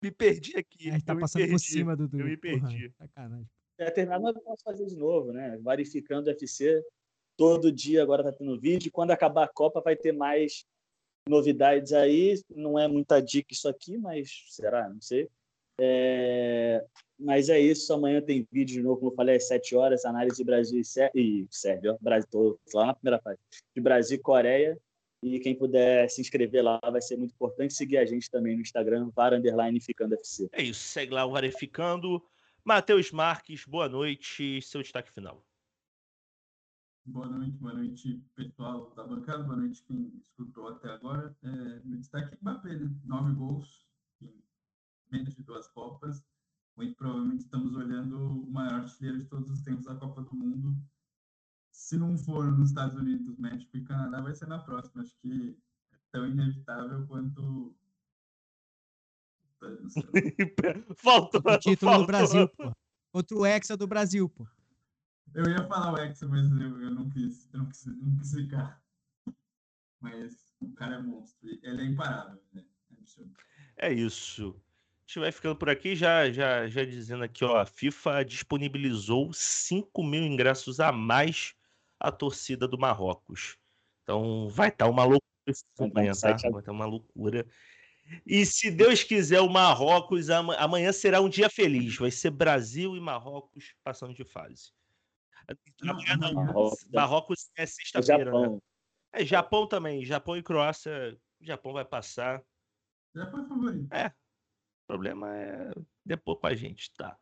[0.02, 0.90] me perdi aqui.
[0.90, 1.64] A gente tá passando por perdi.
[1.64, 2.04] cima do.
[2.04, 2.90] eu me porra, perdi.
[2.98, 3.46] sacanagem.
[3.78, 5.58] É, terminar, mas eu posso fazer de novo, né?
[5.58, 6.82] Varificando o FC.
[7.36, 8.92] Todo dia agora tá tendo vídeo.
[8.92, 10.64] Quando acabar a Copa, vai ter mais
[11.28, 12.40] novidades aí.
[12.54, 14.88] Não é muita dica isso aqui, mas será?
[14.88, 15.28] Não sei.
[15.80, 16.84] É,
[17.18, 17.92] Mas é isso.
[17.92, 20.04] Amanhã tem vídeo de novo, como eu falei, às 7 horas.
[20.04, 21.10] Análise Brasil e, Sé...
[21.14, 21.96] e Sérvia.
[22.00, 23.40] Brasil, tô lá na primeira parte.
[23.74, 24.78] De Brasil e Coreia.
[25.22, 27.72] E quem puder se inscrever lá vai ser muito importante.
[27.72, 30.48] Seguir a gente também no Instagram, var underline FC.
[30.52, 32.22] É isso, segue lá o Verificando.
[32.62, 34.60] Matheus Marques, boa noite.
[34.60, 35.42] Seu destaque final.
[37.06, 41.36] Boa noite, boa noite, pessoal da bancada, boa noite quem escutou até agora.
[41.42, 42.90] É, meu destaque é Mbappé, né?
[43.04, 43.86] Nove gols
[44.22, 44.42] em
[45.12, 46.24] menos de duas Copas.
[46.74, 50.74] Muito provavelmente estamos olhando o maior artilheiro de todos os tempos da Copa do Mundo.
[51.70, 55.02] Se não for nos Estados Unidos, México e Canadá, vai ser na próxima.
[55.02, 55.58] Acho que
[55.92, 57.76] é tão inevitável quanto.
[60.96, 61.42] Faltou.
[61.44, 62.00] O título faltou.
[62.00, 62.76] do Brasil, porra.
[63.12, 64.46] Contra o Hexa do Brasil, pô.
[65.34, 68.32] Eu ia falar o Hexa, mas eu, eu não quis, eu não quis, não quis
[68.32, 68.80] ficar.
[70.00, 71.48] Mas o cara é monstro.
[71.62, 72.64] Ele é imparável, né?
[72.90, 73.32] É absurdo.
[73.76, 74.50] É isso.
[74.50, 79.32] A gente vai ficando por aqui, já, já, já dizendo aqui, ó, a FIFA disponibilizou
[79.32, 81.54] 5 mil ingressos a mais
[81.98, 83.58] à torcida do Marrocos.
[84.02, 85.24] Então vai estar uma loucura
[85.80, 86.14] um tá?
[86.14, 87.46] site Vai estar uma loucura.
[88.26, 91.96] E se Deus quiser, o Marrocos amanhã será um dia feliz.
[91.96, 94.72] Vai ser Brasil e Marrocos passando de fase.
[95.82, 96.34] Amanhã não.
[96.34, 98.58] Marrocos, Marrocos é sexta-feira, né?
[99.12, 100.04] É Japão também.
[100.04, 101.16] Japão e Croácia.
[101.40, 102.42] Japão vai passar.
[103.14, 103.92] Japão é favorito.
[103.92, 104.06] É.
[104.06, 105.72] O problema é
[106.04, 107.16] depois com a gente, tá?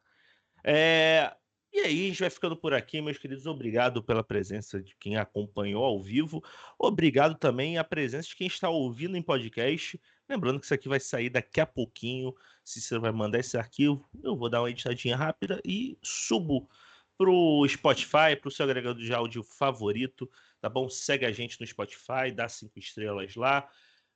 [0.65, 1.35] É,
[1.73, 3.47] e aí, a gente vai ficando por aqui, meus queridos.
[3.47, 6.45] Obrigado pela presença de quem acompanhou ao vivo.
[6.79, 9.99] Obrigado também a presença de quem está ouvindo em podcast.
[10.29, 12.35] Lembrando que isso aqui vai sair daqui a pouquinho.
[12.63, 16.69] Se você vai mandar esse arquivo, eu vou dar uma editadinha rápida e subo
[17.23, 20.29] pro Spotify, pro seu agregador de áudio favorito,
[20.61, 20.89] tá bom?
[20.91, 23.71] Segue a gente no Spotify, dá cinco estrelas lá.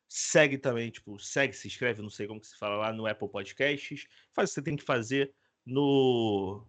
[0.09, 3.29] Segue também, tipo, segue, se inscreve, não sei como que se fala lá no Apple
[3.29, 4.09] Podcasts.
[4.35, 5.33] Faz o que você tem que fazer
[5.65, 6.67] no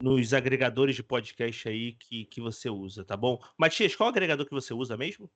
[0.00, 3.40] nos agregadores de podcast aí que, que você usa, tá bom?
[3.56, 5.30] Matias, qual agregador que você usa mesmo?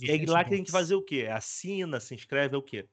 [0.00, 1.28] E aí lá que tem que fazer o quê?
[1.30, 2.88] Assina, se inscreve, é o quê?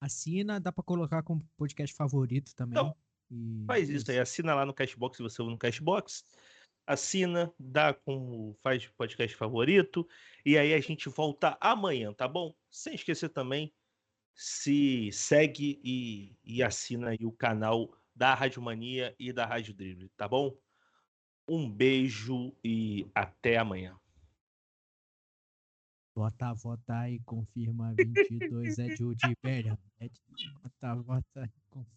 [0.00, 2.78] Assina, dá para colocar como podcast favorito também.
[2.78, 2.96] Então,
[3.30, 3.64] e...
[3.66, 6.24] faz isso aí, assina lá no Cashbox se você usa no Cashbox.
[6.86, 10.06] Assina, dá como faz podcast favorito.
[10.44, 12.54] E aí a gente volta amanhã, tá bom?
[12.70, 13.72] Sem esquecer também,
[14.34, 20.10] se segue e, e assina aí o canal da Rádio Mania e da Rádio Drible,
[20.10, 20.56] tá bom?
[21.48, 23.98] Um beijo e até amanhã.
[26.14, 29.76] Vota, vota e confirma 22 é Judy Bellingham.
[30.62, 31.92] Vota, vota e confirma.